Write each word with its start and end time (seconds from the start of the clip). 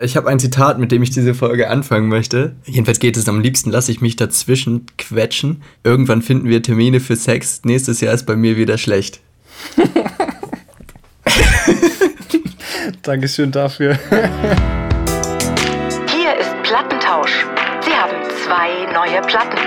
Ich 0.00 0.16
habe 0.16 0.28
ein 0.28 0.38
Zitat, 0.38 0.78
mit 0.78 0.92
dem 0.92 1.02
ich 1.02 1.10
diese 1.10 1.34
Folge 1.34 1.68
anfangen 1.70 2.06
möchte. 2.06 2.54
Jedenfalls 2.64 3.00
geht 3.00 3.16
es 3.16 3.28
am 3.28 3.40
liebsten, 3.40 3.72
lasse 3.72 3.90
ich 3.90 4.00
mich 4.00 4.14
dazwischen 4.14 4.86
quetschen. 4.96 5.64
Irgendwann 5.82 6.22
finden 6.22 6.48
wir 6.48 6.62
Termine 6.62 7.00
für 7.00 7.16
Sex. 7.16 7.62
Nächstes 7.64 8.00
Jahr 8.00 8.14
ist 8.14 8.24
bei 8.24 8.36
mir 8.36 8.56
wieder 8.56 8.78
schlecht. 8.78 9.18
Dankeschön 13.02 13.50
dafür. 13.50 13.98
Hier 16.14 16.38
ist 16.38 16.54
Plattentausch. 16.62 17.44
Sie 17.84 17.90
haben 17.90 18.22
zwei 18.44 18.86
neue 18.92 19.20
Platten. 19.22 19.58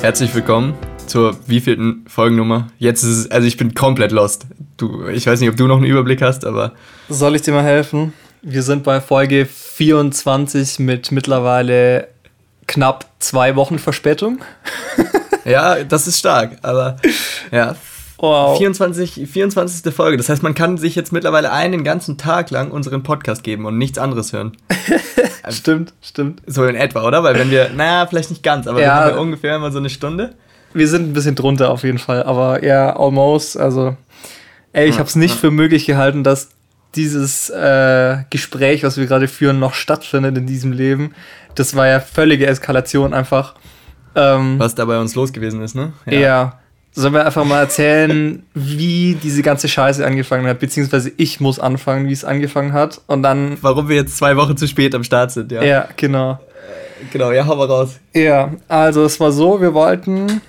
Herzlich 0.00 0.32
willkommen 0.36 0.74
zur 1.08 1.36
wievielten 1.48 2.04
Folgennummer? 2.06 2.68
Jetzt 2.78 3.02
ist 3.02 3.16
es, 3.16 3.30
also 3.32 3.48
ich 3.48 3.56
bin 3.56 3.74
komplett 3.74 4.12
lost. 4.12 4.46
Du, 4.80 5.08
ich 5.08 5.26
weiß 5.26 5.40
nicht, 5.40 5.50
ob 5.50 5.56
du 5.56 5.66
noch 5.66 5.76
einen 5.76 5.84
Überblick 5.84 6.22
hast, 6.22 6.46
aber. 6.46 6.72
Soll 7.10 7.36
ich 7.36 7.42
dir 7.42 7.52
mal 7.52 7.62
helfen? 7.62 8.14
Wir 8.40 8.62
sind 8.62 8.82
bei 8.82 9.02
Folge 9.02 9.44
24 9.44 10.78
mit 10.78 11.12
mittlerweile 11.12 12.08
knapp 12.66 13.04
zwei 13.18 13.56
Wochen 13.56 13.78
Verspätung. 13.78 14.38
ja, 15.44 15.84
das 15.84 16.06
ist 16.06 16.18
stark, 16.18 16.56
aber 16.62 16.96
ja. 17.52 17.76
Wow. 18.16 18.56
24, 18.56 19.28
24. 19.30 19.94
Folge. 19.94 20.16
Das 20.16 20.30
heißt, 20.30 20.42
man 20.42 20.54
kann 20.54 20.78
sich 20.78 20.94
jetzt 20.94 21.12
mittlerweile 21.12 21.52
einen 21.52 21.84
ganzen 21.84 22.16
Tag 22.16 22.50
lang 22.50 22.70
unseren 22.70 23.02
Podcast 23.02 23.42
geben 23.42 23.66
und 23.66 23.76
nichts 23.76 23.98
anderes 23.98 24.32
hören. 24.32 24.52
stimmt, 25.50 25.92
stimmt. 26.00 26.40
So 26.46 26.64
in 26.64 26.74
etwa, 26.74 27.06
oder? 27.06 27.22
Weil 27.22 27.38
wenn 27.38 27.50
wir, 27.50 27.68
naja, 27.68 28.06
vielleicht 28.06 28.30
nicht 28.30 28.42
ganz, 28.42 28.66
aber 28.66 28.80
ja. 28.80 28.86
wir 28.86 28.94
haben 28.94 29.10
ja 29.10 29.16
ungefähr 29.20 29.56
immer 29.56 29.70
so 29.72 29.78
eine 29.78 29.90
Stunde. 29.90 30.34
Wir 30.72 30.88
sind 30.88 31.10
ein 31.10 31.12
bisschen 31.12 31.34
drunter 31.34 31.70
auf 31.70 31.82
jeden 31.82 31.98
Fall, 31.98 32.22
aber 32.22 32.64
ja, 32.64 32.96
almost. 32.96 33.58
Also, 33.58 33.96
ey, 34.72 34.88
ich 34.88 34.98
habe 34.98 35.08
es 35.08 35.16
nicht 35.16 35.34
für 35.34 35.50
möglich 35.50 35.86
gehalten, 35.86 36.24
dass 36.24 36.50
dieses 36.94 37.50
äh, 37.50 38.18
Gespräch, 38.30 38.82
was 38.82 38.96
wir 38.96 39.06
gerade 39.06 39.28
führen, 39.28 39.58
noch 39.58 39.74
stattfindet 39.74 40.36
in 40.36 40.46
diesem 40.46 40.72
Leben. 40.72 41.14
Das 41.54 41.76
war 41.76 41.86
ja 41.86 42.00
völlige 42.00 42.46
Eskalation 42.46 43.14
einfach. 43.14 43.54
Ähm, 44.14 44.58
was 44.58 44.74
da 44.74 44.84
bei 44.84 44.98
uns 44.98 45.14
los 45.14 45.32
gewesen 45.32 45.62
ist, 45.62 45.74
ne? 45.74 45.92
Ja. 46.06 46.12
ja. 46.18 46.52
Sollen 46.92 47.14
wir 47.14 47.24
einfach 47.24 47.44
mal 47.44 47.60
erzählen, 47.60 48.42
wie 48.54 49.16
diese 49.22 49.42
ganze 49.42 49.68
Scheiße 49.68 50.04
angefangen 50.04 50.46
hat, 50.48 50.58
beziehungsweise 50.58 51.12
ich 51.16 51.38
muss 51.38 51.60
anfangen, 51.60 52.08
wie 52.08 52.12
es 52.12 52.24
angefangen 52.24 52.72
hat 52.72 53.00
und 53.06 53.22
dann. 53.22 53.58
Warum 53.60 53.88
wir 53.88 53.96
jetzt 53.96 54.16
zwei 54.16 54.36
Wochen 54.36 54.56
zu 54.56 54.66
spät 54.66 54.94
am 54.94 55.04
Start 55.04 55.30
sind, 55.30 55.52
ja. 55.52 55.62
Ja, 55.62 55.88
genau. 55.96 56.32
Äh, 56.32 57.04
genau, 57.12 57.30
ja, 57.30 57.46
hau 57.46 57.54
mal 57.54 57.68
raus. 57.68 58.00
Ja, 58.12 58.50
also 58.66 59.04
es 59.04 59.20
war 59.20 59.30
so, 59.30 59.60
wir 59.60 59.72
wollten 59.74 60.40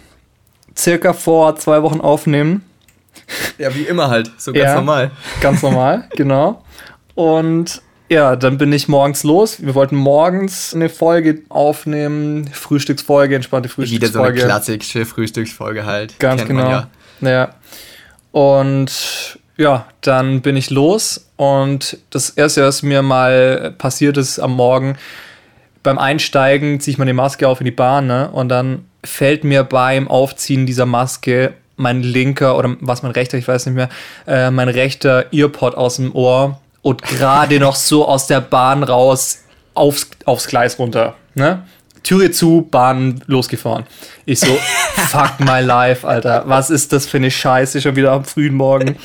circa 0.75 1.13
vor 1.13 1.55
zwei 1.57 1.83
Wochen 1.83 2.01
aufnehmen. 2.01 2.63
Ja, 3.57 3.73
wie 3.75 3.83
immer 3.83 4.09
halt, 4.09 4.31
so 4.37 4.53
ganz 4.53 4.63
ja, 4.63 4.75
normal. 4.75 5.11
Ganz 5.39 5.61
normal, 5.61 6.07
genau. 6.15 6.63
Und 7.15 7.81
ja, 8.09 8.35
dann 8.35 8.57
bin 8.57 8.73
ich 8.73 8.87
morgens 8.87 9.23
los. 9.23 9.61
Wir 9.63 9.73
wollten 9.75 9.95
morgens 9.95 10.73
eine 10.73 10.89
Folge 10.89 11.43
aufnehmen, 11.49 12.49
Frühstücksfolge, 12.51 13.35
entspannte 13.35 13.69
Frühstücksfolge. 13.69 14.33
Wieder 14.33 14.41
so 14.41 14.45
eine 14.45 14.61
klassische 14.63 15.05
Frühstücksfolge 15.05 15.85
halt. 15.85 16.19
Ganz 16.19 16.43
genau. 16.45 16.69
Ja. 16.69 16.89
ja. 17.21 17.55
Und 18.31 19.39
ja, 19.57 19.85
dann 20.01 20.41
bin 20.41 20.57
ich 20.57 20.69
los 20.69 21.29
und 21.35 21.97
das 22.09 22.31
erste, 22.31 22.63
was 22.63 22.83
mir 22.83 23.01
mal 23.01 23.73
passiert 23.77 24.17
ist 24.17 24.39
am 24.39 24.55
Morgen, 24.55 24.97
beim 25.83 25.97
Einsteigen 25.97 26.79
ziehe 26.79 26.93
ich 26.93 26.97
meine 26.97 27.13
Maske 27.13 27.47
auf 27.47 27.61
in 27.61 27.65
die 27.65 27.71
Bahn 27.71 28.07
ne? 28.07 28.29
und 28.31 28.49
dann 28.49 28.85
fällt 29.03 29.43
mir 29.43 29.63
beim 29.63 30.07
Aufziehen 30.07 30.65
dieser 30.65 30.85
Maske 30.85 31.53
mein 31.81 32.03
linker 32.03 32.57
oder 32.57 32.75
was 32.79 33.03
mein 33.03 33.11
rechter, 33.11 33.37
ich 33.37 33.47
weiß 33.47 33.65
nicht 33.65 33.75
mehr, 33.75 33.89
äh, 34.27 34.51
mein 34.51 34.69
rechter 34.69 35.25
Earpod 35.31 35.75
aus 35.75 35.97
dem 35.97 36.15
Ohr 36.15 36.61
und 36.81 37.01
gerade 37.01 37.59
noch 37.59 37.75
so 37.75 38.07
aus 38.07 38.27
der 38.27 38.41
Bahn 38.41 38.83
raus 38.83 39.43
aufs, 39.73 40.09
aufs 40.25 40.47
Gleis 40.47 40.79
runter. 40.79 41.15
Ne? 41.35 41.63
Türe 42.03 42.31
zu, 42.31 42.67
Bahn 42.69 43.23
losgefahren. 43.27 43.85
Ich 44.25 44.39
so, 44.39 44.47
fuck 45.07 45.39
my 45.39 45.61
life, 45.61 46.07
Alter. 46.07 46.43
Was 46.47 46.69
ist 46.69 46.93
das 46.93 47.05
für 47.05 47.17
eine 47.17 47.29
Scheiße 47.29 47.81
schon 47.81 47.95
wieder 47.95 48.11
am 48.11 48.25
frühen 48.25 48.55
Morgen? 48.55 48.95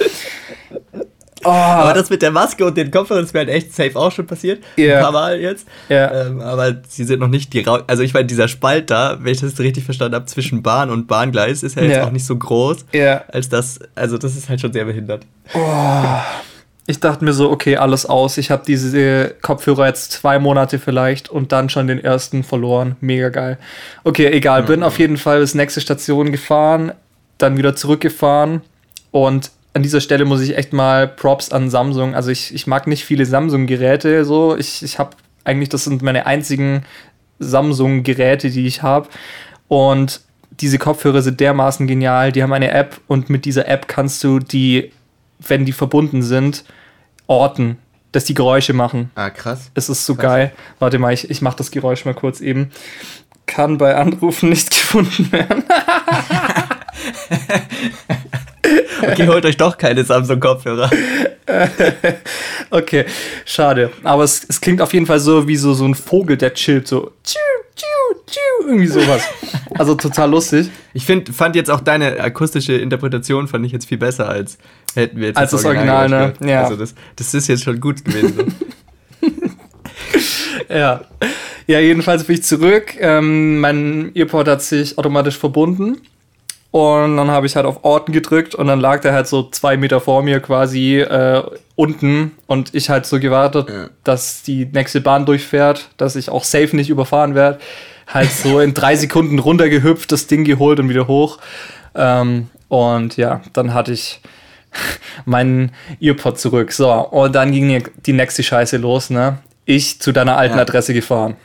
Oh. 1.46 1.50
Aber 1.50 1.92
das 1.92 2.10
mit 2.10 2.22
der 2.22 2.32
Maske 2.32 2.64
und 2.64 2.76
den 2.76 2.90
Kopfhörern 2.90 3.24
ist 3.24 3.32
mir 3.32 3.40
halt 3.40 3.48
echt 3.48 3.72
safe 3.72 3.96
auch 3.96 4.10
schon 4.10 4.26
passiert. 4.26 4.62
Yeah. 4.76 4.96
Ein 4.96 5.02
paar 5.02 5.12
Mal 5.12 5.40
jetzt. 5.40 5.66
Yeah. 5.88 6.26
Ähm, 6.26 6.40
aber 6.40 6.76
sie 6.88 7.04
sind 7.04 7.20
noch 7.20 7.28
nicht 7.28 7.52
die 7.52 7.60
Ra 7.60 7.84
Also 7.86 8.02
ich 8.02 8.12
meine, 8.12 8.26
dieser 8.26 8.48
Spalt 8.48 8.90
da, 8.90 9.18
wenn 9.20 9.32
ich 9.32 9.40
das 9.40 9.58
richtig 9.60 9.84
verstanden 9.84 10.16
habe, 10.16 10.26
zwischen 10.26 10.62
Bahn 10.62 10.90
und 10.90 11.06
Bahngleis 11.06 11.62
ist 11.62 11.76
ja 11.76 11.82
jetzt 11.82 11.96
yeah. 11.96 12.06
auch 12.06 12.10
nicht 12.10 12.26
so 12.26 12.36
groß. 12.36 12.86
Yeah. 12.92 13.24
Als 13.28 13.48
das, 13.48 13.78
also 13.94 14.18
das 14.18 14.36
ist 14.36 14.48
halt 14.48 14.60
schon 14.60 14.72
sehr 14.72 14.84
behindert. 14.84 15.24
Oh. 15.54 15.60
Ich 16.88 17.00
dachte 17.00 17.24
mir 17.24 17.32
so, 17.32 17.50
okay, 17.50 17.76
alles 17.76 18.06
aus. 18.06 18.38
Ich 18.38 18.50
habe 18.50 18.62
diese 18.66 19.34
Kopfhörer 19.42 19.86
jetzt 19.86 20.12
zwei 20.12 20.38
Monate 20.38 20.78
vielleicht 20.78 21.28
und 21.28 21.50
dann 21.52 21.68
schon 21.68 21.88
den 21.88 22.02
ersten 22.02 22.44
verloren. 22.44 22.96
Mega 23.00 23.28
geil. 23.28 23.58
Okay, 24.04 24.26
egal. 24.26 24.62
Bin 24.62 24.80
mhm. 24.80 24.86
auf 24.86 24.98
jeden 24.98 25.16
Fall 25.16 25.40
bis 25.40 25.54
nächste 25.54 25.80
Station 25.80 26.30
gefahren, 26.30 26.92
dann 27.38 27.56
wieder 27.56 27.74
zurückgefahren 27.74 28.62
und 29.10 29.50
an 29.76 29.82
dieser 29.82 30.00
Stelle 30.00 30.25
muss 30.25 30.41
ich 30.41 30.56
echt 30.56 30.72
mal 30.72 31.06
Props 31.06 31.53
an 31.53 31.69
Samsung. 31.69 32.14
Also 32.14 32.31
ich, 32.31 32.54
ich 32.54 32.66
mag 32.66 32.87
nicht 32.87 33.04
viele 33.04 33.26
Samsung-Geräte 33.26 34.25
so. 34.25 34.56
Ich, 34.56 34.82
ich 34.82 34.98
habe 34.98 35.10
eigentlich, 35.44 35.69
das 35.69 35.84
sind 35.84 36.00
meine 36.00 36.25
einzigen 36.25 36.87
Samsung-Geräte, 37.41 38.48
die 38.48 38.66
ich 38.66 38.82
habe. 38.82 39.10
Und 39.69 40.22
diese 40.50 40.78
Kopfhörer 40.78 41.20
sind 41.20 41.41
dermaßen 41.41 41.86
genial. 41.86 42.32
Die 42.32 42.42
haben 42.42 42.54
eine 42.54 42.70
App 42.70 43.03
und 43.06 43.28
mit 43.28 43.44
dieser 43.44 43.69
App 43.69 43.86
kannst 43.86 44.25
du 44.25 44.38
die, 44.38 44.92
wenn 45.47 45.66
die 45.66 45.72
verbunden 45.72 46.22
sind, 46.22 46.65
orten, 47.26 47.76
dass 48.12 48.25
die 48.25 48.32
Geräusche 48.32 48.72
machen. 48.72 49.10
Ah, 49.15 49.28
krass. 49.28 49.70
Es 49.75 49.91
ist 49.91 50.06
so 50.06 50.15
krass. 50.15 50.25
geil. 50.25 50.53
Warte 50.78 50.98
mal, 50.98 51.12
ich, 51.12 51.28
ich 51.28 51.42
mache 51.42 51.59
das 51.59 51.70
Geräusch 51.70 52.06
mal 52.06 52.15
kurz 52.15 52.41
eben. 52.41 52.70
Kann 53.44 53.76
bei 53.76 53.94
Anrufen 53.94 54.48
nicht 54.48 54.70
gefunden 54.70 55.31
werden. 55.32 55.65
Okay, 59.03 59.27
holt 59.27 59.44
euch 59.44 59.56
doch 59.56 59.77
keine 59.77 60.04
Samsung-Kopfhörer. 60.04 60.91
okay, 62.71 63.04
schade. 63.44 63.91
Aber 64.03 64.25
es, 64.25 64.44
es, 64.49 64.60
klingt 64.60 64.81
auf 64.81 64.93
jeden 64.93 65.06
Fall 65.06 65.21
so 65.21 65.47
wie 65.47 65.56
so, 65.56 65.75
so 65.75 65.84
ein 65.84 65.94
Vogel, 65.94 66.37
der 66.37 66.54
chillt 66.54 66.88
so. 66.88 67.12
Tschu, 67.22 67.38
tschu, 67.75 68.21
tschu, 68.27 68.69
irgendwie 68.69 68.87
sowas. 68.87 69.22
Also 69.75 69.94
total 69.94 70.31
lustig. 70.31 70.71
Ich 70.94 71.04
find, 71.04 71.28
fand 71.28 71.56
jetzt 71.56 71.71
auch 71.71 71.81
deine 71.81 72.19
akustische 72.21 72.75
Interpretation 72.75 73.49
fand 73.49 73.66
ich 73.66 73.72
jetzt 73.72 73.87
viel 73.87 73.99
besser, 73.99 74.28
als 74.28 74.59
hätten 74.94 75.21
wir 75.21 75.28
jetzt 75.28 75.37
als 75.37 75.50
das, 75.50 75.62
das 75.62 75.71
Original, 75.71 76.09
ne? 76.09 76.33
Ja. 76.41 76.65
Also 76.65 76.77
das, 76.77 76.94
das 77.16 77.34
ist 77.34 77.48
jetzt 77.48 77.65
schon 77.65 77.81
gut 77.81 78.04
gewesen. 78.04 78.54
Ja. 80.69 81.03
Ja, 81.66 81.81
jedenfalls 81.81 82.25
bin 82.25 82.37
ich 82.37 82.44
zurück. 82.44 82.94
Ähm, 83.00 83.60
mein 83.60 84.12
Earpod 84.15 84.47
hat 84.48 84.62
sich 84.62 84.97
automatisch 84.98 85.37
verbunden. 85.37 85.98
Und 86.76 87.16
dann 87.16 87.31
habe 87.31 87.47
ich 87.47 87.56
halt 87.56 87.64
auf 87.64 87.84
Orten 87.84 88.12
gedrückt 88.12 88.54
und 88.54 88.66
dann 88.66 88.81
lag 88.81 89.00
der 89.00 89.14
halt 89.14 89.26
so 89.26 89.48
zwei 89.48 89.78
Meter 89.78 89.98
vor 89.98 90.22
mir 90.22 90.41
quasi 90.41 90.98
äh, 90.98 91.42
unten 91.75 92.32
und 92.47 92.75
ich 92.75 92.91
halt 92.91 93.06
so 93.06 93.19
gewartet, 93.19 93.70
ja. 93.70 93.88
dass 94.04 94.42
die 94.42 94.66
nächste 94.66 95.00
Bahn 95.00 95.25
durchfährt, 95.25 95.88
dass 95.97 96.16
ich 96.16 96.28
auch 96.28 96.44
safe 96.44 96.76
nicht 96.76 96.91
überfahren 96.91 97.34
werde. 97.34 97.60
Halt 98.06 98.31
so 98.31 98.60
in 98.60 98.75
drei 98.75 98.94
Sekunden 98.97 99.38
runtergehüpft, 99.38 100.12
das 100.12 100.26
Ding 100.26 100.44
geholt 100.44 100.78
und 100.78 100.91
wieder 100.91 101.09
hoch. 101.09 101.38
Ähm, 101.94 102.50
und 102.69 103.16
ja, 103.16 103.41
dann 103.54 103.72
hatte 103.72 103.92
ich 103.94 104.20
meinen 105.25 105.72
Earpod 105.98 106.38
zurück. 106.38 106.72
So, 106.72 106.92
und 106.92 107.34
dann 107.34 107.53
ging 107.53 107.84
die 108.04 108.12
nächste 108.12 108.42
Scheiße 108.42 108.76
los, 108.76 109.09
ne? 109.09 109.38
Ich 109.65 109.98
zu 110.03 110.12
deiner 110.12 110.36
alten 110.36 110.56
ja. 110.56 110.60
Adresse 110.60 110.92
gefahren 110.92 111.36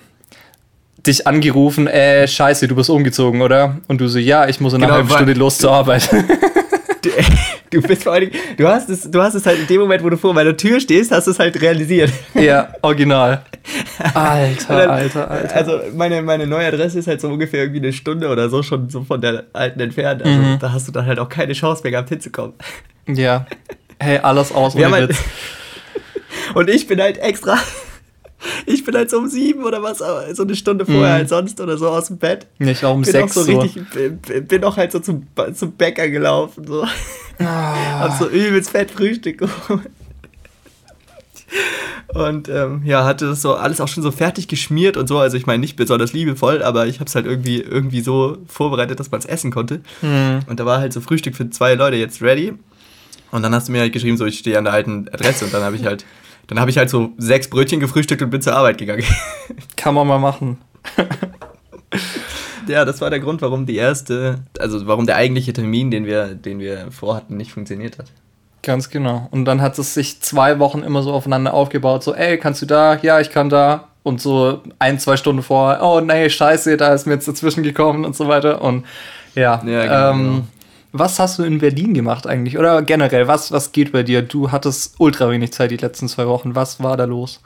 dich 1.06 1.28
angerufen, 1.28 1.88
äh, 1.88 2.28
scheiße, 2.28 2.67
du 2.67 2.75
bist 2.75 2.89
umgezogen, 2.89 3.41
oder? 3.41 3.78
Und 3.88 4.01
du 4.01 4.07
so, 4.07 4.19
ja, 4.19 4.47
ich 4.47 4.59
muss 4.59 4.73
in 4.73 4.84
einer 4.84 4.88
genau, 4.88 4.97
halben 4.97 5.09
Stunde 5.09 5.34
los 5.34 5.57
zur 5.57 5.72
Arbeit. 5.72 6.09
Du, 7.01 7.09
du, 7.72 7.81
bist 7.81 8.03
vor 8.03 8.13
allem, 8.13 8.29
du 8.57 8.67
hast 8.67 8.88
es, 8.88 9.09
du 9.09 9.19
hast 9.23 9.34
es 9.34 9.44
halt 9.47 9.57
in 9.57 9.66
dem 9.66 9.81
Moment, 9.81 10.03
wo 10.03 10.09
du 10.11 10.17
vor 10.17 10.35
meiner 10.35 10.56
Tür 10.56 10.79
stehst, 10.79 11.09
hast 11.09 11.26
du 11.26 11.31
es 11.31 11.40
halt 11.40 11.59
realisiert. 11.59 12.11
Ja, 12.35 12.70
original. 12.84 13.43
Alter, 14.14 14.78
dann, 14.78 14.90
alter, 14.91 15.31
alter. 15.31 15.55
Also 15.55 15.79
meine, 15.96 16.22
meine 16.22 16.46
neue 16.46 16.67
Adresse 16.67 16.99
ist 16.99 17.08
halt 17.08 17.20
so 17.20 17.29
ungefähr 17.29 17.61
irgendwie 17.61 17.79
eine 17.79 17.93
Stunde 17.93 18.28
oder 18.29 18.49
so 18.49 18.61
schon 18.61 18.90
so 18.91 19.03
von 19.03 19.20
der 19.20 19.46
alten 19.53 19.79
entfernt. 19.79 20.23
Also 20.23 20.37
mhm. 20.37 20.59
da 20.59 20.72
hast 20.72 20.87
du 20.87 20.91
dann 20.91 21.08
halt 21.08 21.17
auch 21.17 21.29
keine 21.29 21.53
Chance 21.53 21.81
mehr 21.81 21.91
gehabt 21.91 22.09
hinzukommen. 22.09 22.53
Ja. 23.08 23.47
Hey, 23.99 24.20
alles 24.20 24.52
aus 24.52 24.76
ohne 24.76 24.85
Witz. 24.85 24.91
Halt, 24.91 25.16
und 26.55 26.70
ich 26.70 26.85
bin 26.85 27.02
halt 27.02 27.17
extra 27.17 27.58
ich 28.66 28.84
bin 28.84 28.96
halt 28.96 29.09
so 29.09 29.17
um 29.17 29.28
sieben 29.28 29.64
oder 29.64 29.84
was, 29.84 29.99
so 30.35 30.43
eine 30.43 30.55
Stunde 30.55 30.85
vorher 30.85 31.16
mhm. 31.16 31.22
als 31.22 31.29
sonst 31.29 31.59
oder 31.61 31.78
so 31.78 31.90
aus 31.90 32.08
dem 32.08 32.17
Bett. 32.17 32.47
Nicht 32.59 32.84
auch 32.84 32.96
um 32.96 33.02
bin 33.02 33.11
sechs 33.11 33.38
auch 33.38 33.43
so. 33.43 33.59
Richtig, 33.59 34.47
bin 34.47 34.64
auch 34.64 34.78
halt 34.78 34.91
so 34.91 34.99
zum, 34.99 35.28
zum 35.53 35.72
Bäcker 35.73 36.09
gelaufen. 36.09 36.66
So. 36.67 36.85
Ah. 37.40 37.99
Hab 37.99 38.17
so 38.17 38.28
übelst 38.28 38.72
fett 38.72 38.91
Frühstück 38.91 39.40
geholt. 39.40 39.90
Und 42.14 42.49
ähm, 42.49 42.82
ja, 42.85 43.05
hatte 43.05 43.26
das 43.28 43.41
so 43.41 43.55
alles 43.55 43.79
auch 43.79 43.88
schon 43.88 44.03
so 44.03 44.11
fertig 44.11 44.47
geschmiert 44.47 44.97
und 44.97 45.08
so. 45.08 45.17
Also 45.20 45.38
ich 45.38 45.46
meine 45.46 45.59
nicht 45.59 45.76
besonders 45.76 46.14
liebevoll, 46.14 46.61
aber 46.61 46.88
ich 46.88 46.99
habe 46.99 47.08
es 47.08 47.16
halt 47.16 47.26
irgendwie, 47.26 47.61
irgendwie 47.61 48.02
so 48.02 48.38
vorbereitet, 48.47 48.99
dass 48.99 49.11
man 49.11 49.20
es 49.20 49.26
essen 49.26 49.52
konnte. 49.52 49.82
Mhm. 50.02 50.40
Und 50.47 50.59
da 50.59 50.66
war 50.66 50.79
halt 50.79 50.93
so 50.93 51.02
Frühstück 51.02 51.35
für 51.35 51.49
zwei 51.49 51.76
Leute 51.76 51.97
jetzt 51.97 52.22
ready. 52.22 52.53
Und 53.32 53.43
dann 53.43 53.55
hast 53.55 53.70
du 53.70 53.72
mir 53.72 53.79
halt 53.79 53.93
geschrieben, 53.93 54.17
so 54.17 54.26
ich 54.26 54.40
stehe 54.40 54.58
an 54.58 54.66
der 54.66 54.73
alten 54.73 55.08
Adresse 55.09 55.46
und 55.46 55.53
dann 55.53 55.64
habe 55.64 55.78
ich 55.78 55.85
halt, 55.85 56.05
dann 56.52 56.59
habe 56.59 56.70
ich 56.70 56.78
halt 56.78 56.90
so 56.90 57.12
sechs 57.18 57.50
Brötchen 57.50 57.80
gefrühstückt 57.80 58.22
und 58.22 58.30
bin 58.30 58.42
zur 58.42 58.53
Arbeit 58.53 58.78
gegangen. 58.78 59.06
Kann 59.78 59.96
man 59.96 60.06
mal 60.06 60.20
machen. 60.20 60.58
ja, 62.68 62.84
das 62.84 63.00
war 63.00 63.09
der 63.09 63.22
Grund, 63.22 63.42
warum 63.42 63.66
die 63.66 63.78
erste, 63.78 64.40
also 64.59 64.86
warum 64.86 65.06
der 65.06 65.16
eigentliche 65.16 65.53
Termin, 65.53 65.92
den 65.92 66.06
wir, 66.06 66.36
den 66.36 66.59
wir 66.59 66.92
vorhatten, 66.92 67.38
nicht 67.38 67.53
funktioniert 67.53 67.98
hat. 68.00 68.08
Ganz 68.64 68.90
genau. 68.90 69.30
Und 69.32 69.46
dann 69.46 69.62
hat 69.62 69.80
es 69.80 69.94
sich 69.94 70.20
zwei 70.20 70.59
Wochen 70.59 70.80
immer 70.84 71.03
so 71.03 71.14
aufeinander 71.14 71.53
aufgebaut, 71.53 72.03
so, 72.03 72.14
ey, 72.14 72.38
kannst 72.38 72.62
du 72.62 72.66
da? 72.66 72.96
Ja, 73.02 73.22
ich 73.22 73.30
kann 73.30 73.48
da. 73.48 73.88
Und 74.03 74.20
so 74.20 74.62
ein, 74.78 75.00
zwei 75.00 75.16
Stunden 75.16 75.44
vor, 75.44 75.80
oh 75.82 76.02
nee, 76.02 76.30
scheiße, 76.30 76.76
da 76.76 76.94
ist 76.94 77.08
mir 77.08 77.14
jetzt 77.14 77.30
dazwischen 77.30 77.64
gekommen 77.64 78.03
und 78.03 78.14
so 78.14 78.28
weiter. 78.28 78.62
Und 78.62 78.86
ja, 79.36 79.64
ja 79.66 79.84
genau, 79.84 80.12
ähm, 80.12 80.18
genau. 80.18 80.44
Was 80.91 81.20
hast 81.20 81.40
du 81.40 81.43
in 81.43 81.59
Berlin 81.59 81.93
gemacht 81.93 82.28
eigentlich? 82.28 82.58
Oder 82.58 82.82
generell, 82.82 83.28
was, 83.28 83.52
was 83.52 83.72
geht 83.72 83.91
bei 83.91 84.03
dir? 84.03 84.22
Du 84.22 84.52
hattest 84.52 84.96
ultra 84.99 85.29
wenig 85.29 85.53
Zeit 85.53 85.72
die 85.72 85.78
letzten 85.78 86.08
zwei 86.08 86.28
Wochen. 86.28 86.55
Was 86.55 86.82
war 86.82 86.97
da 86.97 87.05
los? 87.05 87.41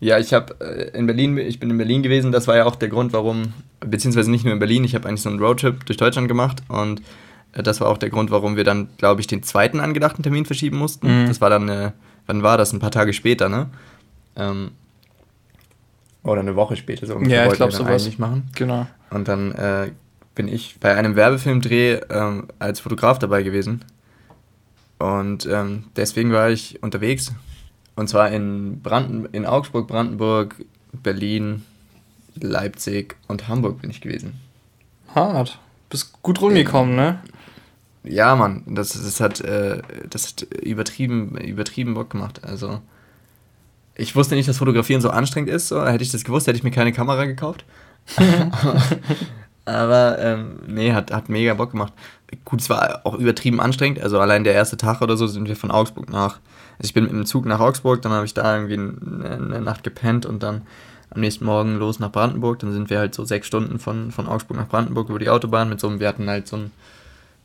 Ja, 0.00 0.18
ich 0.18 0.32
habe 0.32 0.54
äh, 0.60 0.96
in 0.96 1.06
Berlin, 1.06 1.36
ich 1.38 1.58
bin 1.58 1.70
in 1.70 1.78
Berlin 1.78 2.02
gewesen, 2.02 2.30
das 2.30 2.46
war 2.46 2.56
ja 2.56 2.64
auch 2.64 2.76
der 2.76 2.88
Grund, 2.88 3.12
warum, 3.12 3.52
beziehungsweise 3.80 4.30
nicht 4.30 4.44
nur 4.44 4.52
in 4.52 4.60
Berlin, 4.60 4.84
ich 4.84 4.94
habe 4.94 5.08
eigentlich 5.08 5.22
so 5.22 5.28
einen 5.28 5.40
Roadtrip 5.40 5.84
durch 5.86 5.96
Deutschland 5.96 6.28
gemacht 6.28 6.62
und 6.68 7.02
äh, 7.52 7.62
das 7.62 7.80
war 7.80 7.88
auch 7.88 7.98
der 7.98 8.10
Grund, 8.10 8.30
warum 8.30 8.56
wir 8.56 8.62
dann, 8.62 8.88
glaube 8.96 9.20
ich, 9.20 9.26
den 9.26 9.42
zweiten 9.42 9.80
angedachten 9.80 10.22
Termin 10.22 10.46
verschieben 10.46 10.78
mussten. 10.78 11.22
Mhm. 11.22 11.26
Das 11.26 11.40
war 11.40 11.50
dann, 11.50 11.68
äh, 11.68 11.90
wann 12.26 12.44
war 12.44 12.56
das? 12.56 12.72
Ein 12.72 12.78
paar 12.78 12.92
Tage 12.92 13.12
später, 13.12 13.48
ne? 13.48 13.68
Ähm, 14.36 14.70
oder 16.22 16.40
eine 16.42 16.54
Woche 16.54 16.76
später, 16.76 17.06
so 17.06 17.16
ungefähr. 17.16 17.44
Ja, 17.44 17.50
ich 17.50 17.56
glaube 17.56 17.72
sowas. 17.72 18.02
Eigentlich 18.02 18.18
machen. 18.18 18.48
Genau. 18.54 18.86
Und 19.10 19.26
dann 19.26 19.52
äh, 19.52 19.90
bin 20.38 20.46
ich 20.46 20.76
bei 20.78 20.94
einem 20.94 21.16
Werbefilmdreh 21.16 21.94
ähm, 22.10 22.46
als 22.60 22.78
Fotograf 22.78 23.18
dabei 23.18 23.42
gewesen. 23.42 23.84
Und 25.00 25.46
ähm, 25.46 25.86
deswegen 25.96 26.32
war 26.32 26.48
ich 26.48 26.80
unterwegs 26.80 27.32
und 27.96 28.08
zwar 28.08 28.30
in, 28.30 28.80
Branden 28.80 29.26
in 29.32 29.46
Augsburg, 29.46 29.88
Brandenburg, 29.88 30.54
Berlin, 30.92 31.64
Leipzig 32.36 33.16
und 33.26 33.48
Hamburg 33.48 33.82
bin 33.82 33.90
ich 33.90 34.00
gewesen. 34.00 34.38
Hart. 35.12 35.58
Bist 35.90 36.22
gut 36.22 36.40
rumgekommen, 36.40 36.94
ne? 36.94 37.18
Ja, 38.04 38.36
Mann, 38.36 38.62
das, 38.66 38.92
das, 38.92 39.18
hat, 39.18 39.40
äh, 39.40 39.82
das 40.08 40.28
hat 40.28 40.42
übertrieben, 40.42 41.36
übertrieben 41.36 41.94
Bock 41.94 42.10
gemacht. 42.10 42.44
Also, 42.44 42.80
ich 43.96 44.14
wusste 44.14 44.36
nicht, 44.36 44.48
dass 44.48 44.58
Fotografieren 44.58 45.02
so 45.02 45.10
anstrengend 45.10 45.50
ist. 45.50 45.66
So. 45.66 45.84
Hätte 45.84 46.04
ich 46.04 46.12
das 46.12 46.22
gewusst, 46.22 46.46
hätte 46.46 46.58
ich 46.58 46.62
mir 46.62 46.70
keine 46.70 46.92
Kamera 46.92 47.24
gekauft. 47.24 47.64
Aber 49.68 50.18
ähm, 50.18 50.60
nee, 50.66 50.92
hat, 50.92 51.12
hat 51.12 51.28
mega 51.28 51.54
Bock 51.54 51.72
gemacht. 51.72 51.92
Gut, 52.44 52.60
es 52.60 52.70
war 52.70 53.00
auch 53.04 53.14
übertrieben 53.14 53.60
anstrengend. 53.60 54.00
Also 54.00 54.18
allein 54.18 54.44
der 54.44 54.54
erste 54.54 54.76
Tag 54.76 55.02
oder 55.02 55.16
so 55.16 55.26
sind 55.26 55.48
wir 55.48 55.56
von 55.56 55.70
Augsburg 55.70 56.10
nach 56.10 56.40
also 56.78 56.88
ich 56.88 56.94
bin 56.94 57.08
im 57.08 57.26
Zug 57.26 57.44
nach 57.44 57.58
Augsburg, 57.58 58.02
dann 58.02 58.12
habe 58.12 58.24
ich 58.24 58.34
da 58.34 58.54
irgendwie 58.54 58.74
eine, 58.74 59.30
eine, 59.30 59.60
Nacht 59.60 59.82
gepennt 59.82 60.26
und 60.26 60.44
dann 60.44 60.62
am 61.10 61.20
nächsten 61.20 61.44
Morgen 61.44 61.76
los 61.76 61.98
nach 61.98 62.12
Brandenburg. 62.12 62.60
Dann 62.60 62.72
sind 62.72 62.88
wir 62.88 63.00
halt 63.00 63.14
so 63.14 63.24
sechs 63.24 63.48
Stunden 63.48 63.80
von, 63.80 64.12
von 64.12 64.28
Augsburg 64.28 64.56
nach 64.56 64.68
Brandenburg 64.68 65.08
über 65.08 65.18
die 65.18 65.28
Autobahn 65.28 65.68
mit 65.68 65.80
so 65.80 65.88
einem, 65.88 65.98
wir 65.98 66.06
hatten 66.06 66.30
halt 66.30 66.46
so 66.46 66.56
ein 66.56 66.70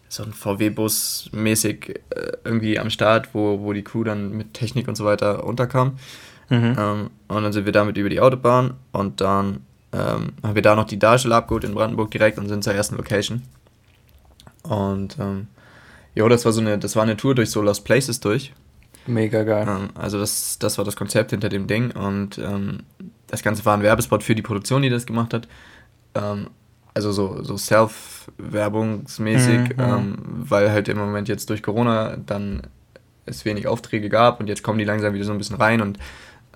so 0.10 0.22
ein 0.22 0.32
VW-Bus 0.32 1.32
mäßig 1.32 2.02
äh, 2.12 2.34
irgendwie 2.44 2.78
am 2.78 2.92
Start, 2.92 3.30
wo, 3.34 3.62
wo 3.62 3.74
die 3.74 3.84
Crew 3.84 4.04
dann 4.04 4.38
mit 4.38 4.54
Technik 4.54 4.88
und 4.88 4.94
so 4.94 5.06
weiter 5.06 5.44
unterkam. 5.44 5.98
Mhm. 6.50 6.76
Ähm, 6.78 7.10
und 7.30 7.44
dann 7.44 7.52
sind 7.52 7.66
wir 7.66 7.72
damit 7.72 7.98
über 7.98 8.10
die 8.10 8.22
Autobahn 8.22 8.76
und 8.92 9.22
dann 9.22 9.62
ähm, 9.94 10.34
haben 10.42 10.56
wir 10.56 10.62
da 10.62 10.76
noch 10.76 10.86
die 10.86 11.00
Darsteller 11.00 11.38
abgeholt 11.38 11.64
in 11.64 11.74
Brandenburg 11.74 12.12
direkt 12.12 12.38
und 12.38 12.48
sind 12.48 12.64
zur 12.64 12.74
ersten 12.74 12.98
Location. 12.98 13.44
Und 14.64 15.18
ähm, 15.20 15.48
jo, 16.16 16.28
das 16.30 16.46
war 16.46 16.52
so 16.52 16.62
eine, 16.62 16.78
das 16.78 16.96
war 16.96 17.04
eine 17.04 17.18
Tour 17.18 17.36
durch 17.36 17.52
so 17.52 17.62
Lost 17.62 17.86
Places 17.86 18.20
durch. 18.20 18.54
Mega 19.06 19.44
geil. 19.44 19.68
Ähm, 19.68 19.90
also 19.96 20.20
das, 20.20 20.58
das 20.60 20.78
war 20.78 20.86
das 20.86 20.96
Konzept 20.96 21.32
hinter 21.32 21.50
dem 21.50 21.68
Ding 21.68 21.92
und 21.92 22.38
ähm, 22.38 22.84
das 23.28 23.44
Ganze 23.44 23.66
war 23.66 23.76
ein 23.76 23.84
Werbespot 23.84 24.24
für 24.24 24.36
die 24.36 24.42
Produktion, 24.42 24.82
die 24.82 24.90
das 24.90 25.06
gemacht 25.06 25.34
hat. 25.34 25.50
Ähm, 26.16 26.48
also 26.94 27.12
so, 27.12 27.44
so 27.44 27.58
Self-Werbungsmäßig, 27.58 29.76
mhm, 29.76 29.80
ähm, 29.80 30.18
weil 30.24 30.72
halt 30.72 30.88
im 30.88 30.98
Moment 30.98 31.28
jetzt 31.28 31.50
durch 31.50 31.62
Corona 31.64 32.16
dann 32.26 32.62
es 33.26 33.46
wenig 33.46 33.68
Aufträge 33.68 34.10
gab 34.10 34.40
und 34.40 34.48
jetzt 34.48 34.64
kommen 34.64 34.80
die 34.80 34.86
langsam 34.86 35.14
wieder 35.14 35.26
so 35.26 35.32
ein 35.32 35.38
bisschen 35.38 35.56
rein 35.56 35.82
und 35.82 35.98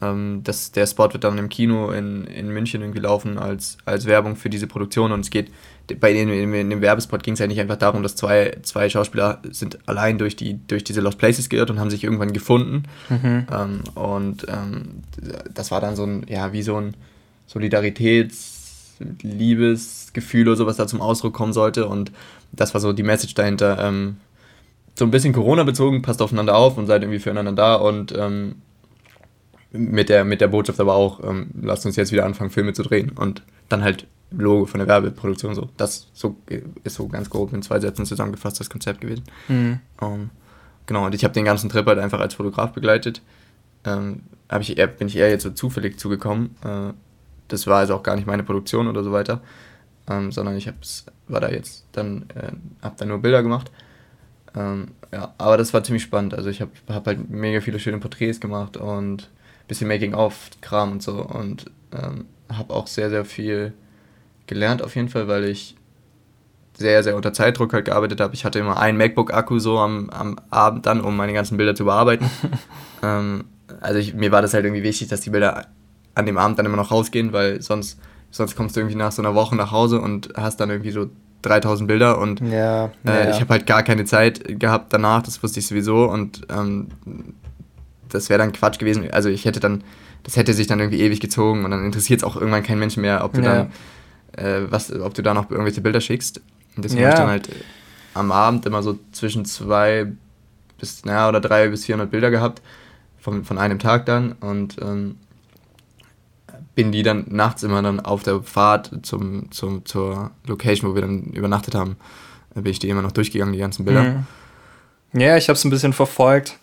ähm, 0.02 0.42
das, 0.44 0.72
der 0.72 0.86
Spot 0.88 1.12
wird 1.14 1.24
dann 1.24 1.38
im 1.38 1.50
Kino 1.50 1.92
in, 1.92 2.26
in 2.26 2.50
München 2.50 2.82
irgendwie 2.82 3.00
laufen 3.00 3.38
als, 3.38 3.78
als 3.86 4.06
Werbung 4.06 4.36
für 4.36 4.50
diese 4.50 4.68
Produktion 4.68 5.12
und 5.12 5.22
es 5.22 5.30
geht 5.30 5.52
bei 5.96 6.14
dem, 6.14 6.30
in 6.54 6.70
dem 6.70 6.82
Werbespot 6.82 7.24
ging 7.24 7.34
es 7.34 7.40
ja 7.40 7.48
nicht 7.48 7.60
einfach 7.60 7.78
darum, 7.78 8.04
dass 8.04 8.16
zwei, 8.16 8.58
zwei 8.62 8.90
Schauspieler 8.90 9.42
sind 9.50 9.80
allein 9.88 10.18
durch, 10.18 10.36
die, 10.36 10.60
durch 10.68 10.84
diese 10.84 11.02
Lost 11.02 11.18
Places 11.18 11.50
geirrt 11.50 11.70
und 11.70 11.80
haben 11.80 11.90
sich 11.90 12.04
irgendwann 12.04 12.34
gefunden. 12.34 12.84
Mhm. 13.10 13.48
Ähm, 13.52 13.84
und 13.96 14.46
ähm, 14.50 15.04
das 15.54 15.72
war 15.72 15.80
dann 15.80 15.96
so 15.96 16.04
ein, 16.04 16.26
ja, 16.28 16.52
wie 16.52 16.62
so 16.62 16.76
ein 16.76 16.96
Solidaritäts-, 17.48 18.58
Liebesgefühl 19.22 20.48
oder 20.48 20.58
so, 20.58 20.66
was 20.66 20.78
da 20.78 20.88
zum 20.88 21.02
Ausdruck 21.02 21.34
kommen 21.34 21.54
sollte. 21.54 21.88
Und 21.88 22.12
das 22.52 22.74
war 22.74 22.82
so 22.82 22.94
die 22.94 23.04
Message 23.04 23.36
dahinter. 23.36 23.78
Ähm, 23.80 24.18
so 24.96 25.06
ein 25.06 25.12
bisschen 25.12 25.34
Corona-bezogen, 25.34 26.02
passt 26.02 26.22
aufeinander 26.22 26.56
auf 26.56 26.78
und 26.78 26.88
seid 26.88 27.04
irgendwie 27.04 27.20
füreinander 27.20 27.52
da 27.52 27.76
und 27.76 28.18
ähm, 28.18 28.56
mit 29.72 30.10
der, 30.10 30.24
mit 30.24 30.42
der 30.42 30.48
Botschaft 30.48 30.80
aber 30.80 30.96
auch, 30.96 31.24
ähm, 31.24 31.50
lasst 31.62 31.86
uns 31.86 31.96
jetzt 31.96 32.12
wieder 32.12 32.26
anfangen, 32.26 32.50
Filme 32.50 32.74
zu 32.74 32.84
drehen 32.84 33.12
und 33.12 33.44
dann 33.70 33.84
halt 33.84 34.08
Logo 34.32 34.66
von 34.66 34.80
der 34.80 34.88
Werbeproduktion 34.88 35.56
so. 35.56 35.70
Das 35.78 36.08
so, 36.14 36.36
ist 36.84 36.96
so 36.96 37.08
ganz 37.08 37.30
grob 37.30 37.54
in 37.54 37.62
zwei 37.62 37.80
Sätzen 37.80 38.06
zusammengefasst 38.06 38.60
das 38.60 38.70
Konzept 38.70 39.02
gewesen. 39.02 39.24
Mhm. 39.48 39.80
Um, 40.02 40.14
ähm, 40.14 40.30
genau, 40.86 41.06
und 41.06 41.16
ich 41.16 41.24
habe 41.24 41.34
den 41.34 41.46
ganzen 41.46 41.70
Trip 41.70 41.86
halt 41.86 42.00
einfach 42.00 42.20
als 42.20 42.34
Fotograf 42.34 42.74
begleitet. 42.74 43.22
Ähm, 43.86 44.24
ich 44.60 44.78
eher, 44.78 44.88
bin 44.88 45.08
ich 45.08 45.16
eher 45.16 45.30
jetzt 45.30 45.44
so 45.44 45.50
zufällig 45.52 45.98
zugekommen. 45.98 46.56
Äh, 46.64 46.94
das 47.48 47.68
war 47.68 47.80
also 47.80 47.96
auch 47.96 48.04
gar 48.04 48.16
nicht 48.16 48.28
meine 48.28 48.44
Produktion 48.44 48.88
oder 48.88 49.04
so 49.04 49.14
weiter, 49.14 49.42
ähm, 50.10 50.32
sondern 50.34 50.58
ich 50.58 50.68
hab's, 50.68 51.06
war 51.30 51.40
da 51.40 51.50
jetzt 51.50 51.86
dann, 51.94 52.26
äh, 52.36 52.52
hab 52.82 52.98
da 52.98 53.06
nur 53.06 53.20
Bilder 53.20 53.44
gemacht. 53.44 53.72
Ähm, 54.56 54.90
ja, 55.14 55.34
aber 55.38 55.58
das 55.58 55.74
war 55.74 55.84
ziemlich 55.84 56.04
spannend. 56.04 56.34
Also 56.34 56.50
ich 56.50 56.60
habe 56.60 56.72
hab 56.90 57.08
halt 57.08 57.30
mega 57.30 57.62
viele 57.62 57.80
schöne 57.80 58.00
Porträts 58.00 58.42
gemacht 58.42 58.76
und 58.76 59.30
bisschen 59.68 59.88
Making-of-Kram 59.88 60.94
und 60.94 61.04
so 61.04 61.24
und 61.24 61.66
ähm, 61.94 62.26
habe 62.50 62.74
auch 62.74 62.88
sehr, 62.88 63.10
sehr 63.10 63.26
viel 63.26 63.74
gelernt 64.48 64.82
auf 64.82 64.96
jeden 64.96 65.10
Fall, 65.10 65.28
weil 65.28 65.46
ich 65.46 65.76
sehr, 66.78 67.04
sehr 67.04 67.16
unter 67.16 67.34
Zeitdruck 67.34 67.74
halt 67.74 67.86
gearbeitet 67.86 68.22
habe. 68.22 68.36
Ich 68.36 68.46
hatte 68.46 68.60
immer 68.60 68.78
einen 68.78 68.98
MacBook-Akku 68.98 69.60
so 69.60 69.80
am, 69.80 70.10
am 70.10 70.38
Abend 70.50 70.86
dann, 70.86 71.02
um 71.02 71.16
meine 71.16 71.34
ganzen 71.34 71.58
Bilder 71.58 71.76
zu 71.76 71.86
bearbeiten. 71.86 72.30
ähm, 73.04 73.46
also 73.82 74.00
ich, 74.00 74.14
mir 74.14 74.32
war 74.32 74.42
das 74.42 74.54
halt 74.54 74.66
irgendwie 74.66 74.84
wichtig, 74.84 75.08
dass 75.08 75.22
die 75.22 75.32
Bilder 75.32 75.68
an 76.14 76.26
dem 76.26 76.38
Abend 76.38 76.60
dann 76.60 76.66
immer 76.66 76.78
noch 76.78 76.92
rausgehen, 76.92 77.34
weil 77.34 77.62
sonst, 77.62 78.00
sonst 78.32 78.56
kommst 78.56 78.76
du 78.76 78.82
irgendwie 78.82 78.96
nach 78.96 79.12
so 79.12 79.22
einer 79.22 79.36
Woche 79.36 79.56
nach 79.56 79.72
Hause 79.72 80.00
und 80.00 80.34
hast 80.36 80.60
dann 80.60 80.70
irgendwie 80.70 80.92
so 80.92 81.10
3000 81.44 81.88
Bilder 81.88 82.20
und 82.20 82.42
ja, 82.42 82.86
äh, 82.86 82.90
ja. 83.06 83.30
ich 83.30 83.40
habe 83.40 83.54
halt 83.54 83.68
gar 83.68 83.84
keine 83.84 84.06
Zeit 84.06 84.60
gehabt 84.60 84.92
danach, 84.92 85.22
das 85.22 85.42
wusste 85.44 85.60
ich 85.60 85.68
sowieso 85.68 86.06
und 86.06 86.42
ähm, 86.50 86.88
das 88.10 88.30
wäre 88.30 88.40
dann 88.40 88.52
Quatsch 88.52 88.80
gewesen. 88.80 89.10
Also 89.12 89.30
ich 89.30 89.46
hätte 89.46 89.60
dann, 89.60 89.84
das 90.24 90.36
hätte 90.36 90.54
sich 90.54 90.68
dann 90.68 90.80
irgendwie 90.80 91.02
ewig 91.02 91.20
gezogen 91.20 91.66
und 91.66 91.72
dann 91.72 91.86
interessiert 91.86 92.22
es 92.22 92.24
auch 92.24 92.36
irgendwann 92.36 92.64
keinen 92.64 92.80
Menschen 92.80 93.02
mehr, 93.02 93.24
ob 93.24 93.34
du 93.34 93.42
ja. 93.42 93.70
dann, 94.34 94.46
äh, 94.46 94.72
was, 94.72 94.92
ob 94.92 95.14
du 95.14 95.22
da 95.22 95.34
noch 95.34 95.50
irgendwelche 95.50 95.82
Bilder 95.82 96.02
schickst. 96.02 96.42
Und 96.76 96.86
deswegen 96.86 97.04
ja. 97.04 97.10
habe 97.10 97.16
ich 97.16 97.20
dann 97.20 97.30
halt 97.30 97.50
am 98.14 98.32
Abend 98.32 98.66
immer 98.66 98.84
so 98.84 98.98
zwischen 99.12 99.46
zwei 99.46 100.12
bis, 100.80 101.06
naja, 101.06 101.30
oder 101.30 101.40
drei 101.40 101.70
bis 101.70 101.86
400 101.86 102.10
Bilder 102.10 102.30
gehabt, 102.30 102.62
von, 103.20 103.44
von 103.44 103.58
einem 103.58 103.80
Tag 103.80 104.06
dann 104.06 104.34
und 104.34 104.78
ähm, 104.82 105.18
bin 106.76 106.92
die 106.92 107.04
dann 107.04 107.26
nachts 107.30 107.64
immer 107.64 107.82
dann 107.82 108.00
auf 108.00 108.24
der 108.24 108.44
Fahrt 108.44 108.92
zum, 109.02 109.52
zum, 109.52 109.86
zur 109.86 110.32
Location, 110.46 110.90
wo 110.90 110.96
wir 110.96 111.02
dann 111.02 111.24
übernachtet 111.24 111.76
haben, 111.76 111.98
bin 112.54 112.68
ich 112.68 112.80
die 112.80 112.90
immer 112.90 113.02
noch 113.02 113.12
durchgegangen, 113.12 113.54
die 113.54 113.60
ganzen 113.60 113.84
Bilder. 113.84 114.04
Mhm. 114.04 115.20
Ja, 115.20 115.38
ich 115.38 115.50
habe 115.50 115.58
es 115.58 115.66
ein 115.66 115.72
bisschen 115.72 115.94
verfolgt 115.94 116.58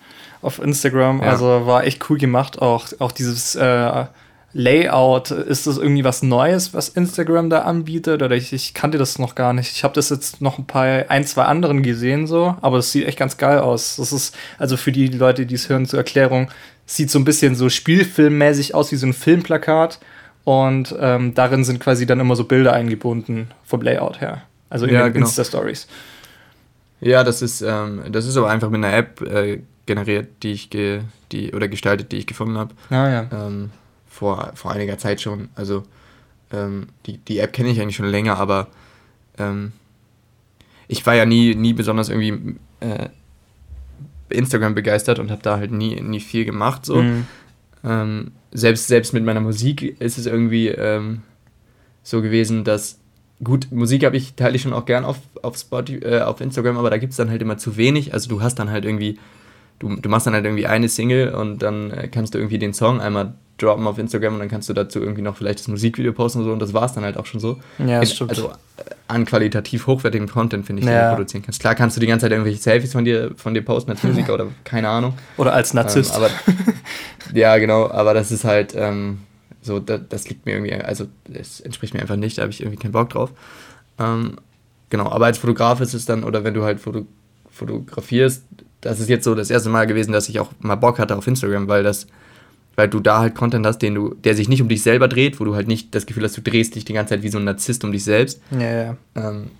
auf 0.44 0.60
Instagram. 0.60 1.20
Ja. 1.20 1.30
Also 1.30 1.66
war 1.66 1.84
echt 1.84 2.08
cool 2.10 2.18
gemacht. 2.18 2.60
Auch, 2.60 2.86
auch 2.98 3.12
dieses 3.12 3.54
äh, 3.54 4.04
Layout, 4.52 5.32
ist 5.32 5.66
das 5.66 5.78
irgendwie 5.78 6.04
was 6.04 6.22
Neues, 6.22 6.72
was 6.72 6.88
Instagram 6.88 7.50
da 7.50 7.62
anbietet? 7.62 8.22
Oder 8.22 8.36
ich, 8.36 8.52
ich 8.52 8.72
kannte 8.72 8.98
das 8.98 9.18
noch 9.18 9.34
gar 9.34 9.52
nicht. 9.52 9.72
Ich 9.72 9.82
habe 9.82 9.94
das 9.94 10.10
jetzt 10.10 10.40
noch 10.40 10.58
ein 10.58 10.66
paar, 10.66 11.06
ein, 11.08 11.26
zwei 11.26 11.44
anderen 11.44 11.82
gesehen 11.82 12.26
so, 12.26 12.56
aber 12.60 12.78
es 12.78 12.92
sieht 12.92 13.06
echt 13.06 13.18
ganz 13.18 13.36
geil 13.36 13.58
aus. 13.58 13.96
Das 13.96 14.12
ist, 14.12 14.36
also 14.58 14.76
für 14.76 14.92
die 14.92 15.08
Leute, 15.08 15.46
die 15.46 15.56
es 15.56 15.68
hören 15.68 15.86
zur 15.86 15.98
Erklärung, 15.98 16.48
sieht 16.86 17.10
so 17.10 17.18
ein 17.18 17.24
bisschen 17.24 17.56
so 17.56 17.68
spielfilmmäßig 17.68 18.74
aus 18.74 18.92
wie 18.92 18.96
so 18.96 19.06
ein 19.06 19.12
Filmplakat. 19.12 19.98
Und 20.44 20.94
ähm, 21.00 21.34
darin 21.34 21.64
sind 21.64 21.80
quasi 21.80 22.06
dann 22.06 22.20
immer 22.20 22.36
so 22.36 22.44
Bilder 22.44 22.74
eingebunden 22.74 23.50
vom 23.64 23.80
Layout 23.80 24.20
her. 24.20 24.42
Also 24.68 24.86
in 24.86 24.94
ja, 24.94 25.04
den 25.04 25.14
genau. 25.14 25.26
Insta-Stories. 25.26 25.88
Ja, 27.00 27.24
das 27.24 27.42
ist, 27.42 27.60
ähm, 27.60 28.02
das 28.12 28.26
ist 28.26 28.36
aber 28.36 28.50
einfach 28.50 28.70
mit 28.70 28.84
einer 28.84 28.96
App 28.96 29.20
äh, 29.22 29.60
generiert, 29.86 30.28
die 30.42 30.52
ich 30.52 30.70
ge, 30.70 31.02
die 31.32 31.52
oder 31.52 31.68
gestaltet, 31.68 32.12
die 32.12 32.18
ich 32.18 32.26
gefunden 32.26 32.58
habe. 32.58 32.74
Ah, 32.90 33.08
ja. 33.08 33.28
Ähm, 33.32 33.70
vor, 34.06 34.52
vor 34.54 34.72
einiger 34.72 34.98
Zeit 34.98 35.20
schon. 35.20 35.48
Also 35.54 35.82
ähm, 36.52 36.88
die, 37.06 37.18
die 37.18 37.38
App 37.38 37.52
kenne 37.52 37.70
ich 37.70 37.80
eigentlich 37.80 37.96
schon 37.96 38.06
länger, 38.06 38.38
aber 38.38 38.68
ähm, 39.38 39.72
ich 40.88 41.04
war 41.06 41.14
ja 41.14 41.26
nie, 41.26 41.54
nie 41.54 41.72
besonders 41.72 42.08
irgendwie 42.08 42.56
äh, 42.80 43.08
Instagram 44.28 44.74
begeistert 44.74 45.18
und 45.18 45.30
habe 45.30 45.42
da 45.42 45.56
halt 45.56 45.72
nie, 45.72 46.00
nie 46.00 46.20
viel 46.20 46.44
gemacht. 46.44 46.86
So. 46.86 47.02
Mhm. 47.02 47.26
Ähm, 47.84 48.32
selbst, 48.52 48.88
selbst 48.88 49.12
mit 49.12 49.24
meiner 49.24 49.40
Musik 49.40 50.00
ist 50.00 50.18
es 50.18 50.26
irgendwie 50.26 50.68
ähm, 50.68 51.22
so 52.02 52.22
gewesen, 52.22 52.64
dass 52.64 52.98
gut, 53.42 53.70
Musik 53.72 54.04
habe 54.04 54.16
ich, 54.16 54.34
teile 54.34 54.56
ich 54.56 54.62
schon 54.62 54.72
auch 54.72 54.86
gern 54.86 55.04
auf, 55.04 55.18
auf, 55.42 55.56
Spotify, 55.56 56.04
äh, 56.04 56.20
auf 56.22 56.40
Instagram, 56.40 56.78
aber 56.78 56.90
da 56.90 56.98
gibt 56.98 57.10
es 57.10 57.16
dann 57.16 57.30
halt 57.30 57.42
immer 57.42 57.58
zu 57.58 57.76
wenig. 57.76 58.14
Also 58.14 58.28
du 58.28 58.42
hast 58.42 58.56
dann 58.56 58.70
halt 58.70 58.84
irgendwie, 58.84 59.18
du, 59.78 59.96
du 59.96 60.08
machst 60.08 60.26
dann 60.26 60.34
halt 60.34 60.44
irgendwie 60.44 60.66
eine 60.66 60.88
Single 60.88 61.34
und 61.34 61.62
dann 61.62 61.90
äh, 61.90 62.08
kannst 62.08 62.34
du 62.34 62.38
irgendwie 62.38 62.58
den 62.58 62.74
Song 62.74 63.00
einmal 63.00 63.34
droppen 63.58 63.86
auf 63.86 63.98
Instagram 63.98 64.34
und 64.34 64.40
dann 64.40 64.48
kannst 64.48 64.68
du 64.68 64.72
dazu 64.72 65.00
irgendwie 65.00 65.22
noch 65.22 65.36
vielleicht 65.36 65.60
das 65.60 65.68
Musikvideo 65.68 66.12
posten 66.12 66.40
und 66.40 66.44
so 66.44 66.52
und 66.52 66.58
das 66.60 66.72
war 66.72 66.84
es 66.84 66.92
dann 66.92 67.04
halt 67.04 67.16
auch 67.16 67.26
schon 67.26 67.40
so. 67.40 67.58
Ja, 67.78 68.00
das 68.00 68.12
stimmt. 68.12 68.30
Also 68.30 68.48
äh, 68.48 68.82
an 69.06 69.24
qualitativ 69.24 69.86
hochwertigen 69.86 70.28
Content, 70.28 70.66
finde 70.66 70.82
ich, 70.82 70.88
ja. 70.88 70.92
den 70.92 71.10
du 71.10 71.14
produzieren 71.16 71.42
kannst. 71.44 71.60
Klar 71.60 71.74
kannst 71.74 71.96
du 71.96 72.00
die 72.00 72.06
ganze 72.06 72.24
Zeit 72.24 72.32
irgendwelche 72.32 72.60
Selfies 72.60 72.92
von 72.92 73.04
dir, 73.04 73.32
von 73.36 73.54
dir 73.54 73.62
posten 73.62 73.92
als 73.92 74.02
Musiker 74.02 74.34
oder 74.34 74.48
keine 74.64 74.88
Ahnung. 74.88 75.14
Oder 75.36 75.52
als 75.52 75.72
Narzisst. 75.72 76.16
Ähm, 76.16 76.24
aber, 76.24 76.30
ja, 77.34 77.56
genau, 77.58 77.90
aber 77.90 78.14
das 78.14 78.32
ist 78.32 78.44
halt, 78.44 78.74
ähm, 78.76 79.20
so, 79.62 79.78
das, 79.78 80.00
das 80.08 80.28
liegt 80.28 80.46
mir 80.46 80.52
irgendwie, 80.52 80.74
also 80.74 81.06
es 81.32 81.60
entspricht 81.60 81.94
mir 81.94 82.00
einfach 82.00 82.16
nicht, 82.16 82.38
da 82.38 82.42
habe 82.42 82.52
ich 82.52 82.60
irgendwie 82.60 82.78
keinen 82.78 82.92
Bock 82.92 83.10
drauf. 83.10 83.30
Ähm, 83.98 84.36
genau, 84.90 85.10
aber 85.10 85.26
als 85.26 85.38
Fotograf 85.38 85.80
ist 85.80 85.94
es 85.94 86.06
dann, 86.06 86.24
oder 86.24 86.44
wenn 86.44 86.54
du 86.54 86.64
halt 86.64 86.80
foto, 86.80 87.06
fotografierst, 87.50 88.44
das 88.84 89.00
ist 89.00 89.08
jetzt 89.08 89.24
so 89.24 89.34
das 89.34 89.50
erste 89.50 89.70
Mal 89.70 89.86
gewesen, 89.86 90.12
dass 90.12 90.28
ich 90.28 90.38
auch 90.40 90.50
mal 90.60 90.74
Bock 90.74 90.98
hatte 90.98 91.16
auf 91.16 91.26
Instagram, 91.26 91.68
weil 91.68 91.82
das, 91.82 92.06
weil 92.76 92.88
du 92.88 93.00
da 93.00 93.20
halt 93.20 93.34
Content 93.34 93.64
hast, 93.64 93.78
den 93.78 93.94
du, 93.94 94.14
der 94.22 94.36
sich 94.36 94.48
nicht 94.48 94.60
um 94.60 94.68
dich 94.68 94.82
selber 94.82 95.08
dreht, 95.08 95.40
wo 95.40 95.44
du 95.44 95.54
halt 95.54 95.68
nicht 95.68 95.94
das 95.94 96.04
Gefühl 96.04 96.24
hast, 96.24 96.36
du 96.36 96.42
drehst 96.42 96.74
dich 96.74 96.84
die 96.84 96.92
ganze 96.92 97.14
Zeit 97.14 97.22
wie 97.22 97.30
so 97.30 97.38
ein 97.38 97.44
Narzisst 97.44 97.82
um 97.82 97.92
dich 97.92 98.04
selbst. 98.04 98.42
Ja, 98.50 98.70
ja. 98.70 98.96
Ähm, 99.14 99.50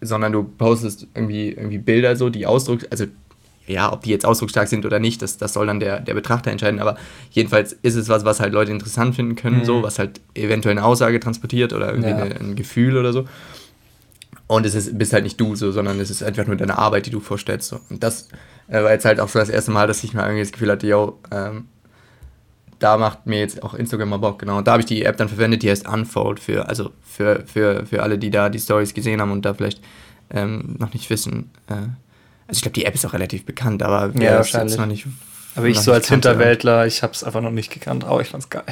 sondern 0.00 0.30
du 0.30 0.44
postest 0.44 1.08
irgendwie, 1.12 1.48
irgendwie 1.48 1.78
Bilder 1.78 2.14
so, 2.14 2.30
die 2.30 2.46
Ausdruck, 2.46 2.86
also 2.90 3.06
ja, 3.66 3.92
ob 3.92 4.02
die 4.04 4.10
jetzt 4.10 4.24
ausdrucksstark 4.24 4.68
sind 4.68 4.86
oder 4.86 5.00
nicht, 5.00 5.20
das, 5.22 5.38
das 5.38 5.52
soll 5.52 5.66
dann 5.66 5.80
der, 5.80 5.98
der 5.98 6.14
Betrachter 6.14 6.52
entscheiden. 6.52 6.78
Aber 6.78 6.96
jedenfalls 7.32 7.72
ist 7.82 7.96
es 7.96 8.08
was, 8.08 8.24
was 8.24 8.38
halt 8.38 8.52
Leute 8.52 8.70
interessant 8.70 9.16
finden 9.16 9.34
können, 9.34 9.58
mhm. 9.58 9.64
so, 9.64 9.82
was 9.82 9.98
halt 9.98 10.20
eventuell 10.34 10.78
eine 10.78 10.86
Aussage 10.86 11.18
transportiert 11.18 11.72
oder 11.72 11.88
irgendwie 11.88 12.10
ja. 12.10 12.16
eine, 12.16 12.36
ein 12.36 12.54
Gefühl 12.54 12.96
oder 12.96 13.12
so. 13.12 13.24
Und 14.48 14.66
es 14.66 14.74
ist, 14.74 14.98
bist 14.98 15.12
halt 15.12 15.24
nicht 15.24 15.40
du 15.40 15.54
so, 15.54 15.70
sondern 15.72 16.00
es 16.00 16.10
ist 16.10 16.22
einfach 16.22 16.46
nur 16.46 16.56
deine 16.56 16.78
Arbeit, 16.78 17.06
die 17.06 17.10
du 17.10 17.20
vorstellst. 17.20 17.68
So. 17.68 17.80
Und 17.90 18.02
das 18.02 18.28
äh, 18.66 18.82
war 18.82 18.90
jetzt 18.90 19.04
halt 19.04 19.20
auch 19.20 19.28
so 19.28 19.38
das 19.38 19.50
erste 19.50 19.70
Mal, 19.70 19.86
dass 19.86 20.02
ich 20.02 20.14
mal 20.14 20.24
irgendwie 20.24 20.42
das 20.42 20.52
Gefühl 20.52 20.70
hatte, 20.70 20.86
yo, 20.86 21.20
ähm, 21.30 21.68
da 22.78 22.96
macht 22.96 23.26
mir 23.26 23.40
jetzt 23.40 23.62
auch 23.62 23.74
Instagram 23.74 24.08
mal 24.08 24.16
Bock, 24.18 24.38
genau. 24.38 24.58
Und 24.58 24.66
da 24.66 24.72
habe 24.72 24.80
ich 24.80 24.86
die 24.86 25.04
App 25.04 25.16
dann 25.18 25.28
verwendet, 25.28 25.62
die 25.62 25.70
heißt 25.70 25.86
Unfold 25.86 26.40
für, 26.40 26.68
also 26.68 26.90
für, 27.02 27.44
für, 27.46 27.84
für 27.86 28.02
alle, 28.02 28.18
die 28.18 28.30
da 28.30 28.48
die 28.48 28.58
Stories 28.58 28.94
gesehen 28.94 29.20
haben 29.20 29.32
und 29.32 29.44
da 29.44 29.52
vielleicht 29.52 29.82
ähm, 30.30 30.76
noch 30.78 30.92
nicht 30.92 31.10
wissen, 31.10 31.50
äh, 31.68 31.74
also 32.48 32.58
ich 32.58 32.62
glaube, 32.62 32.74
die 32.74 32.86
App 32.86 32.94
ist 32.94 33.04
auch 33.04 33.12
relativ 33.12 33.44
bekannt, 33.44 33.82
aber 33.82 34.14
wer 34.14 34.30
ja, 34.30 34.36
wahrscheinlich. 34.38 34.78
noch 34.78 34.86
nicht 34.86 35.06
aber 35.56 35.66
ich 35.66 35.80
so 35.80 35.92
als 35.92 36.08
Hinterwäldler, 36.08 36.86
ich 36.86 37.02
habe 37.02 37.12
es 37.12 37.24
einfach 37.24 37.40
noch 37.40 37.50
nicht 37.50 37.72
gekannt, 37.72 38.04
aber 38.04 38.20
ich 38.20 38.28
fand's 38.28 38.48
geil. 38.48 38.64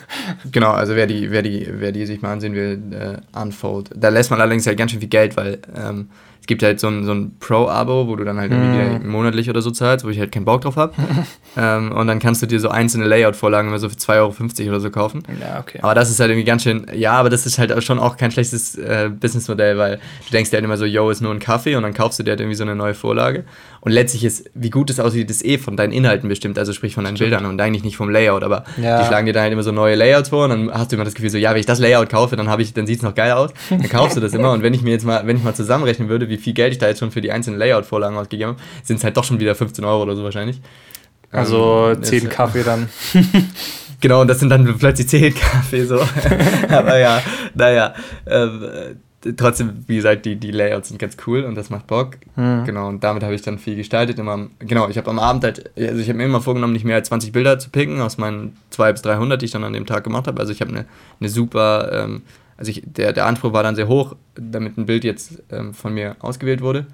genau, 0.52 0.72
also 0.72 0.94
wer 0.94 1.06
die, 1.06 1.30
wer 1.30 1.42
die, 1.42 1.66
wer 1.70 1.92
die 1.92 2.06
sich 2.06 2.22
mal 2.22 2.32
ansehen 2.32 2.54
will, 2.54 2.80
äh, 2.92 3.38
Unfold. 3.38 3.90
Da 3.94 4.08
lässt 4.08 4.30
man 4.30 4.40
allerdings 4.40 4.66
halt 4.66 4.76
ganz 4.76 4.90
schön 4.90 5.00
viel 5.00 5.08
Geld, 5.08 5.36
weil 5.36 5.58
ähm, 5.76 6.10
es 6.44 6.46
gibt 6.46 6.62
halt 6.62 6.78
so 6.78 6.88
ein, 6.88 7.04
so 7.06 7.12
ein 7.12 7.38
Pro-Abo, 7.40 8.06
wo 8.06 8.16
du 8.16 8.24
dann 8.24 8.38
halt 8.38 8.52
irgendwie 8.52 8.98
mm. 8.98 9.10
monatlich 9.10 9.48
oder 9.48 9.62
so 9.62 9.70
zahlst, 9.70 10.04
wo 10.04 10.10
ich 10.10 10.18
halt 10.18 10.30
keinen 10.30 10.44
Bock 10.44 10.60
drauf 10.60 10.76
habe. 10.76 10.92
ähm, 11.56 11.90
und 11.90 12.06
dann 12.06 12.18
kannst 12.18 12.42
du 12.42 12.46
dir 12.46 12.60
so 12.60 12.68
einzelne 12.68 13.06
Layout-Vorlagen 13.06 13.68
immer 13.68 13.78
so 13.78 13.88
für 13.88 13.94
2,50 13.94 14.60
Euro 14.60 14.68
oder 14.68 14.80
so 14.80 14.90
kaufen. 14.90 15.22
Ja, 15.40 15.58
okay. 15.58 15.78
Aber 15.80 15.94
das 15.94 16.10
ist 16.10 16.20
halt 16.20 16.30
irgendwie 16.30 16.44
ganz 16.44 16.62
schön, 16.62 16.86
ja, 16.92 17.12
aber 17.12 17.30
das 17.30 17.46
ist 17.46 17.58
halt 17.58 17.82
schon 17.82 17.98
auch 17.98 18.18
kein 18.18 18.30
schlechtes 18.30 18.76
äh, 18.76 19.08
Businessmodell, 19.08 19.78
weil 19.78 19.96
du 19.96 20.32
denkst 20.32 20.50
dir 20.50 20.58
halt 20.58 20.66
immer 20.66 20.76
so, 20.76 20.84
yo, 20.84 21.08
ist 21.08 21.22
nur 21.22 21.32
ein 21.32 21.38
Kaffee 21.38 21.76
und 21.76 21.82
dann 21.82 21.94
kaufst 21.94 22.18
du 22.18 22.24
dir 22.24 22.32
halt 22.32 22.40
irgendwie 22.40 22.56
so 22.56 22.64
eine 22.64 22.76
neue 22.76 22.92
Vorlage. 22.92 23.44
Und 23.80 23.92
letztlich 23.92 24.24
ist, 24.24 24.50
wie 24.54 24.70
gut 24.70 24.88
es 24.88 24.98
aussieht, 24.98 25.30
ist 25.30 25.44
eh 25.44 25.58
von 25.58 25.76
deinen 25.76 25.92
Inhalten 25.92 26.28
bestimmt, 26.28 26.58
also 26.58 26.72
sprich 26.72 26.94
von 26.94 27.04
deinen 27.04 27.16
Stimmt. 27.16 27.30
Bildern 27.30 27.46
und 27.46 27.60
eigentlich 27.60 27.84
nicht 27.84 27.98
vom 27.98 28.08
Layout. 28.08 28.42
Aber 28.42 28.64
ja. 28.80 29.00
die 29.00 29.06
schlagen 29.06 29.26
dir 29.26 29.32
dann 29.32 29.42
halt 29.42 29.52
immer 29.52 29.62
so 29.62 29.72
neue 29.72 29.94
Layouts 29.94 30.30
vor 30.30 30.44
und 30.44 30.50
dann 30.50 30.70
hast 30.72 30.90
du 30.90 30.96
immer 30.96 31.04
das 31.04 31.14
Gefühl 31.14 31.28
so, 31.28 31.36
ja, 31.36 31.50
wenn 31.50 31.60
ich 31.60 31.66
das 31.66 31.80
Layout 31.80 32.08
kaufe, 32.08 32.36
dann 32.36 32.60
ich, 32.60 32.72
dann 32.72 32.86
sieht 32.86 32.98
es 32.98 33.02
noch 33.02 33.14
geil 33.14 33.32
aus. 33.32 33.50
Dann 33.68 33.88
kaufst 33.88 34.16
du 34.16 34.20
das 34.20 34.32
immer. 34.32 34.52
Und 34.52 34.62
wenn 34.62 34.72
ich 34.72 34.82
mir 34.82 34.92
jetzt 34.92 35.04
mal, 35.04 35.26
wenn 35.26 35.36
ich 35.36 35.44
mal 35.44 35.54
zusammenrechnen 35.54 36.08
würde, 36.08 36.30
wie 36.30 36.33
viel 36.38 36.54
Geld 36.54 36.72
ich 36.72 36.78
da 36.78 36.88
jetzt 36.88 37.00
schon 37.00 37.10
für 37.10 37.20
die 37.20 37.32
einzelnen 37.32 37.58
Layout-Vorlagen 37.58 38.16
ausgegeben 38.16 38.52
habe, 38.52 38.60
sind 38.82 38.96
es 38.96 39.04
halt 39.04 39.16
doch 39.16 39.24
schon 39.24 39.40
wieder 39.40 39.54
15 39.54 39.84
Euro 39.84 40.02
oder 40.02 40.16
so 40.16 40.24
wahrscheinlich. 40.24 40.60
Also 41.30 41.92
ähm, 41.94 42.02
10 42.02 42.28
Kaffee 42.28 42.62
dann. 42.62 42.88
genau, 44.00 44.20
und 44.20 44.28
das 44.28 44.38
sind 44.38 44.50
dann 44.50 44.78
plötzlich 44.78 45.08
10 45.08 45.34
Kaffee 45.34 45.84
so. 45.84 46.00
Aber 46.68 46.98
ja, 46.98 47.20
naja. 47.54 47.94
Ähm, 48.26 48.96
trotzdem, 49.36 49.84
wie 49.86 49.96
gesagt, 49.96 50.26
die, 50.26 50.36
die 50.36 50.50
Layouts 50.50 50.88
sind 50.88 50.98
ganz 50.98 51.16
cool 51.26 51.44
und 51.44 51.54
das 51.54 51.70
macht 51.70 51.86
Bock. 51.86 52.16
Mhm. 52.36 52.64
Genau, 52.64 52.88
und 52.88 53.02
damit 53.02 53.22
habe 53.22 53.34
ich 53.34 53.42
dann 53.42 53.58
viel 53.58 53.76
gestaltet. 53.76 54.18
Immer, 54.18 54.48
genau, 54.58 54.88
ich 54.88 54.98
habe 54.98 55.10
am 55.10 55.18
Abend 55.18 55.44
halt, 55.44 55.70
also 55.76 56.00
ich 56.00 56.08
habe 56.08 56.18
mir 56.18 56.24
immer 56.24 56.40
vorgenommen, 56.40 56.72
nicht 56.72 56.84
mehr 56.84 56.96
als 56.96 57.08
20 57.08 57.32
Bilder 57.32 57.58
zu 57.58 57.70
picken 57.70 58.00
aus 58.00 58.18
meinen 58.18 58.56
200 58.70 58.94
bis 58.94 59.02
300, 59.02 59.40
die 59.40 59.46
ich 59.46 59.52
dann 59.52 59.64
an 59.64 59.72
dem 59.72 59.86
Tag 59.86 60.04
gemacht 60.04 60.26
habe. 60.26 60.40
Also 60.40 60.52
ich 60.52 60.60
habe 60.60 60.70
eine, 60.70 60.84
eine 61.20 61.28
super, 61.28 61.90
ähm, 61.92 62.22
also 62.56 62.70
ich, 62.70 62.82
der, 62.84 63.12
der 63.12 63.26
Anspruch 63.26 63.52
war 63.52 63.62
dann 63.62 63.76
sehr 63.76 63.88
hoch, 63.88 64.14
damit 64.34 64.76
ein 64.78 64.86
Bild 64.86 65.04
jetzt 65.04 65.42
ähm, 65.50 65.74
von 65.74 65.94
mir 65.94 66.16
ausgewählt 66.20 66.60
wurde. 66.60 66.86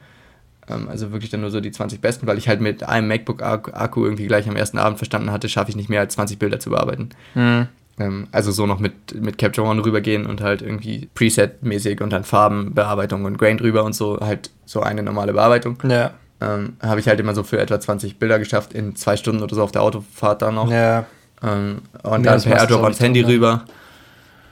Ähm, 0.69 0.89
also 0.89 1.13
wirklich 1.13 1.31
dann 1.31 1.41
nur 1.41 1.51
so 1.51 1.61
die 1.61 1.71
20 1.71 2.01
besten, 2.01 2.27
weil 2.27 2.39
ich 2.39 2.49
halt 2.49 2.61
mit 2.61 2.83
einem 2.83 3.09
MacBook-Akku 3.09 4.05
irgendwie 4.05 4.27
gleich 4.27 4.49
am 4.49 4.57
ersten 4.57 4.79
Abend 4.79 4.99
verstanden 4.99 5.31
hatte, 5.31 5.49
schaffe 5.49 5.71
ich 5.71 5.77
nicht 5.77 5.89
mehr 5.89 6.01
als 6.01 6.15
20 6.15 6.39
Bilder 6.39 6.61
zu 6.61 6.71
bearbeiten. 6.71 7.11
Mhm. 7.35 7.69
Ähm, 7.99 8.29
also 8.33 8.51
so 8.53 8.67
noch 8.67 8.79
mit, 8.79 9.21
mit 9.21 9.39
Capture 9.39 9.67
One 9.67 9.85
rübergehen 9.85 10.27
und 10.27 10.41
halt 10.41 10.63
irgendwie 10.63 11.09
Preset-mäßig 11.15 12.03
und 12.03 12.11
dann 12.11 12.25
Farbenbearbeitung 12.25 13.25
und 13.25 13.39
Grain 13.39 13.59
drüber 13.59 13.85
und 13.85 13.95
so, 13.95 14.19
halt 14.21 14.51
so 14.65 14.81
eine 14.81 15.03
normale 15.03 15.33
Bearbeitung. 15.33 15.77
Ja. 15.89 16.13
Ähm, 16.41 16.77
habe 16.83 17.01
ich 17.01 17.09
halt 17.09 17.21
immer 17.21 17.35
so 17.35 17.43
für 17.43 17.59
etwa 17.59 17.79
20 17.79 18.19
Bilder 18.19 18.39
geschafft 18.39 18.73
in 18.73 18.97
zwei 18.97 19.17
Stunden 19.17 19.43
oder 19.43 19.55
so 19.55 19.63
auf 19.63 19.73
der 19.73 19.83
Autofahrt 19.83 20.41
dann 20.41 20.55
noch. 20.55 20.71
Ja. 20.71 21.05
Ähm, 21.43 21.83
und 22.03 22.25
ja, 22.25 22.33
dann 22.33 22.43
per 22.43 22.57
AirDrop 22.57 22.83
ans 22.83 23.01
Handy 23.01 23.23
drin, 23.23 23.33
rüber. 23.33 23.65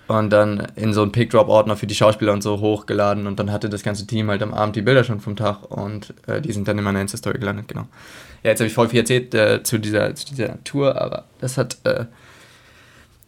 Und 0.08 0.30
dann 0.30 0.66
in 0.74 0.94
so 0.94 1.02
einen 1.02 1.12
Pick-Drop-Ordner 1.12 1.76
für 1.76 1.86
die 1.86 1.94
Schauspieler 1.94 2.32
und 2.32 2.42
so 2.42 2.60
hochgeladen. 2.60 3.26
Und 3.26 3.38
dann 3.38 3.52
hatte 3.52 3.68
das 3.68 3.82
ganze 3.82 4.06
Team 4.06 4.30
halt 4.30 4.42
am 4.42 4.54
Abend 4.54 4.74
die 4.74 4.82
Bilder 4.82 5.04
schon 5.04 5.20
vom 5.20 5.36
Tag 5.36 5.70
und 5.70 6.14
äh, 6.26 6.40
die 6.40 6.50
sind 6.52 6.66
dann 6.66 6.78
in 6.78 6.84
meiner 6.84 7.00
Insta-Story 7.02 7.38
gelandet, 7.38 7.68
genau. 7.68 7.86
Ja, 8.42 8.50
jetzt 8.50 8.60
habe 8.60 8.68
ich 8.68 8.74
voll 8.74 8.88
viel 8.88 9.00
erzählt 9.00 9.34
äh, 9.34 9.62
zu, 9.62 9.78
dieser, 9.78 10.14
zu 10.14 10.26
dieser 10.26 10.62
Tour, 10.64 11.00
aber 11.00 11.24
das 11.40 11.58
hat 11.58 11.76
äh, 11.84 12.06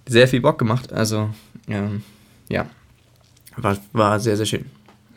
sehr 0.06 0.26
viel 0.26 0.40
Bock 0.40 0.58
gemacht. 0.58 0.90
Also, 0.92 1.30
ähm, 1.68 2.02
ja, 2.48 2.66
war, 3.56 3.76
war 3.92 4.18
sehr, 4.18 4.38
sehr 4.38 4.46
schön. 4.46 4.64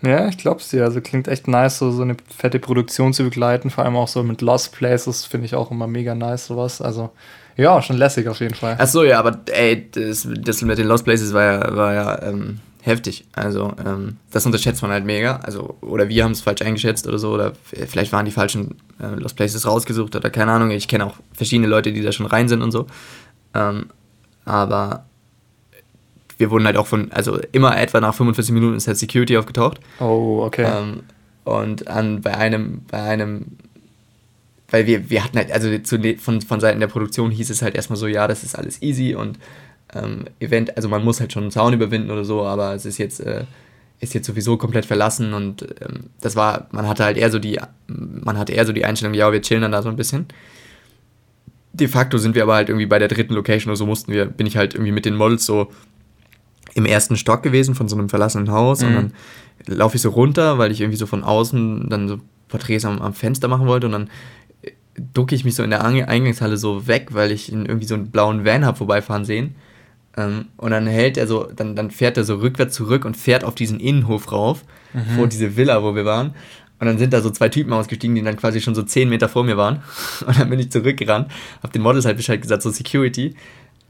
Ja, 0.01 0.27
ich 0.27 0.38
glaub's 0.38 0.70
dir. 0.70 0.84
Also 0.84 1.00
klingt 1.00 1.29
echt 1.29 1.48
nice, 1.48 1.77
so, 1.77 1.91
so 1.91 2.01
eine 2.01 2.17
fette 2.27 2.60
Produktion 2.60 3.13
zu 3.13 3.24
begleiten. 3.24 3.70
Vor 3.70 3.86
allem 3.86 3.96
auch 3.96 4.10
so 4.10 4.22
mit 4.22 4.41
Lost 4.41 4.74
Places 4.74 5.24
finde 5.24 5.46
ich 5.46 5.55
auch 5.55 5.72
immer 5.72 5.88
mega 5.88 6.13
nice, 6.13 6.48
sowas. 6.48 6.82
Also, 6.82 7.12
ja, 7.58 7.82
schon 7.82 7.98
lässig 7.98 8.28
auf 8.28 8.40
jeden 8.40 8.56
Fall. 8.56 8.76
Ach 8.80 8.88
so, 8.88 9.04
ja, 9.04 9.20
aber 9.20 9.40
ey, 9.52 9.90
das, 9.92 10.28
das 10.42 10.62
mit 10.62 10.78
den 10.78 10.88
Lost 10.88 11.06
Places 11.06 11.34
war 11.34 11.44
ja, 11.44 11.76
war 11.76 11.94
ja 11.94 12.22
ähm, 12.24 12.60
heftig. 12.82 13.26
Also, 13.34 13.74
ähm, 13.84 14.18
das 14.32 14.46
unterschätzt 14.46 14.82
man 14.82 14.92
halt 14.92 15.06
mega. 15.06 15.38
Also, 15.38 15.78
oder 15.82 16.10
wir 16.10 16.24
haben 16.24 16.32
es 16.32 16.42
falsch 16.42 16.62
eingeschätzt 16.62 17.08
oder 17.08 17.20
so. 17.20 17.32
Oder 17.32 17.54
vielleicht 17.72 18.12
waren 18.12 18.26
die 18.26 18.32
falschen 18.32 18.76
äh, 19.00 19.16
Lost 19.16 19.36
Places 19.36 19.66
rausgesucht 19.66 20.16
oder 20.16 20.30
keine 20.30 20.52
Ahnung. 20.52 20.72
Ich 20.72 20.88
kenne 20.88 21.06
auch 21.06 21.16
verschiedene 21.34 21.68
Leute, 21.68 21.94
die 21.94 22.02
da 22.02 22.12
schon 22.12 22.26
rein 22.26 22.48
sind 22.48 22.62
und 22.62 22.72
so. 22.72 22.88
Ähm, 23.54 23.88
aber 24.46 25.06
wir 26.38 26.52
wurden 26.52 26.66
halt 26.66 26.78
auch 26.78 26.88
von, 26.88 27.12
also 27.12 27.40
immer 27.52 27.78
etwa 27.80 28.02
nach 28.02 28.14
45 28.14 28.54
Minuten 28.54 28.76
ist 28.76 28.88
halt 28.88 28.98
Security 28.98 29.38
aufgetaucht. 29.38 29.80
Oh, 30.00 30.42
okay. 30.44 30.66
Ähm, 30.66 31.04
und 31.46 31.88
an, 31.88 32.22
bei 32.22 32.36
einem, 32.36 32.82
bei 32.90 33.02
einem, 33.02 33.58
weil 34.74 34.88
wir, 34.88 35.10
wir 35.12 35.24
hatten 35.24 35.38
halt, 35.38 35.51
also 35.51 35.77
zu, 35.77 36.00
ne, 36.00 36.18
von, 36.18 36.42
von 36.42 36.60
Seiten 36.60 36.80
der 36.80 36.88
Produktion 36.88 37.30
hieß 37.30 37.51
es 37.51 37.62
halt 37.62 37.75
erstmal 37.75 37.98
so, 37.98 38.08
ja, 38.08 38.27
das 38.27 38.44
ist 38.44 38.58
alles 38.58 38.82
easy 38.82 39.13
und 39.13 39.38
ähm, 39.94 40.25
Event, 40.39 40.75
also 40.75 40.89
man 40.89 41.03
muss 41.03 41.20
halt 41.20 41.32
schon 41.32 41.44
einen 41.44 41.51
Zaun 41.51 41.74
überwinden 41.74 42.10
oder 42.10 42.25
so, 42.25 42.42
aber 42.42 42.74
es 42.74 42.86
ist 42.86 42.98
jetzt, 42.98 43.20
äh, 43.20 43.44
ist 44.00 44.15
jetzt 44.15 44.25
sowieso 44.25 44.58
komplett 44.58 44.88
verlassen 44.88 45.36
und 45.36 45.62
ähm, 45.62 46.10
das 46.22 46.36
war, 46.36 46.68
man 46.72 46.88
hatte 46.88 47.03
halt 47.03 47.18
eher 47.18 47.30
so 47.30 47.38
die, 47.38 47.60
man 47.88 48.39
hatte 48.39 48.53
eher 48.53 48.65
so 48.65 48.74
die 48.74 48.84
Einstellung, 48.84 49.13
ja, 49.13 49.32
wir 49.32 49.42
chillen 49.42 49.62
dann 49.62 49.72
da 49.72 49.84
so 49.84 49.89
ein 49.89 49.96
bisschen 49.96 50.25
de 51.74 51.88
facto 51.88 52.18
sind 52.18 52.36
wir 52.36 52.44
aber 52.44 52.53
halt 52.53 52.70
irgendwie 52.70 52.86
bei 52.86 53.00
der 53.00 53.08
dritten 53.08 53.34
Location 53.34 53.72
oder 53.72 53.77
so 53.77 53.86
mussten 53.86 54.12
wir, 54.12 54.25
bin 54.25 54.46
ich 54.46 54.58
halt 54.58 54.75
irgendwie 54.75 54.92
mit 54.92 55.06
den 55.06 55.15
Models 55.15 55.46
so 55.46 55.72
im 56.75 56.86
ersten 56.86 57.18
Stock 57.18 57.44
gewesen 57.44 57.75
von 57.75 57.88
so 57.88 57.96
einem 57.96 58.10
verlassenen 58.10 58.51
Haus 58.51 58.82
mhm. 58.82 58.88
und 58.88 58.96
dann 58.96 59.13
laufe 59.77 59.96
ich 59.96 60.01
so 60.01 60.10
runter, 60.10 60.58
weil 60.58 60.72
ich 60.72 60.82
irgendwie 60.82 60.98
so 60.98 61.08
von 61.08 61.24
außen 61.24 61.89
dann 61.89 62.08
so 62.08 62.20
Porträts 62.48 62.86
am, 62.86 63.01
am 63.01 63.13
Fenster 63.13 63.48
machen 63.48 63.68
wollte 63.68 63.88
und 63.88 63.94
dann 63.94 64.10
ducke 65.14 65.36
ich 65.36 65.46
mich 65.46 65.56
so 65.56 65.64
in 65.64 65.70
der 65.70 65.84
Eingangshalle 65.84 66.58
so 66.58 66.88
weg, 66.88 67.10
weil 67.12 67.32
ich 67.32 67.52
irgendwie 67.52 67.86
so 67.86 67.96
einen 67.96 68.12
blauen 68.12 68.46
Van 68.46 68.66
habe 68.66 68.78
vorbeifahren 68.78 69.26
sehen. 69.26 69.56
Ähm, 70.16 70.46
und 70.58 70.72
dann 70.72 70.88
hält 70.88 71.18
er 71.18 71.28
so, 71.28 71.50
dann, 71.56 71.76
dann 71.76 71.92
fährt 71.92 72.18
er 72.18 72.24
so 72.24 72.36
rückwärts 72.36 72.76
zurück 72.76 73.06
und 73.06 73.18
fährt 73.18 73.44
auf 73.44 73.56
diesen 73.56 73.80
Innenhof 73.80 74.32
rauf, 74.32 74.64
mhm. 74.94 75.16
vor 75.16 75.28
diese 75.28 75.58
Villa, 75.58 75.82
wo 75.82 75.96
wir 75.96 76.06
waren. 76.06 76.36
Und 76.80 76.88
dann 76.88 76.98
sind 76.98 77.14
da 77.14 77.22
so 77.22 77.30
zwei 77.30 77.50
Typen 77.50 77.72
ausgestiegen, 77.72 78.16
die 78.16 78.22
dann 78.22 78.36
quasi 78.36 78.60
schon 78.60 78.76
so 78.76 78.84
zehn 78.84 79.08
Meter 79.10 79.30
vor 79.30 79.44
mir 79.44 79.56
waren. 79.56 79.82
Und 80.28 80.38
dann 80.38 80.50
bin 80.50 80.60
ich 80.60 80.70
zurückgerannt, 80.70 81.32
hab 81.62 81.72
den 81.72 81.82
Models 81.82 82.06
halt 82.06 82.18
Bescheid 82.18 82.42
gesagt, 82.42 82.62
so 82.62 82.72
Security. 82.72 83.36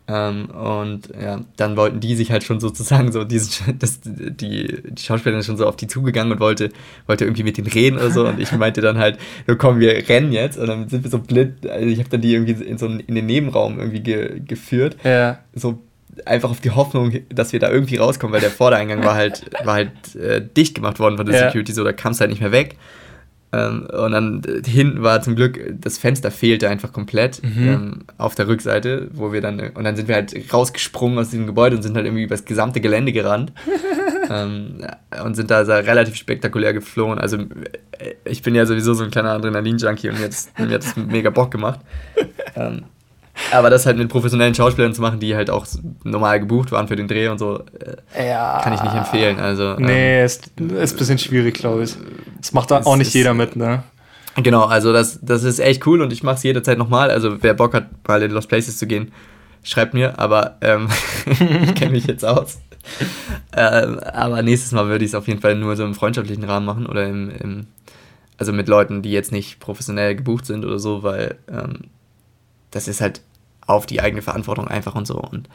Ähm, 0.05 0.50
und 0.50 1.10
ja, 1.19 1.41
dann 1.55 1.77
wollten 1.77 2.01
die 2.01 2.15
sich 2.15 2.31
halt 2.31 2.43
schon 2.43 2.60
sozusagen 2.60 3.12
so, 3.12 3.24
diesen, 3.24 3.79
das, 3.79 4.01
die, 4.03 4.81
die 4.83 5.01
Schauspielerin 5.01 5.39
ist 5.39 5.45
schon 5.45 5.57
so 5.57 5.65
auf 5.65 5.77
die 5.77 5.88
zugegangen 5.88 6.33
und 6.33 6.39
wollte, 6.39 6.69
wollte 7.07 7.25
irgendwie 7.25 7.43
mit 7.43 7.57
denen 7.57 7.67
reden 7.67 7.98
oder 7.98 8.12
so. 8.12 8.27
Und 8.27 8.39
ich 8.39 8.51
meinte 8.51 8.81
dann 8.81 8.98
halt, 8.98 9.17
so 9.48 9.55
komm, 9.55 9.79
wir 9.79 10.07
rennen 10.10 10.31
jetzt. 10.31 10.57
Und 10.57 10.67
dann 10.67 10.89
sind 10.89 11.03
wir 11.03 11.12
so 11.12 11.19
blind. 11.19 11.67
Also 11.69 11.88
ich 11.88 12.00
habe 12.00 12.10
dann 12.10 12.22
die 12.22 12.33
irgendwie 12.33 12.51
in 12.51 12.77
so 12.77 12.86
einen, 12.86 13.00
in 13.00 13.15
den 13.15 13.25
Nebenraum 13.25 13.79
irgendwie 13.79 14.01
ge, 14.01 14.41
geführt. 14.45 14.98
Ja. 15.03 15.39
So 15.53 15.79
einfach 16.25 16.51
auf 16.51 16.62
die 16.62 16.72
Hoffnung, 16.72 17.13
dass 17.29 17.53
wir 17.53 17.60
da 17.60 17.72
irgendwie 17.72 17.98
rauskommen, 17.98 18.33
weil 18.33 18.41
der 18.41 18.51
Vordereingang 18.51 19.03
war 19.03 19.15
halt, 19.15 19.50
war 19.63 19.75
halt 19.75 20.15
äh, 20.15 20.45
dicht 20.45 20.75
gemacht 20.75 21.00
worden 21.00 21.17
von 21.17 21.25
der 21.25 21.36
ja. 21.36 21.45
Security, 21.48 21.72
so 21.72 21.83
da 21.83 21.93
kam 21.93 22.12
es 22.12 22.19
halt 22.19 22.29
nicht 22.29 22.41
mehr 22.41 22.51
weg. 22.51 22.77
Ähm, 23.53 23.86
und 23.86 24.12
dann 24.12 24.41
hinten 24.65 25.03
war 25.03 25.22
zum 25.22 25.36
Glück, 25.36 25.60
das 25.79 26.00
Fenster 26.00 26.31
fehlte 26.31 26.69
einfach 26.69 26.91
komplett 26.91 27.41
mhm. 27.43 27.67
ähm, 27.67 28.00
auf 28.17 28.33
der 28.33 28.48
Rückseite, 28.48 29.10
wo 29.13 29.31
wir 29.31 29.41
dann, 29.41 29.60
und 29.60 29.83
dann 29.83 29.95
sind 29.95 30.07
wir 30.07 30.15
halt 30.15 30.33
rausgesprungen 30.51 31.19
aus 31.19 31.29
diesem 31.29 31.45
Gebäude 31.45 31.75
und 31.75 31.83
sind 31.83 31.95
halt 31.95 32.07
irgendwie 32.07 32.24
über 32.24 32.36
das 32.36 32.45
gesamte 32.45 32.81
Gelände 32.81 33.12
gerannt. 33.12 33.53
ähm, 34.29 34.86
und 35.24 35.36
sind 35.36 35.51
da 35.51 35.57
also 35.57 35.74
relativ 35.74 36.15
spektakulär 36.15 36.74
geflohen. 36.74 37.19
Also 37.19 37.38
äh, 37.38 38.15
ich 38.25 38.41
bin 38.41 38.55
ja 38.55 38.65
sowieso 38.65 38.95
so 38.95 39.03
ein 39.03 39.12
kleiner 39.12 39.31
Adrenalin-Junkie 39.31 40.10
und 40.10 40.19
jetzt, 40.19 40.57
mir 40.57 40.69
hat 40.69 40.83
das 40.83 40.95
mega 40.98 41.29
Bock 41.29 41.51
gemacht. 41.51 41.79
Ähm, 43.35 43.57
aber 43.57 43.69
das 43.69 43.85
halt 43.85 43.97
mit 43.97 44.09
professionellen 44.09 44.53
Schauspielern 44.53 44.93
zu 44.93 45.01
machen, 45.01 45.19
die 45.19 45.35
halt 45.35 45.49
auch 45.49 45.65
normal 46.03 46.39
gebucht 46.39 46.71
waren 46.71 46.87
für 46.87 46.95
den 46.95 47.07
Dreh 47.07 47.27
und 47.27 47.39
so, 47.39 47.63
äh, 48.13 48.27
ja. 48.29 48.61
kann 48.63 48.73
ich 48.73 48.81
nicht 48.81 48.95
empfehlen. 48.95 49.39
Also, 49.39 49.75
nee, 49.77 50.19
ähm, 50.19 50.25
ist, 50.25 50.51
ist 50.59 50.93
ein 50.93 50.97
bisschen 50.97 51.17
schwierig, 51.17 51.55
glaube 51.55 51.83
ich. 51.83 51.95
Das 52.37 52.53
macht 52.53 52.71
da 52.71 52.81
auch 52.83 52.95
nicht 52.95 53.13
jeder 53.13 53.33
mit, 53.33 53.55
ne? 53.55 53.83
Genau, 54.35 54.65
also 54.65 54.91
das, 54.93 55.19
das 55.21 55.43
ist 55.43 55.59
echt 55.59 55.85
cool 55.85 56.01
und 56.01 56.11
ich 56.11 56.23
mache 56.23 56.35
es 56.35 56.43
jederzeit 56.43 56.77
nochmal. 56.77 57.11
Also 57.11 57.41
wer 57.41 57.53
Bock 57.53 57.73
hat, 57.73 58.07
mal 58.07 58.21
in 58.21 58.31
Lost 58.31 58.49
Places 58.49 58.77
zu 58.77 58.87
gehen, 58.87 59.11
schreibt 59.63 59.93
mir, 59.93 60.17
aber 60.17 60.57
ähm, 60.61 60.89
ich 61.25 61.75
kenne 61.75 61.91
mich 61.91 62.07
jetzt 62.07 62.25
aus. 62.25 62.59
ähm, 63.55 63.99
aber 63.99 64.41
nächstes 64.41 64.71
Mal 64.71 64.87
würde 64.87 65.05
ich 65.05 65.11
es 65.11 65.15
auf 65.15 65.27
jeden 65.27 65.39
Fall 65.39 65.55
nur 65.55 65.75
so 65.75 65.85
im 65.85 65.93
freundschaftlichen 65.93 66.43
Rahmen 66.43 66.65
machen 66.65 66.87
oder 66.87 67.07
im, 67.07 67.29
im, 67.29 67.67
also 68.37 68.53
mit 68.53 68.67
Leuten, 68.67 69.03
die 69.03 69.11
jetzt 69.11 69.31
nicht 69.31 69.59
professionell 69.59 70.15
gebucht 70.15 70.45
sind 70.47 70.65
oder 70.65 70.79
so, 70.79 71.03
weil 71.03 71.35
ähm, 71.47 71.91
das 72.73 72.87
ist 72.87 73.01
halt 73.01 73.21
auf 73.65 73.85
die 73.85 74.01
eigene 74.01 74.21
Verantwortung 74.21 74.67
einfach 74.67 74.95
und 74.95 75.07
so. 75.07 75.17
Und 75.17 75.47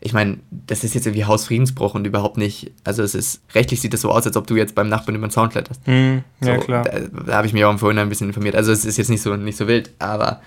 ich 0.00 0.12
meine, 0.12 0.38
das 0.50 0.82
ist 0.82 0.94
jetzt 0.94 1.06
irgendwie 1.06 1.24
Hausfriedensbruch 1.24 1.94
und 1.94 2.06
überhaupt 2.06 2.36
nicht, 2.36 2.72
also 2.82 3.04
es 3.04 3.14
ist, 3.14 3.40
rechtlich 3.54 3.80
sieht 3.80 3.92
das 3.92 4.00
so 4.00 4.10
aus, 4.10 4.26
als 4.26 4.36
ob 4.36 4.48
du 4.48 4.56
jetzt 4.56 4.74
beim 4.74 4.88
Nachbarn 4.88 5.14
über 5.14 5.28
den 5.28 5.30
Zaun 5.30 5.48
kletterst. 5.48 5.86
Mm, 5.86 6.18
ja, 6.40 6.56
so, 6.56 6.60
klar. 6.60 6.82
Da, 6.82 6.98
da 6.98 7.36
habe 7.36 7.46
ich 7.46 7.52
mich 7.52 7.64
auch 7.64 7.70
im 7.70 7.78
Vorhinein 7.78 8.06
ein 8.06 8.08
bisschen 8.08 8.28
informiert. 8.28 8.56
Also 8.56 8.72
es 8.72 8.84
ist 8.84 8.96
jetzt 8.96 9.10
nicht 9.10 9.22
so, 9.22 9.36
nicht 9.36 9.56
so 9.56 9.68
wild, 9.68 9.90
aber 10.00 10.40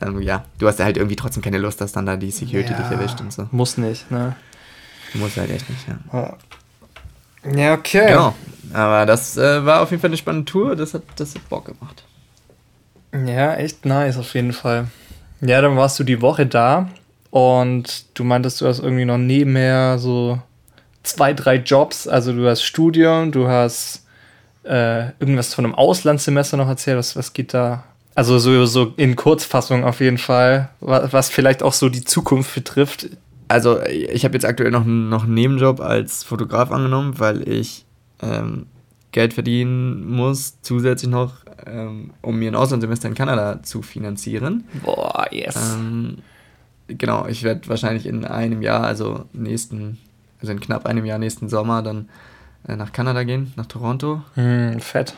ähm, 0.00 0.20
ja, 0.22 0.44
du 0.58 0.66
hast 0.66 0.80
halt 0.80 0.96
irgendwie 0.96 1.14
trotzdem 1.14 1.42
keine 1.42 1.58
Lust, 1.58 1.80
dass 1.80 1.92
dann 1.92 2.04
da 2.04 2.16
die 2.16 2.32
Security 2.32 2.72
ja, 2.72 2.78
dich 2.78 2.90
erwischt 2.90 3.20
und 3.20 3.32
so. 3.32 3.48
Muss 3.52 3.78
nicht, 3.78 4.10
ne? 4.10 4.34
Muss 5.14 5.36
halt 5.36 5.50
echt 5.50 5.70
nicht, 5.70 5.86
ja. 5.86 6.36
Ja, 7.54 7.74
okay. 7.74 8.08
Genau. 8.08 8.34
Aber 8.72 9.06
das 9.06 9.36
äh, 9.36 9.64
war 9.64 9.82
auf 9.82 9.90
jeden 9.92 10.00
Fall 10.00 10.10
eine 10.10 10.16
spannende 10.16 10.50
Tour, 10.50 10.74
das 10.74 10.94
hat, 10.94 11.02
das 11.14 11.36
hat 11.36 11.48
Bock 11.48 11.66
gemacht. 11.66 12.04
Ja, 13.12 13.54
echt 13.54 13.84
nice 13.84 14.16
auf 14.16 14.34
jeden 14.34 14.52
Fall. 14.52 14.88
Ja, 15.40 15.60
dann 15.60 15.76
warst 15.76 15.98
du 15.98 16.04
die 16.04 16.22
Woche 16.22 16.46
da 16.46 16.88
und 17.30 18.06
du 18.14 18.24
meintest, 18.24 18.60
du 18.60 18.66
hast 18.66 18.80
irgendwie 18.80 19.04
noch 19.04 19.18
nebenher 19.18 19.98
so 19.98 20.40
zwei, 21.02 21.32
drei 21.32 21.56
Jobs. 21.56 22.08
Also 22.08 22.32
du 22.32 22.48
hast 22.48 22.62
Studium, 22.62 23.32
du 23.32 23.48
hast 23.48 24.04
äh, 24.64 25.10
irgendwas 25.20 25.54
von 25.54 25.64
einem 25.64 25.74
Auslandssemester 25.74 26.56
noch 26.56 26.68
erzählt. 26.68 26.98
Was, 26.98 27.16
was 27.16 27.32
geht 27.32 27.54
da? 27.54 27.84
Also 28.14 28.38
so, 28.38 28.64
so 28.64 28.94
in 28.96 29.14
Kurzfassung 29.14 29.84
auf 29.84 30.00
jeden 30.00 30.18
Fall, 30.18 30.70
was, 30.80 31.12
was 31.12 31.28
vielleicht 31.28 31.62
auch 31.62 31.74
so 31.74 31.88
die 31.88 32.04
Zukunft 32.04 32.54
betrifft. 32.54 33.10
Also 33.48 33.82
ich 33.82 34.24
habe 34.24 34.34
jetzt 34.34 34.46
aktuell 34.46 34.70
noch, 34.70 34.84
noch 34.84 35.24
einen 35.24 35.34
Nebenjob 35.34 35.80
als 35.80 36.24
Fotograf 36.24 36.72
angenommen, 36.72 37.18
weil 37.18 37.46
ich 37.48 37.84
ähm, 38.22 38.66
Geld 39.12 39.34
verdienen 39.34 40.10
muss, 40.10 40.60
zusätzlich 40.62 41.10
noch, 41.10 41.34
ähm, 41.66 42.10
um 42.22 42.38
mir 42.38 42.50
ein 42.50 42.54
Auslandssemester 42.54 43.08
in 43.08 43.14
Kanada 43.14 43.62
zu 43.62 43.82
finanzieren. 43.82 44.64
Boah, 44.84 45.26
yes. 45.30 45.56
Ähm, 45.74 46.18
genau, 46.88 47.26
ich 47.26 47.42
werde 47.42 47.68
wahrscheinlich 47.68 48.06
in 48.06 48.24
einem 48.24 48.62
Jahr, 48.62 48.84
also 48.84 49.24
nächsten, 49.32 49.98
also 50.40 50.52
in 50.52 50.60
knapp 50.60 50.86
einem 50.86 51.04
Jahr 51.04 51.18
nächsten 51.18 51.48
Sommer 51.48 51.82
dann 51.82 52.08
äh, 52.68 52.76
nach 52.76 52.92
Kanada 52.92 53.22
gehen, 53.24 53.52
nach 53.56 53.66
Toronto. 53.66 54.22
Mm, 54.34 54.78
fett. 54.78 55.14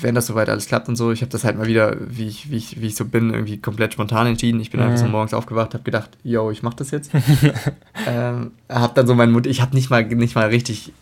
Wenn 0.00 0.14
das 0.14 0.26
soweit 0.26 0.48
alles 0.48 0.66
klappt 0.66 0.88
und 0.88 0.96
so. 0.96 1.12
Ich 1.12 1.20
habe 1.20 1.30
das 1.30 1.44
halt 1.44 1.58
mal 1.58 1.66
wieder, 1.66 1.96
wie 2.00 2.26
ich, 2.26 2.50
wie, 2.50 2.56
ich, 2.56 2.80
wie 2.80 2.86
ich 2.86 2.96
so 2.96 3.04
bin, 3.04 3.30
irgendwie 3.30 3.58
komplett 3.58 3.92
spontan 3.92 4.26
entschieden. 4.26 4.60
Ich 4.60 4.70
bin 4.70 4.80
mm. 4.80 4.84
einfach 4.84 4.98
so 4.98 5.06
morgens 5.06 5.34
aufgewacht, 5.34 5.74
habe 5.74 5.84
gedacht, 5.84 6.10
yo, 6.24 6.50
ich 6.50 6.62
mach 6.62 6.74
das 6.74 6.90
jetzt. 6.90 7.10
ähm, 8.06 8.52
habe 8.68 8.94
dann 8.94 9.06
so 9.06 9.14
meinen 9.14 9.32
Mut, 9.32 9.46
ich 9.46 9.60
habe 9.60 9.74
nicht 9.74 9.90
mal, 9.90 10.04
nicht 10.04 10.34
mal 10.34 10.48
richtig 10.48 10.92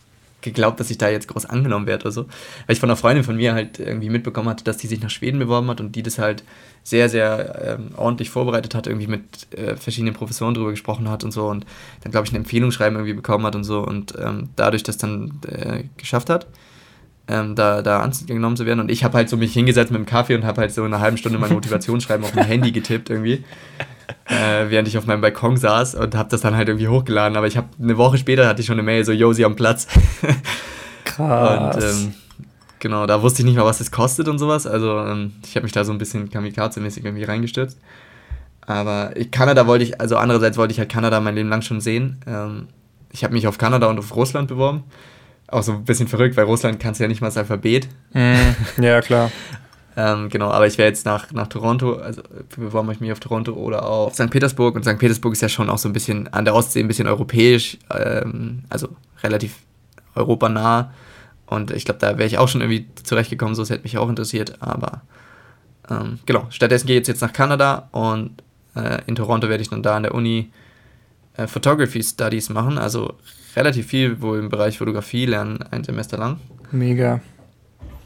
geglaubt, 0.40 0.78
dass 0.78 0.90
ich 0.90 0.98
da 0.98 1.08
jetzt 1.08 1.28
groß 1.28 1.46
angenommen 1.46 1.86
werde 1.86 2.04
oder 2.04 2.12
so. 2.12 2.22
Weil 2.66 2.74
ich 2.74 2.80
von 2.80 2.88
einer 2.88 2.96
Freundin 2.96 3.24
von 3.24 3.36
mir 3.36 3.54
halt 3.54 3.78
irgendwie 3.78 4.10
mitbekommen 4.10 4.48
hatte, 4.48 4.64
dass 4.64 4.76
die 4.76 4.86
sich 4.86 5.00
nach 5.00 5.10
Schweden 5.10 5.38
beworben 5.38 5.68
hat 5.68 5.80
und 5.80 5.96
die 5.96 6.02
das 6.02 6.18
halt 6.18 6.44
sehr, 6.84 7.08
sehr 7.08 7.78
ähm, 7.78 7.90
ordentlich 7.96 8.30
vorbereitet 8.30 8.74
hat, 8.74 8.86
irgendwie 8.86 9.08
mit 9.08 9.52
äh, 9.54 9.76
verschiedenen 9.76 10.14
Professoren 10.14 10.54
drüber 10.54 10.70
gesprochen 10.70 11.10
hat 11.10 11.24
und 11.24 11.32
so 11.32 11.48
und 11.48 11.66
dann, 12.02 12.12
glaube 12.12 12.26
ich, 12.26 12.32
ein 12.32 12.36
Empfehlungsschreiben 12.36 12.96
irgendwie 12.96 13.14
bekommen 13.14 13.44
hat 13.44 13.56
und 13.56 13.64
so 13.64 13.80
und 13.80 14.14
ähm, 14.18 14.50
dadurch 14.56 14.84
das 14.84 14.96
dann 14.96 15.40
äh, 15.46 15.84
geschafft 15.96 16.30
hat, 16.30 16.46
ähm, 17.28 17.54
da, 17.54 17.82
da 17.82 18.00
angenommen 18.00 18.56
zu 18.56 18.66
werden. 18.66 18.80
Und 18.80 18.90
ich 18.90 19.04
habe 19.04 19.16
halt 19.16 19.28
so 19.28 19.36
mich 19.36 19.52
hingesetzt 19.52 19.90
mit 19.90 19.98
dem 19.98 20.06
Kaffee 20.06 20.34
und 20.34 20.44
habe 20.44 20.62
halt 20.62 20.72
so 20.72 20.84
in 20.84 20.92
einer 20.92 21.02
halben 21.02 21.16
Stunde 21.16 21.38
mein 21.38 21.52
Motivationsschreiben 21.52 22.24
auf 22.24 22.32
dem 22.32 22.44
Handy 22.44 22.72
getippt 22.72 23.10
irgendwie 23.10 23.44
äh, 24.26 24.68
während 24.68 24.88
ich 24.88 24.98
auf 24.98 25.06
meinem 25.06 25.20
Balkon 25.20 25.56
saß 25.56 25.94
und 25.94 26.14
habe 26.14 26.28
das 26.30 26.40
dann 26.40 26.56
halt 26.56 26.68
irgendwie 26.68 26.88
hochgeladen. 26.88 27.36
Aber 27.36 27.46
ich 27.46 27.56
habe 27.56 27.68
eine 27.80 27.96
Woche 27.96 28.18
später 28.18 28.46
hatte 28.46 28.60
ich 28.60 28.66
schon 28.66 28.74
eine 28.74 28.82
Mail 28.82 29.04
so, 29.04 29.12
yo, 29.12 29.32
sie 29.32 29.44
haben 29.44 29.56
Platz. 29.56 29.86
Krass. 31.04 31.76
Und 31.76 31.82
ähm, 31.82 32.14
genau, 32.78 33.06
da 33.06 33.22
wusste 33.22 33.42
ich 33.42 33.46
nicht 33.46 33.56
mal, 33.56 33.64
was 33.64 33.80
es 33.80 33.90
kostet 33.90 34.28
und 34.28 34.38
sowas. 34.38 34.66
Also 34.66 34.98
ähm, 34.98 35.32
ich 35.44 35.56
habe 35.56 35.64
mich 35.64 35.72
da 35.72 35.84
so 35.84 35.92
ein 35.92 35.98
bisschen 35.98 36.30
kamikaze-mäßig 36.30 37.04
irgendwie 37.04 37.24
reingestürzt. 37.24 37.78
Aber 38.62 39.12
Kanada 39.30 39.66
wollte 39.66 39.84
ich, 39.84 40.00
also 40.00 40.16
andererseits 40.16 40.58
wollte 40.58 40.72
ich 40.72 40.78
halt 40.78 40.90
Kanada 40.90 41.20
mein 41.20 41.34
Leben 41.34 41.48
lang 41.48 41.62
schon 41.62 41.80
sehen. 41.80 42.20
Ähm, 42.26 42.68
ich 43.10 43.24
habe 43.24 43.32
mich 43.32 43.46
auf 43.46 43.56
Kanada 43.56 43.86
und 43.86 43.98
auf 43.98 44.14
Russland 44.14 44.48
beworben. 44.48 44.84
Auch 45.48 45.62
so 45.62 45.72
ein 45.72 45.84
bisschen 45.84 46.08
verrückt, 46.08 46.36
weil 46.36 46.44
Russland 46.44 46.78
kannst 46.78 47.00
du 47.00 47.04
ja 47.04 47.08
nicht 47.08 47.20
mal 47.20 47.28
das 47.28 47.38
Alphabet. 47.38 47.88
Mm, 48.12 48.82
ja, 48.82 49.00
klar. 49.00 49.30
Ähm, 49.98 50.28
genau, 50.28 50.48
aber 50.52 50.68
ich 50.68 50.78
wäre 50.78 50.88
jetzt 50.88 51.04
nach, 51.06 51.32
nach 51.32 51.48
Toronto, 51.48 51.94
also 51.94 52.22
beworben 52.54 52.88
ich 52.92 53.00
mich 53.00 53.10
auf 53.10 53.18
Toronto 53.18 53.54
oder 53.54 53.84
auf 53.84 54.14
St. 54.14 54.30
Petersburg. 54.30 54.76
Und 54.76 54.84
St. 54.84 54.96
Petersburg 54.96 55.32
ist 55.32 55.42
ja 55.42 55.48
schon 55.48 55.68
auch 55.68 55.78
so 55.78 55.88
ein 55.88 55.92
bisschen 55.92 56.32
an 56.32 56.44
der 56.44 56.54
Ostsee, 56.54 56.78
ein 56.78 56.86
bisschen 56.86 57.08
europäisch, 57.08 57.78
ähm, 57.90 58.62
also 58.68 58.90
relativ 59.24 59.56
europanah. 60.14 60.92
Und 61.46 61.72
ich 61.72 61.84
glaube, 61.84 61.98
da 61.98 62.16
wäre 62.16 62.28
ich 62.28 62.38
auch 62.38 62.46
schon 62.46 62.60
irgendwie 62.60 62.86
zurechtgekommen, 63.02 63.56
so 63.56 63.62
es 63.62 63.70
hätte 63.70 63.82
mich 63.82 63.98
auch 63.98 64.08
interessiert. 64.08 64.62
Aber 64.62 65.02
ähm, 65.90 66.20
genau, 66.26 66.46
stattdessen 66.50 66.86
gehe 66.86 67.00
ich 67.00 67.08
jetzt 67.08 67.22
nach 67.22 67.32
Kanada 67.32 67.88
und 67.90 68.40
äh, 68.76 69.00
in 69.06 69.16
Toronto 69.16 69.48
werde 69.48 69.62
ich 69.62 69.70
dann 69.70 69.82
da 69.82 69.96
an 69.96 70.04
der 70.04 70.14
Uni 70.14 70.52
äh, 71.36 71.48
Photography 71.48 72.04
Studies 72.04 72.50
machen. 72.50 72.78
Also 72.78 73.14
relativ 73.56 73.86
viel 73.86 74.20
wohl 74.20 74.38
im 74.38 74.48
Bereich 74.48 74.78
Fotografie 74.78 75.26
lernen, 75.26 75.60
ein 75.70 75.84
Semester 75.84 76.18
lang. 76.18 76.38
Mega. 76.70 77.20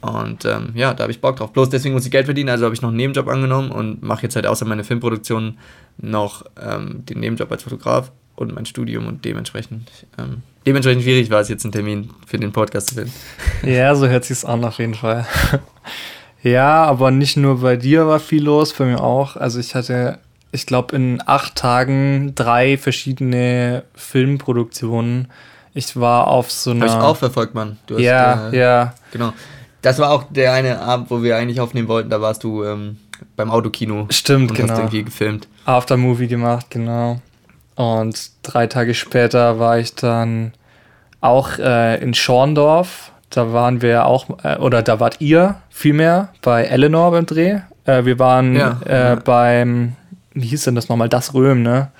Und 0.00 0.44
ähm, 0.44 0.70
ja, 0.74 0.94
da 0.94 1.04
habe 1.04 1.12
ich 1.12 1.20
Bock 1.20 1.36
drauf. 1.36 1.52
Bloß 1.52 1.70
deswegen 1.70 1.94
muss 1.94 2.04
ich 2.04 2.10
Geld 2.10 2.24
verdienen, 2.24 2.48
also 2.48 2.64
habe 2.64 2.74
ich 2.74 2.82
noch 2.82 2.88
einen 2.88 2.96
Nebenjob 2.96 3.28
angenommen 3.28 3.70
und 3.70 4.02
mache 4.02 4.24
jetzt 4.24 4.34
halt 4.34 4.46
außer 4.46 4.64
meine 4.64 4.82
Filmproduktion 4.82 5.58
noch 5.98 6.44
ähm, 6.60 7.04
den 7.06 7.20
Nebenjob 7.20 7.50
als 7.52 7.62
Fotograf 7.62 8.10
und 8.34 8.52
mein 8.54 8.66
Studium 8.66 9.06
und 9.06 9.24
dementsprechend 9.24 9.88
ähm, 10.18 10.42
dementsprechend 10.66 11.04
schwierig 11.04 11.30
war 11.30 11.40
es 11.40 11.48
jetzt 11.48 11.64
einen 11.64 11.72
Termin 11.72 12.10
für 12.26 12.38
den 12.38 12.52
Podcast 12.52 12.88
zu 12.88 12.94
finden. 12.96 13.12
Ja, 13.62 13.94
so 13.94 14.08
hört 14.08 14.24
sich 14.24 14.44
an 14.44 14.64
auf 14.64 14.78
jeden 14.78 14.94
Fall. 14.94 15.24
ja, 16.42 16.84
aber 16.84 17.12
nicht 17.12 17.36
nur 17.36 17.60
bei 17.60 17.76
dir 17.76 18.06
war 18.08 18.18
viel 18.18 18.42
los, 18.42 18.72
bei 18.72 18.86
mir 18.86 19.00
auch. 19.00 19.36
Also 19.36 19.60
ich 19.60 19.76
hatte, 19.76 20.18
ich 20.52 20.66
glaube, 20.66 20.94
in 20.94 21.22
acht 21.26 21.56
Tagen 21.56 22.34
drei 22.34 22.76
verschiedene 22.76 23.84
Filmproduktionen. 23.94 25.28
Ich 25.74 25.96
war 25.96 26.28
auf 26.28 26.50
so 26.50 26.70
einer. 26.70 26.88
Habe 26.88 27.00
ich 27.00 27.04
auch 27.04 27.16
verfolgt, 27.16 27.54
Mann. 27.54 27.78
Hast, 27.90 28.00
ja, 28.00 28.50
äh, 28.50 28.58
ja. 28.58 28.94
Genau. 29.12 29.32
Das 29.80 29.98
war 29.98 30.10
auch 30.10 30.24
der 30.30 30.52
eine 30.52 30.80
Abend, 30.80 31.10
wo 31.10 31.22
wir 31.22 31.36
eigentlich 31.36 31.60
aufnehmen 31.60 31.88
wollten. 31.88 32.10
Da 32.10 32.20
warst 32.20 32.44
du 32.44 32.62
ähm, 32.62 32.98
beim 33.34 33.50
Autokino. 33.50 34.06
Stimmt, 34.10 34.50
und 34.50 34.56
genau. 34.56 34.72
Hast 34.74 34.78
irgendwie 34.78 35.04
gefilmt. 35.04 35.48
Aftermovie 35.64 36.28
gemacht, 36.28 36.66
genau. 36.70 37.20
Und 37.74 38.30
drei 38.42 38.66
Tage 38.66 38.94
später 38.94 39.58
war 39.58 39.78
ich 39.78 39.94
dann 39.94 40.52
auch 41.20 41.58
äh, 41.58 42.02
in 42.02 42.14
Schorndorf. 42.14 43.12
Da 43.30 43.52
waren 43.52 43.80
wir 43.80 44.04
auch, 44.04 44.26
äh, 44.44 44.56
oder 44.58 44.82
da 44.82 45.00
wart 45.00 45.20
ihr 45.20 45.56
vielmehr 45.70 46.28
bei 46.42 46.64
Eleanor 46.64 47.12
beim 47.12 47.26
Dreh. 47.26 47.60
Äh, 47.86 48.04
wir 48.04 48.18
waren 48.18 48.54
ja, 48.54 48.78
äh, 48.84 49.08
ja. 49.08 49.14
beim, 49.16 49.96
wie 50.34 50.46
hieß 50.46 50.64
denn 50.64 50.74
das 50.74 50.88
nochmal? 50.88 51.08
Das 51.08 51.34
Röhm, 51.34 51.62
ne? 51.62 51.90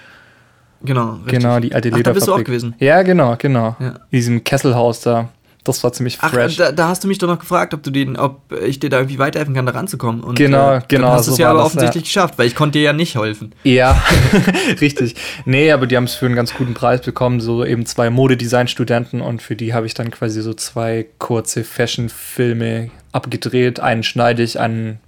Genau, 0.85 1.13
richtig. 1.25 1.41
Genau, 1.41 1.61
die 1.61 1.75
alte 1.75 1.89
Lederfabrik. 1.89 2.01
Ach, 2.01 2.05
da 2.05 2.13
bist 2.13 2.29
du 2.29 2.35
auch 2.35 2.45
gewesen. 2.45 2.75
Ja, 2.79 3.03
genau, 3.03 3.37
genau. 3.39 3.77
Ja. 3.79 3.89
In 3.89 3.97
diesem 4.11 4.45
Kesselhaus 4.45 5.01
da. 5.01 5.29
Das 5.65 5.85
war 5.85 5.93
ziemlich 5.93 6.17
fresh. 6.17 6.55
Ach, 6.55 6.67
da, 6.67 6.73
da, 6.73 6.89
hast 6.89 7.05
du 7.05 7.09
mich 7.09 7.19
doch 7.19 7.29
noch 7.29 7.39
gefragt, 7.39 7.73
ob 7.73 7.85
du 7.85 7.93
den, 7.93 8.17
ob 8.17 8.41
ich 8.67 8.81
dir 8.81 8.91
da 8.91 8.99
irgendwie 8.99 9.21
weiterhelfen 9.21 9.55
kann, 9.55 9.65
da 9.65 9.71
ranzukommen. 9.71 10.25
Und, 10.25 10.35
genau, 10.35 10.75
äh, 10.75 10.81
genau. 10.89 11.13
Hast 11.13 11.29
du 11.29 11.33
es 11.33 11.39
ja 11.39 11.51
aber 11.51 11.65
offensichtlich 11.65 12.03
ja. 12.03 12.07
geschafft, 12.07 12.37
weil 12.37 12.49
ich 12.49 12.57
konnte 12.57 12.79
dir 12.79 12.85
ja 12.87 12.93
nicht 12.93 13.15
helfen. 13.15 13.55
Ja, 13.63 14.03
richtig. 14.81 15.15
Nee, 15.45 15.71
aber 15.71 15.87
die 15.87 15.97
haben 15.97 16.05
es 16.05 16.15
für 16.15 16.27
einen 16.27 16.35
ganz 16.35 16.53
guten 16.53 16.75
Preis 16.75 17.03
bekommen, 17.03 17.41
so 17.41 17.65
eben 17.65 17.87
zwei 17.87 18.11
Modedesign-Studenten 18.11 19.21
und 19.21 19.41
für 19.41 19.55
die 19.55 19.73
habe 19.73 19.87
ich 19.87 19.95
dann 19.95 20.11
quasi 20.11 20.43
so 20.43 20.53
zwei 20.53 21.07
kurze 21.19 21.63
Fashion-Filme 21.63 22.91
abgedreht. 23.13 23.79
Einen 23.79 24.03
schneide 24.03 24.43
ich, 24.43 24.59
einen 24.59 24.99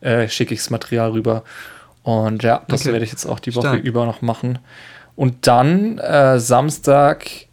äh, 0.00 0.28
schicke 0.28 0.54
ich 0.54 0.60
das 0.60 0.70
Material 0.70 1.10
rüber. 1.10 1.42
Und 2.04 2.44
ja, 2.44 2.62
das 2.68 2.82
okay. 2.82 2.92
werde 2.92 3.04
ich 3.04 3.10
jetzt 3.10 3.26
auch 3.26 3.40
die 3.40 3.54
Woche 3.56 3.68
Stark. 3.68 3.82
über 3.82 4.06
noch 4.06 4.22
machen. 4.22 4.60
Und 5.16 5.46
dann 5.46 5.98
äh, 5.98 6.38
Samstag 6.38 7.46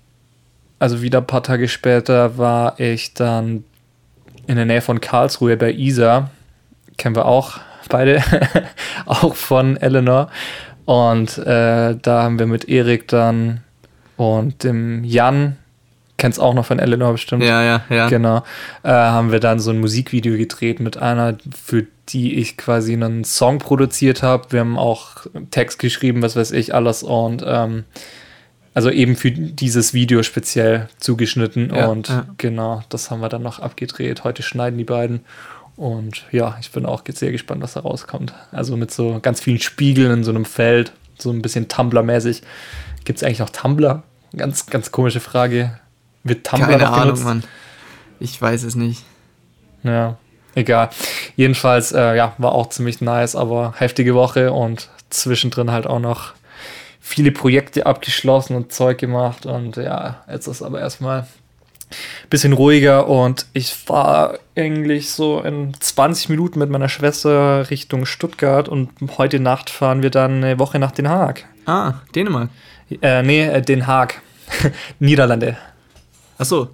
also 0.81 1.03
wieder 1.03 1.19
ein 1.19 1.27
paar 1.27 1.43
Tage 1.43 1.67
später 1.67 2.39
war 2.39 2.79
ich 2.79 3.13
dann 3.13 3.63
in 4.47 4.55
der 4.55 4.65
Nähe 4.65 4.81
von 4.81 4.99
Karlsruhe 4.99 5.55
bei 5.55 5.71
Isa. 5.71 6.31
Kennen 6.97 7.15
wir 7.15 7.27
auch 7.27 7.59
beide, 7.87 8.23
auch 9.05 9.35
von 9.35 9.77
Eleanor. 9.77 10.31
Und 10.85 11.37
äh, 11.37 11.95
da 12.01 12.23
haben 12.23 12.39
wir 12.39 12.47
mit 12.47 12.67
Erik 12.67 13.07
dann 13.09 13.61
und 14.17 14.63
dem 14.63 15.03
Jan, 15.03 15.57
kennst 16.17 16.39
auch 16.39 16.55
noch 16.55 16.65
von 16.65 16.79
Eleanor 16.79 17.11
bestimmt. 17.11 17.43
Ja, 17.43 17.61
ja, 17.61 17.81
ja. 17.91 18.09
Genau. 18.09 18.37
Äh, 18.81 18.89
haben 18.89 19.31
wir 19.31 19.39
dann 19.39 19.59
so 19.59 19.69
ein 19.69 19.79
Musikvideo 19.79 20.35
gedreht 20.35 20.79
mit 20.79 20.97
einer, 20.97 21.37
für 21.63 21.85
die 22.13 22.35
ich 22.35 22.57
quasi 22.57 22.93
einen 22.93 23.23
Song 23.23 23.59
produziert 23.59 24.23
habe. 24.23 24.51
Wir 24.51 24.61
haben 24.61 24.77
auch 24.77 25.25
Text 25.51 25.79
geschrieben, 25.79 26.21
was 26.21 26.35
weiß 26.35 26.51
ich, 26.51 26.73
alles. 26.73 27.03
Und 27.03 27.43
ähm, 27.45 27.85
also 28.73 28.89
eben 28.89 29.15
für 29.15 29.31
dieses 29.31 29.93
Video 29.93 30.23
speziell 30.23 30.87
zugeschnitten 30.97 31.73
ja, 31.75 31.87
und 31.87 32.09
ja. 32.09 32.25
genau, 32.37 32.83
das 32.89 33.11
haben 33.11 33.21
wir 33.21 33.29
dann 33.29 33.43
noch 33.43 33.59
abgedreht. 33.59 34.23
Heute 34.23 34.43
schneiden 34.43 34.77
die 34.77 34.85
beiden 34.85 35.21
und 35.75 36.25
ja, 36.31 36.57
ich 36.61 36.71
bin 36.71 36.85
auch 36.85 37.03
sehr 37.07 37.31
gespannt, 37.31 37.61
was 37.61 37.73
da 37.73 37.81
rauskommt. 37.81 38.33
Also 38.51 38.77
mit 38.77 38.91
so 38.91 39.19
ganz 39.21 39.41
vielen 39.41 39.59
Spiegeln 39.59 40.11
in 40.11 40.23
so 40.23 40.31
einem 40.31 40.45
Feld, 40.45 40.93
so 41.17 41.31
ein 41.31 41.41
bisschen 41.41 41.67
Tumblr-mäßig. 41.67 42.43
Gibt 43.03 43.17
es 43.17 43.23
eigentlich 43.23 43.39
noch 43.39 43.49
Tumblr? 43.49 44.03
Ganz, 44.35 44.67
ganz 44.67 44.91
komische 44.91 45.19
Frage. 45.19 45.79
Wird 46.23 46.47
Tumblr 46.47 46.67
Keine 46.67 46.83
noch 46.83 46.97
Ahnung, 46.97 47.23
Mann. 47.23 47.43
Ich 48.19 48.41
weiß 48.41 48.63
es 48.63 48.75
nicht. 48.75 49.03
Ja, 49.83 50.17
egal. 50.55 50.89
Jedenfalls, 51.35 51.91
äh, 51.91 52.15
ja, 52.15 52.33
war 52.37 52.53
auch 52.53 52.69
ziemlich 52.69 53.01
nice, 53.01 53.35
aber 53.35 53.73
heftige 53.77 54.15
Woche 54.15 54.51
und 54.51 54.89
zwischendrin 55.09 55.71
halt 55.71 55.87
auch 55.87 55.99
noch 55.99 56.33
viele 56.99 57.31
Projekte 57.31 57.85
abgeschlossen 57.85 58.55
und 58.55 58.71
Zeug 58.71 58.97
gemacht 58.97 59.45
und 59.45 59.75
ja, 59.75 60.23
jetzt 60.31 60.47
ist 60.47 60.61
aber 60.61 60.79
erstmal 60.79 61.21
ein 61.21 62.29
bisschen 62.29 62.53
ruhiger 62.53 63.07
und 63.07 63.47
ich 63.53 63.73
fahre 63.73 64.39
eigentlich 64.55 65.11
so 65.11 65.41
in 65.41 65.73
20 65.77 66.29
Minuten 66.29 66.59
mit 66.59 66.69
meiner 66.69 66.87
Schwester 66.89 67.69
Richtung 67.69 68.05
Stuttgart 68.05 68.69
und 68.69 68.89
heute 69.17 69.39
Nacht 69.39 69.69
fahren 69.69 70.03
wir 70.03 70.09
dann 70.09 70.43
eine 70.43 70.59
Woche 70.59 70.79
nach 70.79 70.91
Den 70.91 71.09
Haag. 71.09 71.45
Ah, 71.65 71.95
Dänemark? 72.15 72.49
Äh, 73.01 73.23
nee, 73.23 73.43
äh, 73.43 73.61
Den 73.61 73.87
Haag. 73.87 74.21
Niederlande. 74.99 75.57
Ach 76.37 76.45
so, 76.45 76.69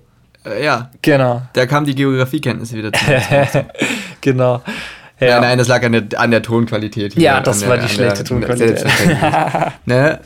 äh, 0.47 0.63
ja. 0.63 0.91
Genau. 1.01 1.41
Da 1.53 1.65
kam 1.65 1.85
die 1.85 1.95
Geografiekenntnisse 1.95 2.75
wieder 2.75 2.93
zu. 2.93 3.05
genau. 4.21 4.61
Ja. 5.19 5.39
Nein, 5.39 5.41
nein, 5.41 5.57
das 5.57 5.67
lag 5.67 5.83
an 5.83 5.91
der, 5.93 6.19
an 6.19 6.31
der 6.31 6.43
Tonqualität. 6.43 7.13
Hier, 7.13 7.23
ja, 7.23 7.41
das 7.41 7.67
war 7.67 7.77
der, 7.77 7.87
die 7.87 7.93
schlechte 7.93 8.23
der, 8.23 8.25
Tonqualität. 8.25 8.85
ne? 9.85 10.19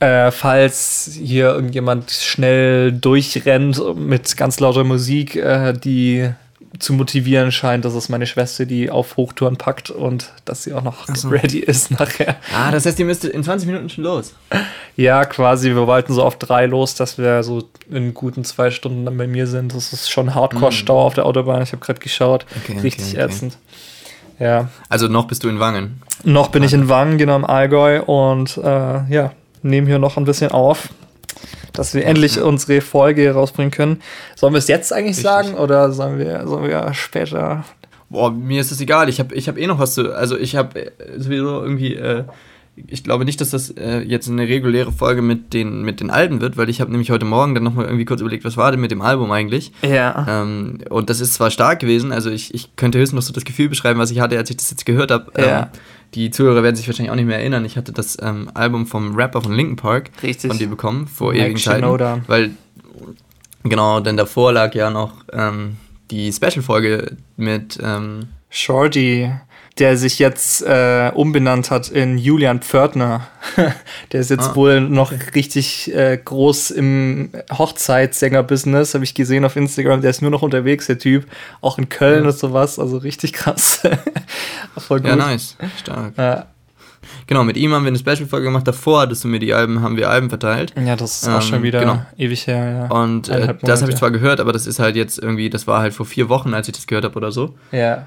Äh, 0.00 0.30
falls 0.30 1.10
hier 1.22 1.46
irgendjemand 1.50 2.10
schnell 2.10 2.92
durchrennt 2.92 3.80
mit 3.96 4.36
ganz 4.36 4.58
lauter 4.58 4.84
Musik, 4.84 5.36
äh, 5.36 5.72
die 5.72 6.30
zu 6.78 6.92
motivieren 6.92 7.52
scheint, 7.52 7.84
dass 7.84 7.94
es 7.94 8.08
meine 8.08 8.26
Schwester, 8.26 8.66
die 8.66 8.90
auf 8.90 9.16
Hochtouren 9.16 9.56
packt 9.56 9.90
und 9.90 10.32
dass 10.44 10.64
sie 10.64 10.72
auch 10.72 10.82
noch 10.82 11.06
so. 11.14 11.28
ready 11.28 11.58
ist 11.58 11.90
nachher. 11.90 12.36
Ah, 12.54 12.70
das 12.70 12.86
heißt, 12.86 12.98
die 12.98 13.04
müsste 13.04 13.28
in 13.28 13.44
20 13.44 13.66
Minuten 13.66 13.88
schon 13.88 14.04
los. 14.04 14.34
Ja, 14.96 15.24
quasi. 15.24 15.74
Wir 15.74 15.86
wollten 15.86 16.12
so 16.12 16.22
auf 16.22 16.38
drei 16.38 16.66
los, 16.66 16.94
dass 16.94 17.18
wir 17.18 17.42
so 17.42 17.68
in 17.90 18.14
guten 18.14 18.44
zwei 18.44 18.70
Stunden 18.70 19.04
dann 19.04 19.16
bei 19.16 19.26
mir 19.26 19.46
sind. 19.46 19.74
Das 19.74 19.92
ist 19.92 20.10
schon 20.10 20.34
Hardcore-Stau 20.34 21.02
mm. 21.02 21.06
auf 21.06 21.14
der 21.14 21.26
Autobahn. 21.26 21.62
Ich 21.62 21.72
habe 21.72 21.84
gerade 21.84 22.00
geschaut. 22.00 22.46
Okay, 22.62 22.78
Richtig 22.78 23.08
okay, 23.08 23.24
okay. 23.24 23.32
ätzend. 23.32 23.58
Ja. 24.38 24.68
Also 24.88 25.08
noch 25.08 25.26
bist 25.26 25.44
du 25.44 25.48
in 25.48 25.60
Wangen? 25.60 26.02
Noch 26.24 26.48
bin 26.48 26.62
ah. 26.62 26.66
ich 26.66 26.72
in 26.72 26.88
Wangen, 26.88 27.18
genau 27.18 27.36
im 27.36 27.44
Allgäu 27.44 28.02
und 28.02 28.56
äh, 28.58 29.12
ja, 29.12 29.32
nehmen 29.62 29.86
hier 29.86 29.98
noch 29.98 30.16
ein 30.16 30.24
bisschen 30.24 30.50
auf 30.50 30.88
dass 31.74 31.92
wir 31.92 32.06
endlich 32.06 32.40
unsere 32.40 32.80
Folge 32.80 33.32
rausbringen 33.32 33.70
können. 33.70 34.00
Sollen 34.36 34.54
wir 34.54 34.58
es 34.58 34.68
jetzt 34.68 34.92
eigentlich 34.92 35.18
Richtig. 35.18 35.24
sagen 35.24 35.54
oder 35.54 35.92
sollen 35.92 36.18
wir, 36.18 36.46
sollen 36.46 36.66
wir 36.68 36.94
später? 36.94 37.64
Boah, 38.08 38.30
mir 38.30 38.60
ist 38.60 38.70
es 38.70 38.80
egal. 38.80 39.08
Ich 39.08 39.18
habe 39.18 39.34
ich 39.34 39.48
hab 39.48 39.58
eh 39.58 39.66
noch 39.66 39.78
was 39.78 39.94
zu. 39.94 40.14
Also, 40.14 40.38
ich 40.38 40.56
habe 40.56 40.92
sowieso 41.16 41.62
irgendwie. 41.62 41.94
Äh, 41.94 42.24
ich 42.88 43.04
glaube 43.04 43.24
nicht, 43.24 43.40
dass 43.40 43.50
das 43.50 43.70
äh, 43.70 44.00
jetzt 44.00 44.28
eine 44.28 44.48
reguläre 44.48 44.90
Folge 44.90 45.22
mit 45.22 45.52
den, 45.52 45.82
mit 45.82 46.00
den 46.00 46.10
Alben 46.10 46.40
wird, 46.40 46.56
weil 46.56 46.68
ich 46.68 46.80
habe 46.80 46.90
nämlich 46.90 47.10
heute 47.10 47.24
Morgen 47.24 47.54
dann 47.54 47.62
nochmal 47.62 47.84
irgendwie 47.84 48.04
kurz 48.04 48.20
überlegt, 48.20 48.44
was 48.44 48.56
war 48.56 48.72
denn 48.72 48.80
mit 48.80 48.90
dem 48.90 49.00
Album 49.00 49.30
eigentlich? 49.30 49.70
Ja. 49.82 50.26
Ähm, 50.28 50.78
und 50.90 51.08
das 51.08 51.20
ist 51.20 51.34
zwar 51.34 51.52
stark 51.52 51.78
gewesen, 51.78 52.10
also 52.10 52.30
ich, 52.30 52.52
ich 52.52 52.74
könnte 52.74 52.98
höchstens 52.98 53.14
noch 53.14 53.22
so 53.22 53.32
das 53.32 53.44
Gefühl 53.44 53.68
beschreiben, 53.68 54.00
was 54.00 54.10
ich 54.10 54.18
hatte, 54.18 54.36
als 54.36 54.50
ich 54.50 54.56
das 54.56 54.70
jetzt 54.70 54.86
gehört 54.86 55.12
habe. 55.12 55.30
Ja. 55.40 55.70
Die 56.14 56.30
Zuhörer 56.30 56.62
werden 56.62 56.76
sich 56.76 56.86
wahrscheinlich 56.86 57.10
auch 57.10 57.16
nicht 57.16 57.26
mehr 57.26 57.38
erinnern. 57.38 57.64
Ich 57.64 57.76
hatte 57.76 57.92
das 57.92 58.16
ähm, 58.22 58.50
Album 58.54 58.86
vom 58.86 59.16
Rapper 59.16 59.42
von 59.42 59.52
Linkin 59.52 59.76
Park 59.76 60.10
Richtig. 60.22 60.48
von 60.48 60.58
dir 60.58 60.68
bekommen, 60.68 61.08
vor 61.08 61.32
Mac 61.32 61.42
ewigen 61.42 61.58
Zeiten. 61.58 61.84
Weil, 62.26 62.50
genau, 63.64 64.00
denn 64.00 64.16
davor 64.16 64.52
lag 64.52 64.74
ja 64.74 64.90
noch 64.90 65.12
ähm, 65.32 65.76
die 66.10 66.32
Special-Folge 66.32 67.16
mit 67.36 67.78
ähm, 67.82 68.28
Shorty 68.48 69.32
der 69.78 69.96
sich 69.96 70.20
jetzt 70.20 70.62
äh, 70.62 71.10
umbenannt 71.14 71.70
hat 71.70 71.88
in 71.88 72.16
Julian 72.16 72.60
Pförtner. 72.60 73.26
der 74.12 74.20
ist 74.20 74.30
jetzt 74.30 74.50
ah. 74.50 74.56
wohl 74.56 74.80
noch 74.80 75.12
richtig 75.34 75.92
äh, 75.92 76.16
groß 76.16 76.70
im 76.70 77.30
Hochzeitssänger-Business, 77.50 78.94
habe 78.94 79.04
ich 79.04 79.14
gesehen 79.14 79.44
auf 79.44 79.56
Instagram. 79.56 80.00
Der 80.00 80.10
ist 80.10 80.22
nur 80.22 80.30
noch 80.30 80.42
unterwegs, 80.42 80.86
der 80.86 80.98
Typ. 80.98 81.26
Auch 81.60 81.78
in 81.78 81.88
Köln 81.88 82.22
ja. 82.22 82.30
und 82.30 82.38
sowas, 82.38 82.78
also 82.78 82.98
richtig 82.98 83.32
krass. 83.32 83.80
Voll 84.78 85.00
gut. 85.00 85.08
Ja, 85.08 85.16
nice. 85.16 85.56
Stark. 85.80 86.12
Ja. 86.16 86.46
Genau, 87.26 87.42
mit 87.44 87.56
ihm 87.56 87.72
haben 87.72 87.84
wir 87.84 87.88
eine 87.88 87.98
Special-Folge 87.98 88.46
gemacht. 88.46 88.66
Davor 88.66 89.00
hattest 89.00 89.24
du 89.24 89.28
mir 89.28 89.38
die 89.38 89.54
Alben, 89.54 89.82
haben 89.82 89.96
wir 89.96 90.10
Alben 90.10 90.28
verteilt. 90.28 90.72
Ja, 90.82 90.94
das 90.94 91.22
ist 91.22 91.28
ähm, 91.28 91.34
auch 91.34 91.42
schon 91.42 91.62
wieder 91.62 91.80
genau. 91.80 92.06
ewig 92.16 92.46
her. 92.46 92.88
Ja. 92.90 92.96
Und 92.96 93.28
äh, 93.28 93.54
das 93.62 93.82
habe 93.82 93.90
ich 93.90 93.98
zwar 93.98 94.10
gehört, 94.10 94.40
aber 94.40 94.52
das 94.52 94.66
ist 94.66 94.78
halt 94.78 94.96
jetzt 94.96 95.18
irgendwie, 95.18 95.50
das 95.50 95.66
war 95.66 95.80
halt 95.80 95.94
vor 95.94 96.06
vier 96.06 96.28
Wochen, 96.28 96.54
als 96.54 96.68
ich 96.68 96.74
das 96.74 96.86
gehört 96.86 97.04
habe 97.04 97.16
oder 97.16 97.32
so. 97.32 97.54
Ja. 97.72 98.06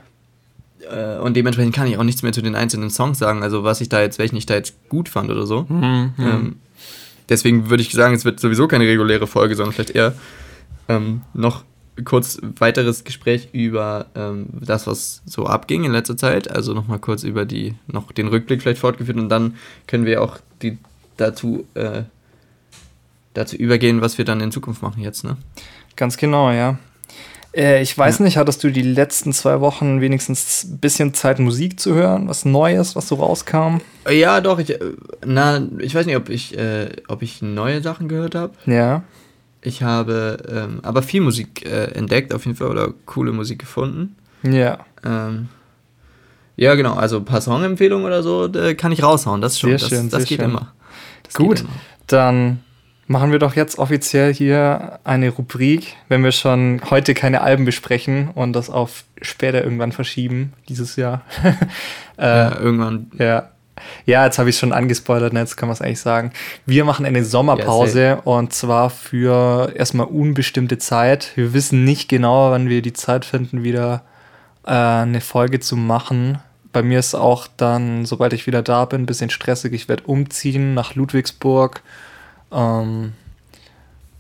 Äh, 0.89 1.17
und 1.17 1.35
dementsprechend 1.35 1.75
kann 1.75 1.87
ich 1.87 1.97
auch 1.97 2.03
nichts 2.03 2.23
mehr 2.23 2.33
zu 2.33 2.41
den 2.41 2.55
einzelnen 2.55 2.89
Songs 2.89 3.19
sagen, 3.19 3.43
also 3.43 3.63
was 3.63 3.81
ich 3.81 3.89
da 3.89 4.01
jetzt, 4.01 4.19
welchen 4.19 4.37
ich 4.37 4.45
da 4.45 4.55
jetzt 4.55 4.75
gut 4.89 5.09
fand 5.09 5.29
oder 5.29 5.45
so. 5.45 5.65
Mhm. 5.69 6.13
Ähm, 6.19 6.55
deswegen 7.29 7.69
würde 7.69 7.83
ich 7.83 7.91
sagen, 7.91 8.15
es 8.15 8.25
wird 8.25 8.39
sowieso 8.39 8.67
keine 8.67 8.85
reguläre 8.85 9.27
Folge, 9.27 9.55
sondern 9.55 9.73
vielleicht 9.73 9.91
eher 9.91 10.13
ähm, 10.87 11.21
noch 11.33 11.63
kurz 12.05 12.39
weiteres 12.59 13.03
Gespräch 13.03 13.49
über 13.53 14.07
ähm, 14.15 14.47
das, 14.61 14.87
was 14.87 15.21
so 15.25 15.45
abging 15.45 15.83
in 15.83 15.91
letzter 15.91 16.17
Zeit. 16.17 16.49
Also 16.49 16.73
nochmal 16.73 16.99
kurz 16.99 17.23
über 17.23 17.45
die, 17.45 17.75
noch 17.87 18.11
den 18.11 18.27
Rückblick 18.27 18.61
vielleicht 18.61 18.81
fortgeführt 18.81 19.17
und 19.17 19.29
dann 19.29 19.55
können 19.87 20.05
wir 20.05 20.21
auch 20.21 20.37
die 20.61 20.77
dazu, 21.17 21.65
äh, 21.73 22.03
dazu 23.33 23.55
übergehen, 23.55 24.01
was 24.01 24.17
wir 24.17 24.25
dann 24.25 24.41
in 24.41 24.51
Zukunft 24.51 24.81
machen 24.81 25.01
jetzt, 25.01 25.23
ne? 25.23 25.37
Ganz 25.95 26.17
genau, 26.17 26.51
ja. 26.51 26.77
Äh, 27.55 27.81
ich 27.81 27.97
weiß 27.97 28.19
ja. 28.19 28.25
nicht, 28.25 28.37
hattest 28.37 28.63
du 28.63 28.71
die 28.71 28.81
letzten 28.81 29.33
zwei 29.33 29.59
Wochen 29.61 30.01
wenigstens 30.01 30.65
ein 30.65 30.77
bisschen 30.79 31.13
Zeit, 31.13 31.39
Musik 31.39 31.79
zu 31.79 31.93
hören? 31.93 32.27
Was 32.27 32.45
Neues, 32.45 32.95
was 32.95 33.07
so 33.07 33.15
rauskam? 33.15 33.77
Ja, 34.09 34.41
doch. 34.41 34.59
Ich, 34.59 34.69
äh, 34.69 34.79
na, 35.25 35.61
ich 35.79 35.95
weiß 35.95 36.05
nicht, 36.05 36.17
ob 36.17 36.29
ich, 36.29 36.57
äh, 36.57 36.89
ob 37.07 37.21
ich 37.21 37.41
neue 37.41 37.81
Sachen 37.81 38.07
gehört 38.07 38.35
habe. 38.35 38.53
Ja. 38.65 39.03
Ich 39.61 39.81
habe 39.81 40.37
ähm, 40.49 40.79
aber 40.83 41.01
viel 41.01 41.21
Musik 41.21 41.65
äh, 41.65 41.85
entdeckt, 41.91 42.33
auf 42.33 42.45
jeden 42.45 42.57
Fall, 42.57 42.67
oder 42.67 42.93
coole 43.05 43.31
Musik 43.31 43.59
gefunden. 43.59 44.15
Ja. 44.43 44.79
Ähm, 45.03 45.49
ja, 46.55 46.75
genau. 46.75 46.95
Also 46.95 47.17
ein 47.17 47.25
paar 47.25 47.41
Songempfehlungen 47.41 48.05
oder 48.05 48.23
so 48.23 48.49
kann 48.77 48.91
ich 48.91 49.03
raushauen. 49.03 49.41
Das 49.41 49.59
schon. 49.59 49.71
Sehr 49.71 49.79
das, 49.79 49.89
schön, 49.89 50.09
das 50.09 50.25
geht 50.25 50.39
schön. 50.39 50.49
immer. 50.49 50.73
Das 51.23 51.33
Gut, 51.33 51.57
geht 51.57 51.65
immer. 51.65 51.73
dann 52.07 52.59
machen 53.07 53.31
wir 53.31 53.39
doch 53.39 53.55
jetzt 53.55 53.79
offiziell 53.79 54.33
hier 54.33 54.99
eine 55.03 55.29
Rubrik, 55.29 55.95
wenn 56.09 56.23
wir 56.23 56.31
schon 56.31 56.81
heute 56.89 57.13
keine 57.13 57.41
Alben 57.41 57.65
besprechen 57.65 58.29
und 58.35 58.53
das 58.53 58.69
auf 58.69 59.05
später 59.21 59.63
irgendwann 59.63 59.91
verschieben, 59.91 60.53
dieses 60.69 60.95
Jahr. 60.97 61.23
äh, 62.17 62.25
ja, 62.25 62.59
irgendwann. 62.59 63.11
Ja. 63.17 63.49
Ja, 64.05 64.25
jetzt 64.25 64.39
habe 64.39 64.49
ich 64.49 64.55
es 64.55 64.59
schon 64.59 64.73
angespoilert, 64.73 65.33
ne, 65.33 65.39
jetzt 65.39 65.55
kann 65.55 65.69
man 65.69 65.73
es 65.73 65.81
eigentlich 65.81 65.99
sagen. 65.99 66.31
Wir 66.65 66.83
machen 66.83 67.05
eine 67.05 67.23
Sommerpause 67.23 68.01
ja, 68.01 68.13
und 68.15 68.51
zwar 68.51 68.89
für 68.89 69.71
erstmal 69.75 70.07
unbestimmte 70.07 70.79
Zeit. 70.79 71.31
Wir 71.35 71.53
wissen 71.53 71.83
nicht 71.83 72.09
genau, 72.09 72.49
wann 72.49 72.69
wir 72.69 72.81
die 72.81 72.93
Zeit 72.93 73.23
finden, 73.23 73.63
wieder 73.63 74.01
äh, 74.65 74.71
eine 74.71 75.21
Folge 75.21 75.59
zu 75.59 75.75
machen. 75.75 76.39
Bei 76.73 76.81
mir 76.81 76.97
ist 76.97 77.13
auch 77.13 77.47
dann, 77.55 78.05
sobald 78.05 78.33
ich 78.33 78.47
wieder 78.47 78.63
da 78.63 78.85
bin, 78.85 79.03
ein 79.03 79.05
bisschen 79.05 79.29
stressig. 79.29 79.73
Ich 79.73 79.87
werde 79.87 80.03
umziehen 80.03 80.73
nach 80.73 80.95
Ludwigsburg 80.95 81.83
ähm, 82.51 83.13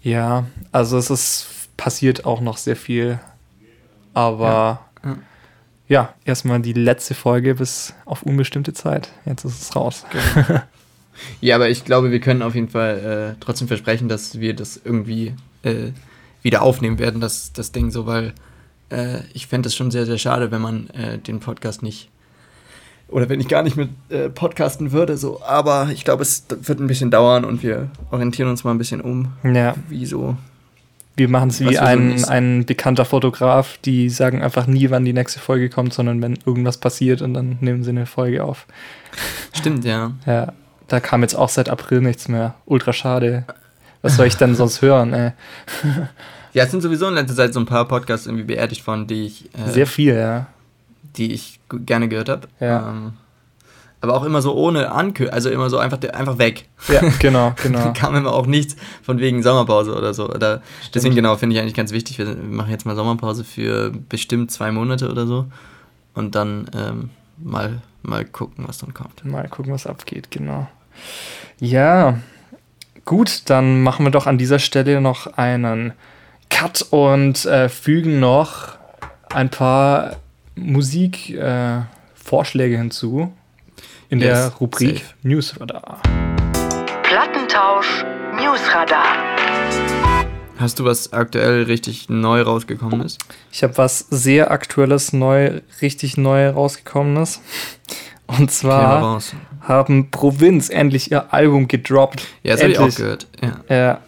ja, 0.01 0.45
also 0.71 0.97
es 0.97 1.09
ist 1.09 1.47
passiert 1.77 2.25
auch 2.25 2.41
noch 2.41 2.57
sehr 2.57 2.75
viel. 2.75 3.19
Aber 4.13 4.81
ja, 5.03 5.09
ja. 5.09 5.17
ja 5.87 6.13
erstmal 6.25 6.59
die 6.59 6.73
letzte 6.73 7.13
Folge 7.13 7.55
bis 7.55 7.93
auf 8.05 8.23
unbestimmte 8.23 8.73
Zeit. 8.73 9.09
Jetzt 9.25 9.45
ist 9.45 9.61
es 9.61 9.75
raus. 9.75 10.05
Genau. 10.09 10.61
ja, 11.41 11.55
aber 11.55 11.69
ich 11.69 11.85
glaube, 11.85 12.11
wir 12.11 12.19
können 12.19 12.41
auf 12.41 12.55
jeden 12.55 12.69
Fall 12.69 13.35
äh, 13.35 13.39
trotzdem 13.39 13.67
versprechen, 13.67 14.09
dass 14.09 14.39
wir 14.39 14.55
das 14.55 14.79
irgendwie 14.83 15.33
äh, 15.63 15.91
wieder 16.41 16.63
aufnehmen 16.63 16.99
werden, 16.99 17.21
das, 17.21 17.53
das 17.53 17.71
Ding 17.71 17.91
so, 17.91 18.05
weil 18.05 18.33
äh, 18.89 19.19
ich 19.33 19.47
fände 19.47 19.67
es 19.67 19.75
schon 19.75 19.91
sehr, 19.91 20.05
sehr 20.05 20.17
schade, 20.17 20.51
wenn 20.51 20.61
man 20.61 20.89
äh, 20.91 21.19
den 21.19 21.39
Podcast 21.39 21.83
nicht 21.83 22.09
oder 23.09 23.29
wenn 23.29 23.39
ich 23.39 23.47
gar 23.47 23.63
nicht 23.63 23.77
mit 23.77 23.89
äh, 24.09 24.29
podcasten 24.29 24.91
würde, 24.91 25.17
so. 25.17 25.41
Aber 25.45 25.89
ich 25.91 26.03
glaube, 26.03 26.23
es 26.23 26.45
wird 26.49 26.79
ein 26.79 26.87
bisschen 26.87 27.11
dauern 27.11 27.45
und 27.45 27.63
wir 27.63 27.89
orientieren 28.11 28.49
uns 28.49 28.63
mal 28.63 28.71
ein 28.71 28.77
bisschen 28.77 29.01
um. 29.01 29.33
Ja. 29.43 29.75
Wieso? 29.87 30.35
Wir 31.15 31.29
machen 31.29 31.49
es 31.49 31.59
wie 31.59 31.79
ein, 31.79 32.23
ein 32.25 32.65
bekannter 32.65 33.03
Fotograf, 33.03 33.79
die 33.83 34.09
sagen 34.09 34.43
einfach 34.43 34.67
nie, 34.67 34.91
wann 34.91 35.03
die 35.03 35.13
nächste 35.13 35.39
Folge 35.39 35.67
kommt, 35.67 35.93
sondern 35.93 36.21
wenn 36.21 36.37
irgendwas 36.45 36.77
passiert 36.77 37.23
und 37.23 37.33
dann 37.33 37.57
nehmen 37.59 37.83
sie 37.83 37.89
eine 37.89 38.05
Folge 38.05 38.43
auf. 38.43 38.67
Stimmt, 39.53 39.83
ja. 39.83 40.11
Ja, 40.27 40.53
da 40.87 40.99
kam 40.99 41.23
jetzt 41.23 41.33
auch 41.33 41.49
seit 41.49 41.69
April 41.69 42.01
nichts 42.01 42.27
mehr. 42.27 42.53
Ultra 42.65 42.93
schade. 42.93 43.45
Was 44.03 44.15
soll 44.15 44.27
ich 44.27 44.37
denn 44.37 44.53
sonst 44.53 44.83
hören, 44.83 45.13
ey? 45.13 45.31
Ja, 46.53 46.63
es 46.63 46.71
sind 46.71 46.81
sowieso 46.81 47.07
in 47.07 47.15
letzter 47.15 47.35
Zeit 47.35 47.53
so 47.53 47.59
ein 47.59 47.65
paar 47.65 47.87
Podcasts 47.87 48.25
irgendwie 48.25 48.45
beerdigt 48.45 48.85
worden, 48.87 49.07
die 49.07 49.25
ich. 49.25 49.45
Äh, 49.53 49.71
Sehr 49.71 49.87
viel, 49.87 50.15
ja. 50.15 50.47
Die 51.15 51.33
ich 51.33 51.56
gerne 51.69 52.07
gehört 52.07 52.29
habe. 52.29 52.47
Ja. 52.59 52.89
Ähm, 52.89 53.13
aber 53.99 54.15
auch 54.15 54.23
immer 54.23 54.41
so 54.41 54.53
ohne 54.53 54.91
Ankündigung, 54.91 55.33
also 55.33 55.49
immer 55.49 55.69
so 55.69 55.77
einfach, 55.77 55.99
einfach 56.13 56.37
weg. 56.37 56.65
Ja, 56.87 57.01
genau, 57.19 57.53
genau. 57.61 57.93
kam 57.93 58.15
immer 58.15 58.31
auch 58.31 58.45
nichts 58.45 58.75
von 59.01 59.19
wegen 59.19 59.41
Sommerpause 59.41 59.95
oder 59.95 60.13
so. 60.13 60.29
Oder 60.29 60.61
deswegen 60.93 61.15
genau, 61.15 61.35
finde 61.35 61.55
ich 61.55 61.61
eigentlich 61.61 61.73
ganz 61.73 61.91
wichtig, 61.91 62.19
wir 62.19 62.35
machen 62.35 62.69
jetzt 62.69 62.85
mal 62.85 62.95
Sommerpause 62.95 63.43
für 63.43 63.91
bestimmt 64.09 64.51
zwei 64.51 64.71
Monate 64.71 65.09
oder 65.09 65.25
so. 65.25 65.45
Und 66.13 66.35
dann 66.35 66.69
ähm, 66.75 67.09
mal, 67.37 67.81
mal 68.03 68.23
gucken, 68.25 68.65
was 68.67 68.77
dann 68.77 68.93
kommt. 68.93 69.25
Mal 69.25 69.47
gucken, 69.47 69.73
was 69.73 69.87
abgeht, 69.87 70.29
genau. 70.29 70.67
Ja, 71.59 72.19
gut, 73.05 73.43
dann 73.49 73.81
machen 73.81 74.05
wir 74.05 74.11
doch 74.11 74.27
an 74.27 74.37
dieser 74.37 74.59
Stelle 74.59 75.01
noch 75.01 75.27
einen 75.37 75.93
Cut 76.49 76.85
und 76.91 77.45
äh, 77.45 77.67
fügen 77.67 78.19
noch 78.19 78.77
ein 79.33 79.49
paar 79.49 80.17
Musikvorschläge 80.57 82.75
äh, 82.75 82.77
hinzu 82.77 83.33
in 84.09 84.19
yes, 84.19 84.27
der 84.27 84.47
Rubrik 84.59 84.99
safe. 84.99 85.13
Newsradar. 85.23 86.01
Plattentausch 87.03 88.03
Newsradar. 88.35 89.05
Hast 90.57 90.79
du 90.79 90.85
was 90.85 91.13
aktuell 91.13 91.63
richtig 91.63 92.09
neu 92.09 92.41
rausgekommenes? 92.41 93.17
Ich 93.51 93.63
habe 93.63 93.77
was 93.77 93.99
sehr 94.09 94.49
aktuelles 94.49 95.13
neu, 95.13 95.61
richtig 95.81 96.17
neu 96.17 96.49
rausgekommenes. 96.49 97.41
Und 98.25 98.51
zwar 98.51 99.21
haben 99.61 100.11
Provinz 100.11 100.69
endlich 100.69 101.11
ihr 101.11 101.33
Album 101.33 101.67
gedroppt. 101.67 102.25
Ja, 102.43 102.53
das 102.53 102.63
habe 102.63 102.71
ich 102.71 102.79
auch 102.79 102.95
gehört. 102.95 103.27
Ja. 103.41 103.59
ja. 103.69 104.01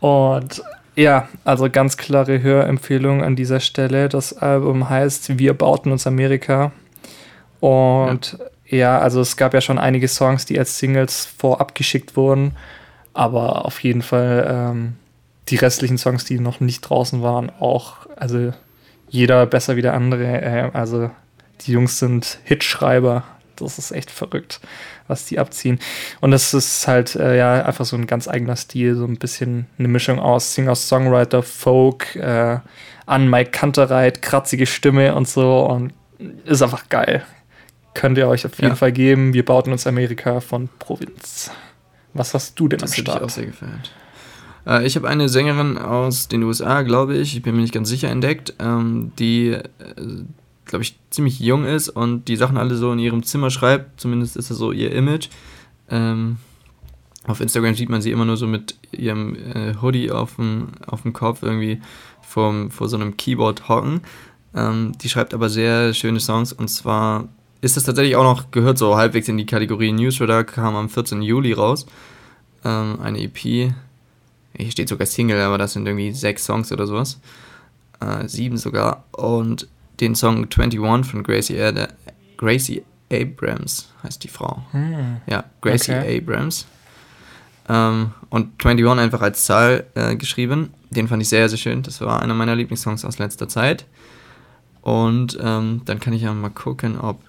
Und 0.00 0.62
ja, 0.98 1.28
also 1.44 1.70
ganz 1.70 1.96
klare 1.96 2.42
Hörempfehlung 2.42 3.22
an 3.22 3.36
dieser 3.36 3.60
Stelle. 3.60 4.08
Das 4.08 4.32
Album 4.32 4.90
heißt 4.90 5.38
Wir 5.38 5.54
bauten 5.54 5.92
uns 5.92 6.08
Amerika. 6.08 6.72
Und 7.60 8.36
ja. 8.66 8.76
ja. 8.78 8.98
also 8.98 9.20
es 9.20 9.36
gab 9.36 9.54
ja 9.54 9.60
schon 9.60 9.78
einige 9.78 10.08
Songs, 10.08 10.44
die 10.44 10.58
als 10.58 10.76
Singles 10.76 11.24
vorab 11.24 11.76
geschickt 11.76 12.16
wurden. 12.16 12.56
Aber 13.14 13.64
auf 13.64 13.80
jeden 13.84 14.02
Fall 14.02 14.46
ähm, 14.50 14.96
die 15.48 15.56
restlichen 15.56 15.98
Songs, 15.98 16.24
die 16.24 16.40
noch 16.40 16.58
nicht 16.58 16.80
draußen 16.80 17.22
waren, 17.22 17.52
auch. 17.60 18.08
Also 18.16 18.52
jeder 19.08 19.46
besser 19.46 19.76
wie 19.76 19.82
der 19.82 19.94
andere. 19.94 20.42
Äh, 20.42 20.70
also 20.72 21.12
die 21.60 21.72
Jungs 21.72 22.00
sind 22.00 22.40
Hitschreiber. 22.42 23.22
Das 23.54 23.78
ist 23.78 23.92
echt 23.92 24.10
verrückt 24.10 24.60
was 25.08 25.24
die 25.24 25.38
abziehen. 25.38 25.80
Und 26.20 26.30
das 26.30 26.54
ist 26.54 26.86
halt 26.86 27.16
äh, 27.16 27.36
ja 27.36 27.64
einfach 27.64 27.84
so 27.84 27.96
ein 27.96 28.06
ganz 28.06 28.28
eigener 28.28 28.56
Stil, 28.56 28.94
so 28.94 29.04
ein 29.04 29.16
bisschen 29.16 29.66
eine 29.78 29.88
Mischung 29.88 30.18
aus 30.18 30.54
Singer-Songwriter, 30.54 31.42
Folk, 31.42 32.14
äh, 32.16 32.58
an 33.06 33.28
Mike 33.28 33.50
Kantereit, 33.50 34.22
kratzige 34.22 34.66
Stimme 34.66 35.14
und 35.14 35.26
so 35.26 35.64
und 35.66 35.92
ist 36.44 36.62
einfach 36.62 36.88
geil. 36.88 37.24
Könnt 37.94 38.18
ihr 38.18 38.28
euch 38.28 38.46
auf 38.46 38.56
jeden 38.58 38.68
ja. 38.68 38.76
Fall 38.76 38.92
geben. 38.92 39.32
Wir 39.32 39.44
bauten 39.44 39.72
uns 39.72 39.86
Amerika 39.86 40.40
von 40.40 40.68
Provinz. 40.78 41.50
Was 42.14 42.34
hast 42.34 42.58
du 42.60 42.68
denn 42.68 42.78
das 42.78 42.92
am 42.92 43.02
Start? 43.02 43.22
Das 43.22 43.24
auch 43.24 43.34
sehr 43.34 43.46
gefällt. 43.46 43.92
Äh, 44.66 44.86
ich 44.86 44.96
habe 44.96 45.08
eine 45.08 45.28
Sängerin 45.28 45.78
aus 45.78 46.28
den 46.28 46.42
USA, 46.42 46.82
glaube 46.82 47.16
ich, 47.16 47.36
ich 47.36 47.42
bin 47.42 47.56
mir 47.56 47.62
nicht 47.62 47.74
ganz 47.74 47.88
sicher, 47.88 48.08
entdeckt, 48.10 48.54
ähm, 48.58 49.12
die 49.18 49.50
äh, 49.52 49.62
glaube 50.68 50.84
ich, 50.84 50.98
ziemlich 51.10 51.40
jung 51.40 51.64
ist 51.64 51.88
und 51.88 52.28
die 52.28 52.36
Sachen 52.36 52.56
alle 52.56 52.76
so 52.76 52.92
in 52.92 52.98
ihrem 52.98 53.22
Zimmer 53.24 53.50
schreibt. 53.50 54.00
Zumindest 54.00 54.36
ist 54.36 54.50
das 54.50 54.58
so 54.58 54.70
ihr 54.70 54.92
Image. 54.92 55.28
Ähm, 55.90 56.36
auf 57.26 57.40
Instagram 57.40 57.74
sieht 57.74 57.88
man 57.88 58.00
sie 58.00 58.10
immer 58.10 58.24
nur 58.24 58.36
so 58.36 58.46
mit 58.46 58.76
ihrem 58.92 59.34
äh, 59.34 59.74
Hoodie 59.82 60.10
auf 60.10 60.36
dem, 60.36 60.72
Kopf 61.12 61.42
irgendwie 61.42 61.80
vom, 62.22 62.70
vor 62.70 62.88
so 62.88 62.96
einem 62.96 63.16
Keyboard 63.16 63.68
hocken. 63.68 64.02
Ähm, 64.54 64.92
die 65.02 65.08
schreibt 65.08 65.34
aber 65.34 65.50
sehr 65.50 65.92
schöne 65.94 66.20
Songs 66.20 66.52
und 66.52 66.68
zwar 66.68 67.28
ist 67.60 67.76
das 67.76 67.84
tatsächlich 67.84 68.16
auch 68.16 68.22
noch, 68.22 68.50
gehört 68.50 68.78
so 68.78 68.96
halbwegs 68.96 69.28
in 69.28 69.36
die 69.36 69.46
Kategorie 69.46 69.92
Newsradar, 69.92 70.44
kam 70.44 70.76
am 70.76 70.88
14. 70.88 71.22
Juli 71.22 71.52
raus. 71.52 71.86
Ähm, 72.64 73.00
eine 73.02 73.20
EP. 73.20 73.72
Hier 74.56 74.70
steht 74.70 74.88
sogar 74.88 75.06
Single, 75.06 75.40
aber 75.40 75.58
das 75.58 75.72
sind 75.72 75.86
irgendwie 75.86 76.12
sechs 76.12 76.44
Songs 76.44 76.70
oder 76.72 76.86
sowas. 76.86 77.20
Äh, 78.00 78.28
sieben 78.28 78.56
sogar. 78.56 79.04
Und 79.12 79.68
den 80.00 80.14
Song 80.14 80.44
21 80.44 80.78
von 81.10 81.22
Gracie, 81.22 81.60
Ad 81.60 81.88
Gracie 82.36 82.82
Abrams 83.12 83.92
heißt 84.02 84.22
die 84.22 84.28
Frau. 84.28 84.62
Hm. 84.70 85.20
Ja, 85.26 85.44
Gracie 85.60 85.92
okay. 85.92 86.18
Abrams. 86.18 86.66
Ähm, 87.68 88.12
und 88.30 88.64
21 88.64 88.86
einfach 89.02 89.20
als 89.20 89.44
Zahl 89.44 89.86
äh, 89.94 90.16
geschrieben. 90.16 90.72
Den 90.90 91.08
fand 91.08 91.22
ich 91.22 91.28
sehr, 91.28 91.48
sehr 91.48 91.58
schön. 91.58 91.82
Das 91.82 92.00
war 92.00 92.22
einer 92.22 92.34
meiner 92.34 92.56
Lieblingssongs 92.56 93.04
aus 93.04 93.18
letzter 93.18 93.48
Zeit. 93.48 93.86
Und 94.80 95.38
ähm, 95.40 95.82
dann 95.84 96.00
kann 96.00 96.12
ich 96.12 96.22
ja 96.22 96.32
mal 96.32 96.50
gucken, 96.50 96.98
ob 96.98 97.20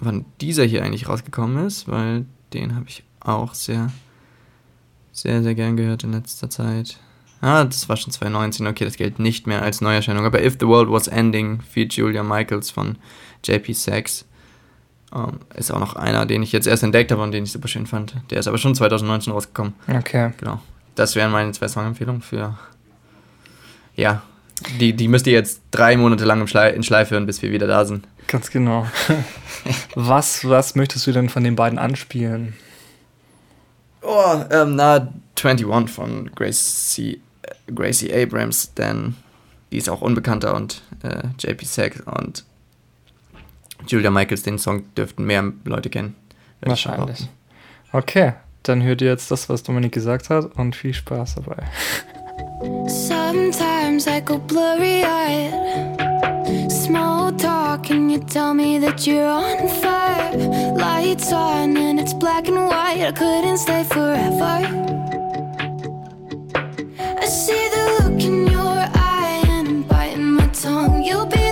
wann 0.00 0.24
dieser 0.40 0.64
hier 0.64 0.82
eigentlich 0.82 1.08
rausgekommen 1.08 1.66
ist, 1.66 1.88
weil 1.88 2.26
den 2.52 2.74
habe 2.74 2.86
ich 2.88 3.04
auch 3.20 3.54
sehr, 3.54 3.90
sehr, 5.12 5.42
sehr 5.42 5.54
gern 5.54 5.76
gehört 5.76 6.04
in 6.04 6.12
letzter 6.12 6.50
Zeit. 6.50 6.98
Ah, 7.40 7.64
das 7.64 7.88
war 7.88 7.96
schon 7.96 8.12
2019, 8.12 8.66
okay, 8.66 8.84
das 8.84 8.96
gilt 8.96 9.18
nicht 9.18 9.46
mehr 9.46 9.62
als 9.62 9.80
Neuerscheinung. 9.80 10.26
Aber 10.26 10.44
If 10.44 10.56
the 10.60 10.66
World 10.66 10.90
Was 10.90 11.08
Ending, 11.08 11.60
feat 11.62 11.94
Julia 11.94 12.22
Michaels 12.22 12.70
von 12.70 12.98
JP 13.44 13.72
Sachs, 13.72 14.26
um, 15.10 15.20
ähm, 15.20 15.40
ist 15.54 15.70
auch 15.72 15.80
noch 15.80 15.96
einer, 15.96 16.26
den 16.26 16.42
ich 16.42 16.52
jetzt 16.52 16.66
erst 16.66 16.82
entdeckt 16.82 17.10
habe 17.10 17.22
und 17.22 17.32
den 17.32 17.44
ich 17.44 17.52
super 17.52 17.68
schön 17.68 17.86
fand. 17.86 18.14
Der 18.30 18.38
ist 18.38 18.46
aber 18.46 18.58
schon 18.58 18.74
2019 18.74 19.32
rausgekommen. 19.32 19.72
Okay. 19.88 20.32
Genau. 20.38 20.60
Das 20.94 21.16
wären 21.16 21.32
meine 21.32 21.52
zwei 21.52 21.68
Songempfehlungen 21.68 22.22
für. 22.22 22.58
Ja, 23.96 24.22
die, 24.78 24.92
die 24.92 25.08
müsst 25.08 25.26
ihr 25.26 25.32
jetzt 25.32 25.62
drei 25.70 25.96
Monate 25.96 26.24
lang 26.24 26.40
im 26.40 26.46
Schlei 26.46 26.70
in 26.70 26.82
Schleif 26.82 27.10
hören, 27.10 27.26
bis 27.26 27.40
wir 27.42 27.50
wieder 27.50 27.66
da 27.66 27.84
sind. 27.84 28.06
Ganz 28.26 28.50
genau. 28.50 28.86
was, 29.94 30.46
was 30.48 30.74
möchtest 30.74 31.06
du 31.06 31.12
denn 31.12 31.28
von 31.28 31.42
den 31.42 31.56
beiden 31.56 31.78
anspielen? 31.78 32.54
Oh, 34.02 34.44
ähm, 34.50 34.76
na, 34.76 35.12
21 35.42 35.94
von 35.94 36.30
Gracie 36.34 37.20
Gracie 37.74 38.12
Abrams, 38.12 38.74
denn 38.74 39.14
die 39.72 39.78
ist 39.78 39.88
auch 39.88 40.00
unbekannter 40.00 40.54
und 40.54 40.82
äh, 41.02 41.28
JP 41.38 41.64
Sack 41.64 42.02
und 42.06 42.44
Julia 43.86 44.10
Michaels, 44.10 44.42
den 44.42 44.58
Song 44.58 44.84
dürften 44.94 45.24
mehr 45.24 45.52
Leute 45.64 45.90
kennen. 45.90 46.16
Wahrscheinlich. 46.60 47.28
Okay, 47.92 48.34
dann 48.62 48.82
hört 48.82 49.00
ihr 49.00 49.08
jetzt 49.08 49.30
das, 49.30 49.48
was 49.48 49.62
Dominik 49.62 49.92
gesagt 49.92 50.30
hat 50.30 50.56
und 50.56 50.76
viel 50.76 50.94
Spaß 50.94 51.36
dabei. 51.36 51.64
Sometimes 52.86 54.06
I 54.06 54.20
go 54.20 54.38
blurry 54.38 55.02
eyed. 55.02 56.70
Small 56.70 57.32
talk, 57.36 57.90
and 57.90 58.10
you 58.10 58.18
tell 58.18 58.52
me 58.54 58.78
that 58.80 59.06
you're 59.06 59.26
on 59.26 59.68
fire. 59.68 60.36
Lights 60.76 61.32
on, 61.32 61.76
and 61.76 61.98
it's 61.98 62.12
black 62.12 62.48
and 62.48 62.68
white. 62.68 63.00
I 63.00 63.12
couldn't 63.12 63.58
stay 63.58 63.84
forever. 63.84 65.09
See 67.30 67.68
the 67.68 68.02
look 68.02 68.20
in 68.24 68.48
your 68.48 68.60
eye 68.60 69.44
and 69.46 69.86
biting 69.86 70.32
my 70.32 70.46
tongue. 70.48 71.04
You'll 71.04 71.26
be 71.26 71.49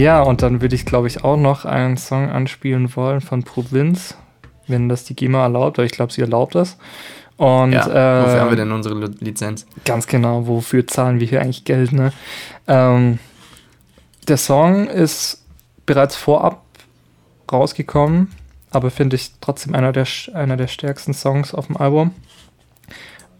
Ja, 0.00 0.22
und 0.22 0.40
dann 0.40 0.62
würde 0.62 0.74
ich, 0.74 0.86
glaube 0.86 1.08
ich, 1.08 1.24
auch 1.24 1.36
noch 1.36 1.66
einen 1.66 1.98
Song 1.98 2.30
anspielen 2.30 2.96
wollen 2.96 3.20
von 3.20 3.42
Provinz, 3.42 4.14
wenn 4.66 4.88
das 4.88 5.04
die 5.04 5.14
GEMA 5.14 5.42
erlaubt, 5.42 5.78
aber 5.78 5.84
ich 5.84 5.92
glaube, 5.92 6.10
sie 6.10 6.22
erlaubt 6.22 6.54
das. 6.54 6.78
Und, 7.36 7.72
ja, 7.72 7.84
wofür 7.84 8.36
äh, 8.36 8.40
haben 8.40 8.48
wir 8.50 8.56
denn 8.56 8.72
unsere 8.72 8.94
Lizenz? 9.20 9.66
Ganz 9.84 10.06
genau, 10.06 10.46
wofür 10.46 10.86
zahlen 10.86 11.20
wir 11.20 11.26
hier 11.26 11.42
eigentlich 11.42 11.64
Geld, 11.66 11.92
ne? 11.92 12.14
Ähm, 12.66 13.18
der 14.26 14.38
Song 14.38 14.86
ist 14.86 15.44
bereits 15.84 16.16
vorab 16.16 16.62
rausgekommen, 17.52 18.32
aber 18.70 18.90
finde 18.90 19.16
ich 19.16 19.32
trotzdem 19.42 19.74
einer 19.74 19.92
der, 19.92 20.06
einer 20.32 20.56
der 20.56 20.68
stärksten 20.68 21.12
Songs 21.12 21.52
auf 21.52 21.66
dem 21.66 21.76
Album. 21.76 22.14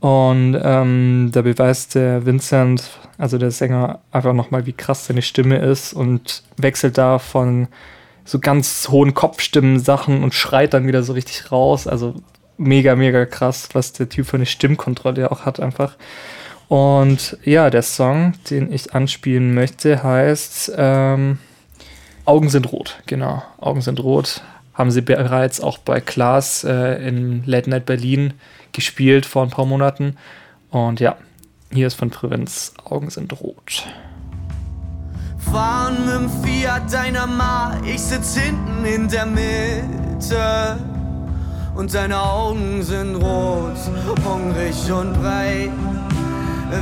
Und 0.01 0.59
ähm, 0.63 1.29
da 1.33 1.43
beweist 1.43 1.95
der 1.95 2.25
Vincent, 2.25 2.91
also 3.19 3.37
der 3.37 3.51
Sänger, 3.51 4.01
einfach 4.11 4.33
nochmal, 4.33 4.65
wie 4.65 4.73
krass 4.73 5.07
seine 5.07 5.23
Stimme 5.23 5.59
ist 5.59 5.93
und 5.93 6.43
wechselt 6.57 6.97
da 6.97 7.19
von 7.19 7.69
so 8.25 8.39
ganz 8.39 8.89
hohen 8.91 9.13
Kopfstimmen 9.13 9.79
Sachen 9.79 10.23
und 10.23 10.35
schreit 10.35 10.73
dann 10.73 10.87
wieder 10.87 11.03
so 11.03 11.13
richtig 11.13 11.53
raus. 11.53 11.87
Also 11.87 12.15
mega, 12.57 12.97
mega 12.97 13.27
krass, 13.27 13.69
was 13.75 13.93
der 13.93 14.09
Typ 14.09 14.27
für 14.27 14.37
eine 14.37 14.47
Stimmkontrolle 14.47 15.31
auch 15.31 15.45
hat 15.45 15.61
einfach. 15.61 15.97
Und 16.69 17.37
ja, 17.45 17.69
der 17.69 17.83
Song, 17.83 18.35
den 18.49 18.73
ich 18.73 18.95
anspielen 18.95 19.55
möchte, 19.55 20.03
heißt 20.03 20.73
ähm, 20.77 21.39
Augen 22.25 22.49
sind 22.49 22.73
rot. 22.73 23.01
Genau, 23.07 23.43
Augen 23.59 23.81
sind 23.81 24.01
rot. 24.01 24.43
Haben 24.81 24.91
sie 24.91 25.03
bereits 25.03 25.61
auch 25.61 25.77
bei 25.77 26.01
Klaas 26.01 26.65
äh, 26.65 27.07
in 27.07 27.45
Late 27.45 27.69
Night 27.69 27.85
Berlin 27.85 28.33
gespielt 28.73 29.27
vor 29.27 29.43
ein 29.43 29.51
paar 29.51 29.67
Monaten. 29.67 30.17
Und 30.71 31.01
ja, 31.01 31.17
hier 31.71 31.87
ist 31.87 31.97
von 31.97 32.09
Prävenz 32.09 32.73
Augen 32.83 33.11
sind 33.11 33.39
rot. 33.43 33.85
Fahren 35.53 36.07
mit 36.07 36.15
dem 36.15 36.31
Fiat 36.31 36.91
deiner 36.91 37.27
Ma, 37.27 37.79
ich 37.85 38.01
sitz 38.01 38.39
hinten 38.39 38.87
in 38.87 39.07
der 39.07 39.27
Mitte. 39.27 40.79
Und 41.75 41.93
deine 41.93 42.19
Augen 42.19 42.83
sind 42.83 43.17
rot, 43.17 43.77
hungrig 44.25 44.91
und 44.91 45.13
breit. 45.21 45.73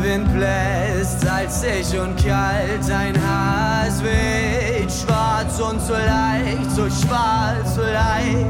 Wind 0.05 0.33
bläst 0.35 1.23
salzig 1.23 1.99
und 1.99 2.17
kalt, 2.25 2.89
dein 2.89 3.21
Haar 3.21 3.89
ist 3.89 4.05
weht, 4.89 4.93
schwarz 4.93 5.61
und 5.61 5.81
so 5.81 5.93
leicht, 5.93 6.71
so 6.71 6.89
schwarz, 6.89 7.75
so 7.75 7.83
leicht. 7.83 8.47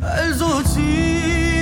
Also 0.00 0.62
tief 0.62 1.55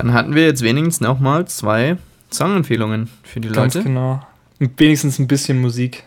Dann 0.00 0.14
hatten 0.14 0.34
wir 0.34 0.44
jetzt 0.44 0.62
wenigstens 0.62 1.00
noch 1.00 1.20
mal 1.20 1.46
zwei 1.46 1.98
Songempfehlungen 2.32 3.10
für 3.22 3.40
die 3.40 3.48
Ganz 3.48 3.74
Leute. 3.74 3.86
Genau. 3.86 4.26
Wenigstens 4.58 5.18
ein 5.18 5.28
bisschen 5.28 5.60
Musik. 5.60 6.04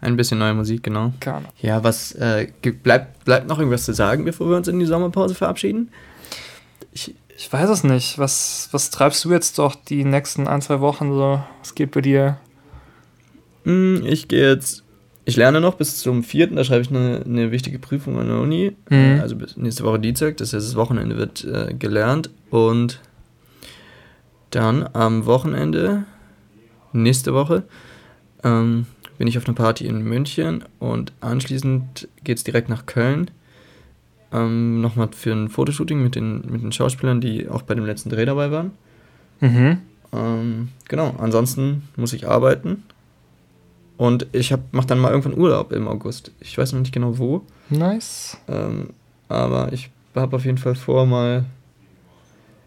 Ein 0.00 0.16
bisschen 0.16 0.38
neue 0.38 0.54
Musik, 0.54 0.82
genau. 0.82 1.12
Keine. 1.20 1.46
Ja, 1.60 1.82
was 1.82 2.12
äh, 2.12 2.48
bleibt, 2.82 3.24
bleibt 3.24 3.48
noch 3.48 3.58
irgendwas 3.58 3.84
zu 3.84 3.92
sagen, 3.92 4.24
bevor 4.24 4.48
wir 4.48 4.56
uns 4.56 4.68
in 4.68 4.78
die 4.78 4.86
Sommerpause 4.86 5.34
verabschieden? 5.34 5.90
Ich, 6.92 7.14
ich 7.36 7.52
weiß 7.52 7.68
es 7.70 7.84
nicht. 7.84 8.18
Was, 8.18 8.68
was 8.72 8.90
treibst 8.90 9.24
du 9.24 9.32
jetzt 9.32 9.58
doch 9.58 9.74
die 9.74 10.04
nächsten 10.04 10.46
ein, 10.46 10.62
zwei 10.62 10.80
Wochen 10.80 11.12
so? 11.12 11.42
Was 11.60 11.74
geht 11.74 11.90
bei 11.90 12.00
dir? 12.00 12.38
Hm, 13.64 14.04
ich 14.06 14.28
gehe 14.28 14.50
jetzt, 14.50 14.83
ich 15.24 15.36
lerne 15.36 15.60
noch 15.60 15.74
bis 15.74 15.98
zum 15.98 16.22
vierten, 16.22 16.56
da 16.56 16.64
schreibe 16.64 16.82
ich 16.82 16.90
eine, 16.90 17.22
eine 17.24 17.50
wichtige 17.50 17.78
Prüfung 17.78 18.18
an 18.18 18.28
der 18.28 18.38
Uni. 18.38 18.76
Mhm. 18.90 19.20
Also 19.20 19.36
bis 19.36 19.56
nächste 19.56 19.84
Woche 19.84 19.98
Dienstag, 19.98 20.36
das 20.36 20.52
heißt, 20.52 20.66
das 20.66 20.76
Wochenende 20.76 21.16
wird 21.16 21.44
äh, 21.44 21.74
gelernt. 21.74 22.30
Und 22.50 23.00
dann 24.50 24.88
am 24.92 25.26
Wochenende, 25.26 26.04
nächste 26.92 27.34
Woche, 27.34 27.64
ähm, 28.42 28.86
bin 29.16 29.26
ich 29.26 29.38
auf 29.38 29.46
einer 29.46 29.54
Party 29.54 29.86
in 29.86 30.02
München 30.02 30.64
und 30.78 31.12
anschließend 31.20 32.08
geht 32.22 32.38
es 32.38 32.44
direkt 32.44 32.68
nach 32.68 32.86
Köln. 32.86 33.30
Ähm, 34.32 34.80
Nochmal 34.80 35.08
für 35.12 35.32
ein 35.32 35.48
Fotoshooting 35.48 36.02
mit 36.02 36.16
den, 36.16 36.42
mit 36.50 36.62
den 36.62 36.72
Schauspielern, 36.72 37.20
die 37.20 37.48
auch 37.48 37.62
bei 37.62 37.74
dem 37.74 37.86
letzten 37.86 38.10
Dreh 38.10 38.26
dabei 38.26 38.50
waren. 38.50 38.72
Mhm. 39.40 39.78
Ähm, 40.12 40.68
genau, 40.88 41.14
ansonsten 41.18 41.82
muss 41.96 42.12
ich 42.12 42.28
arbeiten. 42.28 42.82
Und 43.96 44.26
ich 44.32 44.54
mache 44.72 44.86
dann 44.86 44.98
mal 44.98 45.10
irgendwann 45.10 45.38
Urlaub 45.38 45.72
im 45.72 45.86
August. 45.86 46.32
Ich 46.40 46.58
weiß 46.58 46.72
noch 46.72 46.80
nicht 46.80 46.92
genau 46.92 47.18
wo. 47.18 47.42
Nice. 47.70 48.36
Ähm, 48.48 48.90
aber 49.28 49.72
ich 49.72 49.90
habe 50.14 50.36
auf 50.36 50.44
jeden 50.44 50.58
Fall 50.58 50.74
vor, 50.74 51.06
mal. 51.06 51.44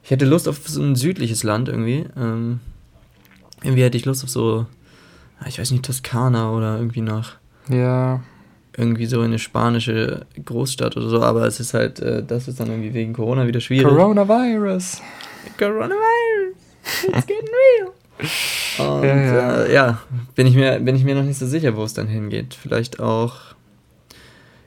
Ich 0.04 0.12
hätte 0.12 0.26
Lust 0.26 0.48
auf 0.48 0.66
so 0.66 0.82
ein 0.82 0.96
südliches 0.96 1.44
Land 1.44 1.68
irgendwie. 1.68 2.06
Ähm, 2.16 2.62
irgendwie 3.62 3.84
hätte 3.84 3.98
ich 3.98 4.06
Lust 4.06 4.24
auf 4.24 4.30
so 4.30 4.66
ich 5.46 5.60
weiß 5.60 5.72
nicht, 5.72 5.86
Toskana 5.86 6.52
oder 6.52 6.78
irgendwie 6.78 7.02
nach. 7.02 7.38
Ja. 7.70 8.22
Irgendwie 8.76 9.06
so 9.06 9.20
in 9.20 9.26
eine 9.26 9.40
spanische 9.40 10.26
Großstadt 10.44 10.98
oder 10.98 11.10
so, 11.10 11.22
aber 11.22 11.46
es 11.46 11.60
ist 11.60 11.74
halt, 11.74 12.00
äh, 12.00 12.24
das 12.24 12.48
ist 12.48 12.60
dann 12.60 12.68
irgendwie 12.68 12.94
wegen 12.94 13.14
Corona 13.14 13.48
wieder 13.48 13.60
schwierig. 13.60 13.88
Coronavirus. 13.88 15.02
Coronavirus. 15.58 16.56
It's 17.08 17.26
getting 17.26 17.50
real. 17.50 17.94
Und 18.80 19.04
ja, 19.04 19.16
ja. 19.16 19.64
Äh, 19.64 19.74
ja, 19.74 20.02
bin, 20.36 20.48
ich 20.48 20.56
mir, 20.56 20.80
bin 20.80 20.96
ich 20.96 21.04
mir 21.04 21.16
noch 21.16 21.24
nicht 21.24 21.38
so 21.38 21.46
sicher, 21.46 21.76
wo 21.76 21.84
es 21.84 21.94
dann 21.94 22.08
hingeht. 22.08 22.54
Vielleicht 22.54 23.00
auch. 23.00 23.36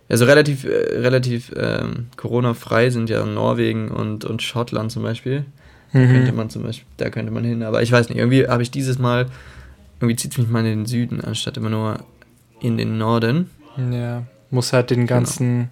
Ja, 0.09 0.17
so 0.17 0.25
relativ, 0.25 0.65
äh, 0.65 0.99
relativ 0.99 1.53
ähm, 1.57 2.09
Corona-frei 2.17 2.91
sind 2.91 3.11
ja 3.11 3.25
Norwegen 3.25 3.91
und, 3.91 4.25
und 4.25 4.43
Schottland 4.43 4.91
zum 4.93 5.03
Beispiel. 5.03 5.45
Da 5.93 5.99
mhm. 5.99 6.09
könnte 6.09 6.33
man 6.33 6.51
zum 6.51 6.63
Beispiel, 6.63 6.87
da 6.97 7.11
könnte 7.11 7.33
man 7.33 7.45
hin. 7.45 7.63
Aber 7.63 7.83
ich 7.83 7.91
weiß 7.91 8.09
nicht, 8.09 8.19
irgendwie 8.19 8.47
habe 8.47 8.63
ich 8.63 8.71
dieses 8.71 8.99
Mal 8.99 9.27
irgendwie 10.01 10.17
zieht 10.17 10.33
es 10.33 10.39
mich 10.39 10.49
mal 10.49 10.61
in 10.61 10.81
den 10.81 10.87
Süden, 10.87 11.21
anstatt 11.21 11.57
immer 11.59 11.69
nur 11.69 11.99
in 12.61 12.79
den 12.79 12.99
Norden. 12.99 13.51
Ja, 13.77 14.25
muss 14.51 14.73
halt 14.73 14.91
den 14.91 15.07
ganzen 15.07 15.49
genau. 15.49 15.69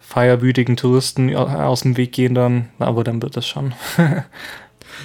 feierwütigen 0.00 0.76
Touristen 0.76 1.34
aus 1.34 1.82
dem 1.82 1.96
Weg 1.96 2.12
gehen 2.12 2.34
dann, 2.34 2.68
aber 2.78 3.04
dann 3.04 3.22
wird 3.22 3.36
das 3.36 3.46
schon. 3.46 3.72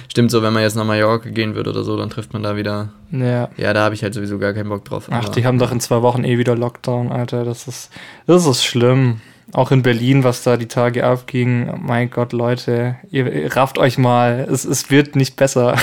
Stimmt 0.08 0.30
so, 0.30 0.42
wenn 0.42 0.52
man 0.52 0.62
jetzt 0.62 0.76
nach 0.76 0.84
Mallorca 0.84 1.28
gehen 1.28 1.54
würde 1.54 1.70
oder 1.70 1.84
so, 1.84 1.96
dann 1.96 2.10
trifft 2.10 2.32
man 2.32 2.42
da 2.42 2.56
wieder. 2.56 2.90
Ja. 3.10 3.48
Ja, 3.56 3.72
da 3.72 3.84
habe 3.84 3.94
ich 3.94 4.02
halt 4.02 4.14
sowieso 4.14 4.38
gar 4.38 4.52
keinen 4.52 4.68
Bock 4.68 4.84
drauf. 4.84 5.08
Ach, 5.10 5.28
die 5.28 5.44
haben 5.46 5.58
doch 5.58 5.72
in 5.72 5.80
zwei 5.80 6.02
Wochen 6.02 6.24
eh 6.24 6.38
wieder 6.38 6.56
Lockdown, 6.56 7.12
Alter. 7.12 7.44
Das 7.44 7.68
ist, 7.68 7.90
das 8.26 8.46
ist 8.46 8.64
schlimm. 8.64 9.20
Auch 9.52 9.70
in 9.70 9.82
Berlin, 9.82 10.24
was 10.24 10.42
da 10.42 10.56
die 10.56 10.68
Tage 10.68 11.04
abging. 11.04 11.80
Mein 11.82 12.10
Gott, 12.10 12.32
Leute, 12.32 12.96
ihr, 13.10 13.30
ihr 13.30 13.54
rafft 13.54 13.78
euch 13.78 13.98
mal. 13.98 14.48
Es, 14.50 14.64
es 14.64 14.90
wird 14.90 15.16
nicht 15.16 15.36
besser. 15.36 15.76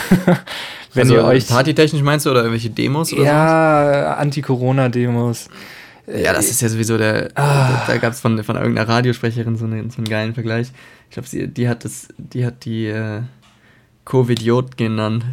Wenn 0.94 1.04
also, 1.04 1.16
ihr 1.16 1.24
euch. 1.24 1.48
Partytechnisch 1.48 2.02
meinst 2.02 2.26
du 2.26 2.32
oder 2.32 2.40
irgendwelche 2.40 2.70
Demos 2.70 3.14
oder 3.14 3.24
Ja, 3.24 4.14
Anti-Corona-Demos. 4.16 5.48
Ja, 6.08 6.34
das 6.34 6.50
ist 6.50 6.62
ja 6.62 6.70
sowieso 6.70 6.98
der. 6.98 7.30
Ah. 7.36 7.84
Da, 7.86 7.94
da 7.94 7.98
gab 7.98 8.14
es 8.14 8.20
von, 8.20 8.44
von 8.44 8.56
irgendeiner 8.56 8.90
Radiosprecherin 8.90 9.56
so, 9.56 9.66
eine, 9.66 9.90
so 9.90 9.98
einen 9.98 10.10
geilen 10.10 10.34
Vergleich. 10.34 10.68
Ich 11.10 11.14
glaube, 11.14 11.48
die 11.48 11.70
hat 11.70 11.86
das, 11.86 12.08
die 12.18 12.46
hat 12.46 12.66
die 12.66 12.88
äh, 12.88 13.22
Covidiot 14.12 14.76
genannt. 14.76 15.24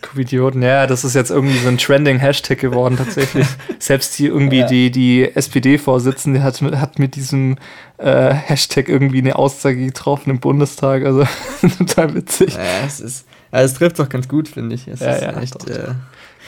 Covidioten, 0.00 0.62
ja, 0.62 0.86
das 0.86 1.02
ist 1.02 1.16
jetzt 1.16 1.32
irgendwie 1.32 1.58
so 1.58 1.66
ein 1.66 1.76
trending 1.76 2.20
Hashtag 2.20 2.60
geworden 2.60 2.96
tatsächlich. 2.96 3.48
Selbst 3.80 4.14
hier 4.14 4.30
irgendwie 4.30 4.60
ja. 4.60 4.66
die, 4.68 4.92
die 4.92 5.28
SPD-Vorsitzende 5.34 6.40
hat, 6.40 6.62
hat 6.62 7.00
mit 7.00 7.16
diesem 7.16 7.56
äh, 7.96 8.32
Hashtag 8.32 8.88
irgendwie 8.88 9.18
eine 9.18 9.34
Aussage 9.34 9.84
getroffen 9.84 10.30
im 10.30 10.38
Bundestag. 10.38 11.04
Also 11.04 11.26
total 11.78 12.14
witzig. 12.14 12.54
Ja, 12.54 12.86
es 12.86 13.00
ist, 13.00 13.26
ja, 13.52 13.60
es 13.60 13.74
trifft 13.74 13.98
doch 13.98 14.08
ganz 14.08 14.28
gut, 14.28 14.46
finde 14.46 14.76
ich. 14.76 14.86
Es 14.86 15.00
ja, 15.00 15.14
ist 15.14 15.22
ja, 15.22 15.40
echt. 15.40 15.68
Äh, 15.68 15.94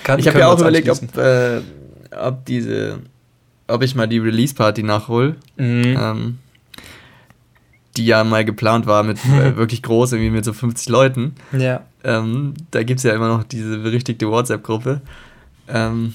Kann, 0.05 0.21
ich 0.21 0.29
habe 0.29 0.39
ja 0.39 0.47
auch 0.47 0.61
überlegt, 0.61 0.89
ob, 0.89 1.17
äh, 1.17 1.61
ob 2.17 2.45
diese, 2.45 3.01
ob 3.67 3.83
ich 3.83 3.97
mal 3.97 4.07
die 4.07 4.19
Release-Party 4.19 4.85
nachhole. 4.85 5.35
Mhm. 5.57 5.99
Ähm, 6.01 6.39
die 7.97 8.07
ja 8.07 8.25
mal 8.25 8.45
geplant 8.45 8.87
war 8.87 9.03
mit 9.03 9.19
äh, 9.25 9.57
wirklich 9.57 9.83
groß, 9.83 10.13
irgendwie 10.13 10.31
mit 10.31 10.45
so 10.45 10.53
50 10.53 10.89
Leuten. 10.89 11.35
Ja. 11.53 11.83
Ähm, 12.05 12.55
da 12.71 12.83
gibt 12.83 12.99
es 12.99 13.05
ja 13.05 13.15
immer 13.15 13.29
noch 13.29 13.45
diese 13.45 13.79
berichtigte 13.79 14.29
WhatsApp-Gruppe. 14.29 15.01
Ähm, 15.69 16.15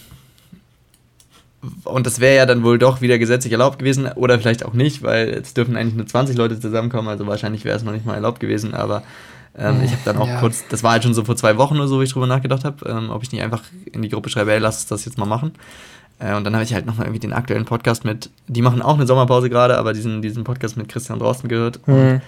und 1.84 2.06
das 2.06 2.20
wäre 2.20 2.36
ja 2.36 2.46
dann 2.46 2.64
wohl 2.64 2.78
doch 2.78 3.02
wieder 3.02 3.18
gesetzlich 3.18 3.52
erlaubt 3.52 3.80
gewesen 3.80 4.08
oder 4.16 4.40
vielleicht 4.40 4.66
auch 4.66 4.74
nicht, 4.74 5.04
weil 5.04 5.30
es 5.30 5.54
dürfen 5.54 5.76
eigentlich 5.76 5.96
nur 5.96 6.06
20 6.06 6.38
Leute 6.38 6.60
zusammenkommen, 6.60 7.08
also 7.08 7.26
wahrscheinlich 7.28 7.66
wäre 7.66 7.76
es 7.78 7.84
noch 7.84 7.92
nicht 7.92 8.06
mal 8.06 8.14
erlaubt 8.14 8.40
gewesen, 8.40 8.74
aber 8.74 9.04
ähm, 9.58 9.82
ich 9.84 9.92
habe 9.92 10.02
dann 10.06 10.18
auch 10.18 10.28
ja. 10.28 10.40
kurz, 10.40 10.66
das 10.70 10.84
war 10.84 10.92
halt 10.92 11.04
schon 11.04 11.14
so 11.14 11.24
vor 11.24 11.36
zwei 11.36 11.58
Wochen 11.58 11.76
oder 11.76 11.88
so, 11.88 12.00
wie 12.00 12.04
ich 12.04 12.12
drüber 12.12 12.28
nachgedacht 12.28 12.66
habe, 12.66 12.88
ähm, 12.90 13.10
ob 13.10 13.24
ich 13.24 13.32
nicht 13.32 13.42
einfach 13.42 13.64
in 13.92 14.02
die 14.02 14.10
Gruppe 14.10 14.30
schreibe, 14.30 14.54
ey, 14.54 14.60
lass 14.60 14.78
uns 14.78 14.88
das 14.88 15.06
jetzt 15.06 15.18
mal 15.18 15.26
machen. 15.26 15.54
Äh, 16.20 16.36
und 16.36 16.44
dann 16.44 16.54
habe 16.54 16.64
ich 16.64 16.74
halt 16.74 16.86
nochmal 16.86 17.08
irgendwie 17.08 17.20
den 17.20 17.34
aktuellen 17.34 17.66
Podcast 17.66 18.06
mit, 18.06 18.30
die 18.48 18.62
machen 18.62 18.82
auch 18.82 18.96
eine 18.96 19.08
Sommerpause 19.08 19.50
gerade, 19.50 19.78
aber 19.78 19.94
diesen, 19.94 20.22
diesen 20.22 20.44
Podcast 20.44 20.78
mit 20.78 20.88
Christian 20.90 21.20
Drosten 21.20 21.50
gehört. 21.50 21.86
Mhm. 21.88 22.22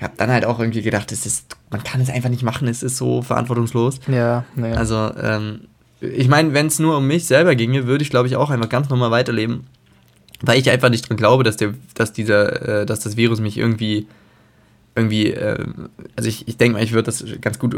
habe 0.00 0.12
dann 0.16 0.30
halt 0.30 0.44
auch 0.44 0.60
irgendwie 0.60 0.82
gedacht, 0.82 1.10
es 1.10 1.26
ist, 1.26 1.56
man 1.70 1.82
kann 1.82 2.00
es 2.00 2.10
einfach 2.10 2.30
nicht 2.30 2.42
machen, 2.42 2.68
es 2.68 2.82
ist 2.82 2.96
so 2.96 3.22
verantwortungslos. 3.22 4.00
Ja, 4.06 4.44
naja. 4.54 4.76
Also, 4.76 5.10
ähm, 5.20 5.62
ich 6.00 6.28
meine, 6.28 6.54
wenn 6.54 6.66
es 6.66 6.78
nur 6.78 6.96
um 6.98 7.06
mich 7.06 7.26
selber 7.26 7.56
ginge, 7.56 7.86
würde 7.86 8.02
ich, 8.02 8.10
glaube 8.10 8.28
ich, 8.28 8.36
auch 8.36 8.50
einfach 8.50 8.68
ganz 8.68 8.88
normal 8.88 9.10
weiterleben. 9.10 9.66
Weil 10.40 10.60
ich 10.60 10.70
einfach 10.70 10.88
nicht 10.88 11.08
dran 11.08 11.16
glaube, 11.16 11.42
dass, 11.42 11.56
der, 11.56 11.74
dass, 11.94 12.12
dieser, 12.12 12.82
äh, 12.82 12.86
dass 12.86 13.00
das 13.00 13.16
Virus 13.16 13.40
mich 13.40 13.58
irgendwie 13.58 14.06
irgendwie, 14.98 15.32
äh, 15.32 15.64
also 16.16 16.28
ich, 16.28 16.46
ich 16.48 16.56
denke 16.56 16.78
mal, 16.78 16.84
ich 16.84 16.92
würde 16.92 17.04
das 17.04 17.24
ganz 17.40 17.58
gut 17.58 17.74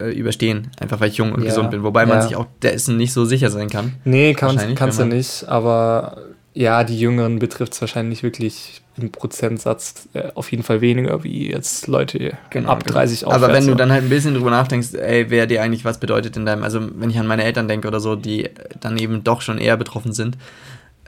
äh, 0.00 0.10
überstehen, 0.10 0.70
einfach 0.80 1.00
weil 1.00 1.08
ich 1.08 1.16
jung 1.16 1.32
und 1.32 1.42
ja. 1.42 1.48
gesund 1.48 1.70
bin. 1.70 1.82
Wobei 1.82 2.06
man 2.06 2.18
ja. 2.18 2.22
sich 2.22 2.36
auch 2.36 2.46
dessen 2.62 2.96
nicht 2.96 3.12
so 3.12 3.24
sicher 3.24 3.50
sein 3.50 3.70
kann. 3.70 3.94
Nee, 4.04 4.34
kann, 4.34 4.74
kannst 4.74 4.98
du 4.98 5.04
nicht, 5.04 5.48
aber 5.48 6.18
ja, 6.54 6.84
die 6.84 6.98
Jüngeren 6.98 7.40
betrifft 7.40 7.72
es 7.72 7.80
wahrscheinlich 7.80 8.22
wirklich 8.22 8.80
im 8.96 9.10
Prozentsatz 9.10 10.08
äh, 10.14 10.28
auf 10.34 10.52
jeden 10.52 10.62
Fall 10.62 10.80
weniger 10.80 11.24
wie 11.24 11.50
jetzt 11.50 11.88
Leute 11.88 12.38
genau, 12.50 12.70
ab 12.70 12.84
30 12.84 13.20
genau. 13.20 13.32
Aber 13.32 13.52
wenn 13.52 13.66
du 13.66 13.74
dann 13.74 13.90
halt 13.90 14.04
ein 14.04 14.08
bisschen 14.08 14.34
drüber 14.34 14.50
nachdenkst, 14.50 14.94
ey, 14.94 15.30
wer 15.30 15.46
dir 15.46 15.62
eigentlich 15.62 15.84
was 15.84 15.98
bedeutet 15.98 16.36
in 16.36 16.46
deinem, 16.46 16.62
also 16.62 16.80
wenn 16.94 17.10
ich 17.10 17.18
an 17.18 17.26
meine 17.26 17.42
Eltern 17.42 17.66
denke 17.66 17.88
oder 17.88 17.98
so, 17.98 18.14
die 18.14 18.50
dann 18.80 18.96
eben 18.98 19.24
doch 19.24 19.40
schon 19.40 19.58
eher 19.58 19.76
betroffen 19.76 20.12
sind, 20.12 20.38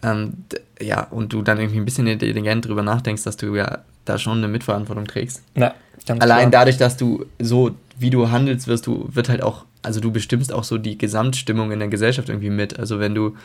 ähm, 0.02 0.44
ja, 0.80 1.04
und 1.04 1.32
du 1.32 1.42
dann 1.42 1.58
irgendwie 1.58 1.78
ein 1.78 1.84
bisschen 1.84 2.06
intelligent 2.06 2.66
drüber 2.66 2.82
nachdenkst, 2.82 3.24
dass 3.24 3.36
du 3.36 3.54
ja 3.54 3.78
da 4.04 4.18
schon 4.18 4.38
eine 4.38 4.48
Mitverantwortung 4.48 5.06
trägst. 5.06 5.42
Ja, 5.56 5.74
Allein 6.08 6.50
klar. 6.50 6.50
dadurch, 6.50 6.76
dass 6.76 6.96
du 6.96 7.26
so, 7.38 7.74
wie 7.98 8.10
du 8.10 8.30
handelst, 8.30 8.68
wirst 8.68 8.86
du, 8.86 9.08
wird 9.12 9.28
halt 9.28 9.42
auch, 9.42 9.64
also 9.82 10.00
du 10.00 10.12
bestimmst 10.12 10.52
auch 10.52 10.64
so 10.64 10.78
die 10.78 10.98
Gesamtstimmung 10.98 11.72
in 11.72 11.80
der 11.80 11.88
Gesellschaft 11.88 12.28
irgendwie 12.28 12.50
mit. 12.50 12.78
Also 12.78 13.00
wenn 13.00 13.14
du 13.14 13.36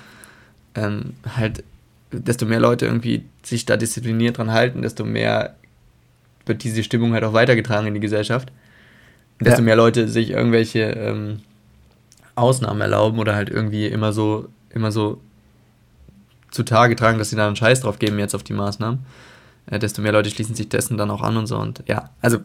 ähm, 0.76 1.14
halt, 1.36 1.64
desto 2.12 2.46
mehr 2.46 2.60
Leute 2.60 2.86
irgendwie 2.86 3.24
sich 3.44 3.66
da 3.66 3.78
diszipliniert 3.78 4.38
dran 4.38 4.52
halten, 4.52 4.82
desto 4.82 5.06
mehr 5.06 5.56
wird 6.46 6.64
diese 6.64 6.84
Stimmung 6.84 7.14
halt 7.14 7.24
auch 7.24 7.34
weitergetragen 7.34 7.88
in 7.88 7.94
die 7.94 8.00
Gesellschaft. 8.00 8.52
Und 9.40 9.48
desto 9.48 9.62
ja. 9.62 9.66
mehr 9.66 9.76
Leute 9.76 10.08
sich 10.08 10.32
irgendwelche 10.32 10.82
ähm, 10.82 11.40
Ausnahmen 12.36 12.82
erlauben 12.82 13.18
oder 13.18 13.36
halt 13.36 13.50
irgendwie 13.50 13.88
immer 13.88 14.14
so, 14.14 14.50
immer 14.70 14.92
so 14.92 15.20
zutage 16.52 16.96
tragen, 16.96 17.18
dass 17.18 17.32
sie 17.32 17.36
da 17.36 17.48
einen 17.48 17.56
Scheiß 17.56 17.82
drauf 17.82 18.00
geben 18.00 18.20
jetzt 18.20 18.36
auf 18.36 18.44
die 18.44 18.54
Maßnahmen 18.54 19.00
äh, 19.68 19.80
desto 19.80 20.02
mehr 20.02 20.12
Leute 20.12 20.30
schließen 20.30 20.56
sich 20.56 20.70
dessen 20.70 20.98
dann 20.98 21.12
auch 21.12 21.22
an 21.22 21.38
und 21.38 21.48
so. 21.48 21.58
Und 21.58 21.84
ja, 21.88 22.10
also 22.22 22.40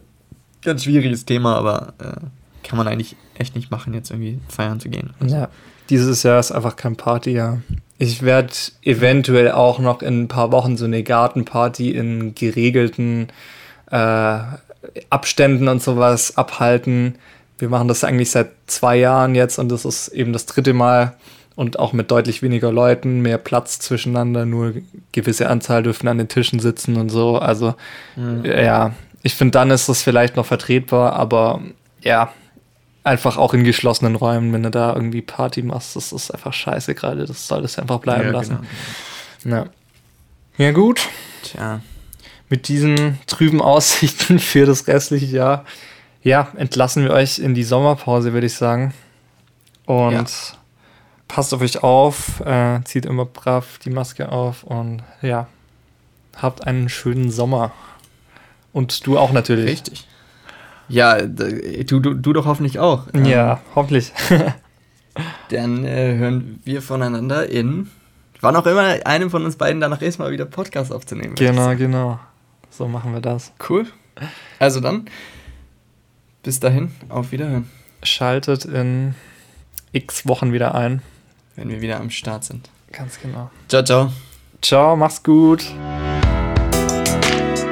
ganz 0.63 0.85
schwieriges 0.85 1.25
Thema, 1.25 1.57
aber 1.57 1.95
äh, 1.99 2.67
kann 2.67 2.77
man 2.77 2.89
eigentlich 2.89 3.17
echt 3.35 3.55
nicht 3.55 3.71
machen, 3.71 3.95
jetzt 3.95 4.11
irgendwie 4.11 4.39
feiern 4.49 4.81
zu 4.81 4.89
gehen. 4.89 5.13
Also. 5.21 5.37
Ja, 5.37 5.49
dieses 5.91 6.23
Jahr 6.23 6.41
ist 6.41 6.53
einfach 6.53 6.77
kein 6.77 6.97
Partyjahr. 6.97 7.61
Ich 7.99 8.23
werde 8.23 8.53
eventuell 8.83 9.53
auch 9.53 9.79
noch 9.79 10.03
in 10.03 10.23
ein 10.23 10.29
paar 10.29 10.53
Wochen 10.53 10.77
so 10.77 10.85
eine 10.85 11.03
Gartenparty 11.03 11.91
in 11.91 12.35
geregelten 12.35 13.29
äh, 13.91 14.39
Abständen 15.11 15.69
und 15.69 15.83
sowas 15.83 16.37
abhalten. 16.37 17.17
Wir 17.59 17.69
machen 17.69 17.89
das 17.89 18.05
eigentlich 18.05 18.31
seit 18.31 18.51
zwei 18.67 18.97
Jahren 18.97 19.35
jetzt 19.35 19.59
und 19.59 19.71
das 19.71 19.85
ist 19.85 20.09
eben 20.09 20.33
das 20.33 20.47
dritte 20.47 20.75
Mal 20.75 21.15
und 21.57 21.79
auch 21.79 21.95
mit 21.95 22.11
deutlich 22.11 22.43
weniger 22.43 22.71
Leuten, 22.71 23.23
mehr 23.23 23.39
Platz 23.39 23.79
zwischeneinander, 23.79 24.45
nur 24.45 24.75
gewisse 25.13 25.49
Anzahl 25.49 25.83
dürfen 25.83 26.07
an 26.07 26.19
den 26.19 26.29
Tischen 26.29 26.61
sitzen 26.61 26.97
und 26.97 27.09
so. 27.09 27.39
Also 27.39 27.75
mhm. 28.15 28.45
ja, 28.45 28.93
ich 29.23 29.35
finde, 29.35 29.53
dann 29.53 29.71
ist 29.71 29.89
das 29.89 30.03
vielleicht 30.03 30.37
noch 30.37 30.45
vertretbar, 30.45 31.15
aber 31.15 31.63
ja, 32.03 32.31
einfach 33.05 33.39
auch 33.39 33.55
in 33.55 33.65
geschlossenen 33.65 34.17
Räumen, 34.17 34.53
wenn 34.53 34.65
du 34.65 34.71
da 34.71 34.93
irgendwie 34.95 35.23
Party 35.23 35.63
machst, 35.63 35.97
das 35.97 36.13
ist 36.13 36.31
einfach 36.31 36.53
scheiße 36.53 36.95
gerade. 36.95 37.25
Das 37.25 37.49
soll 37.49 37.63
das 37.63 37.79
einfach 37.79 38.01
bleiben 38.01 38.27
ja, 38.27 38.31
lassen. 38.33 38.59
Genau. 39.43 39.57
Ja. 39.57 39.67
ja, 40.59 40.73
gut. 40.73 41.09
Tja. 41.43 41.81
Mit 42.51 42.69
diesen 42.69 43.19
trüben 43.27 43.63
Aussichten 43.63 44.39
für 44.41 44.67
das 44.67 44.87
restliche 44.89 45.27
Jahr, 45.27 45.65
ja, 46.23 46.49
entlassen 46.57 47.03
wir 47.03 47.13
euch 47.13 47.39
in 47.39 47.55
die 47.55 47.65
Sommerpause, 47.65 48.35
würde 48.35 48.49
ich 48.49 48.55
sagen. 48.55 48.93
Und 49.87 50.13
ja 50.13 50.59
passt 51.29 51.53
auf 51.55 51.61
euch 51.61 51.83
auf, 51.83 52.41
äh, 52.41 52.81
zieht 52.85 53.07
immer 53.07 53.25
brav 53.25 53.79
die 53.79 53.91
Maske 53.91 54.31
auf 54.31 54.63
und 54.63 55.03
ja, 55.23 55.49
habt 56.37 56.67
einen 56.67 56.89
schönen 56.89 57.31
Sommer. 57.31 57.73
Und 58.73 59.07
du 59.07 59.19
auch 59.19 59.33
natürlich. 59.33 59.71
Richtig. 59.71 60.07
Ja, 60.89 61.21
du, 61.23 62.01
du, 62.01 62.15
du 62.15 62.33
doch 62.33 62.47
hoffentlich 62.47 62.79
auch. 62.79 63.07
Ja, 63.15 63.53
ähm, 63.53 63.59
hoffentlich. 63.75 64.13
dann 65.51 65.85
äh, 65.85 66.17
hören 66.17 66.61
wir 66.65 66.83
voneinander 66.83 67.49
in, 67.49 67.91
wann 68.41 68.55
auch 68.55 68.67
immer 68.67 68.99
einem 69.05 69.31
von 69.31 69.45
uns 69.45 69.57
beiden 69.57 69.81
danach 69.81 70.03
ist, 70.03 70.19
mal 70.19 70.31
wieder 70.31 70.45
Podcast 70.45 70.93
aufzunehmen. 70.93 71.35
Genau, 71.35 71.75
genau. 71.75 72.21
So 72.71 72.87
machen 72.87 73.13
wir 73.13 73.21
das. 73.21 73.53
Cool. 73.69 73.87
Also 74.59 74.81
dann, 74.81 75.07
bis 76.43 76.61
dahin, 76.61 76.93
auf 77.09 77.33
Wiederhören. 77.33 77.69
Schaltet 78.03 78.65
in 78.67 79.15
x 79.93 80.27
Wochen 80.27 80.53
wieder 80.53 80.75
ein 80.75 81.03
wenn 81.57 81.69
wir 81.69 81.81
wieder 81.81 81.99
am 81.99 82.11
Start 82.11 82.45
sind. 82.45 82.71
Ganz 82.93 83.21
genau. 83.21 83.51
Ciao, 83.69 83.83
ciao. 83.83 84.13
Ciao, 84.63 84.97
mach's 84.97 85.23
gut. 85.23 85.65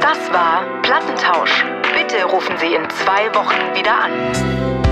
Das 0.01 0.18
war 0.32 0.82
Plattentausch. 0.82 1.64
Bitte 1.95 2.24
rufen 2.24 2.57
Sie 2.59 2.74
in 2.74 2.89
zwei 2.91 3.32
Wochen 3.35 3.74
wieder 3.74 3.95
an. 3.95 4.84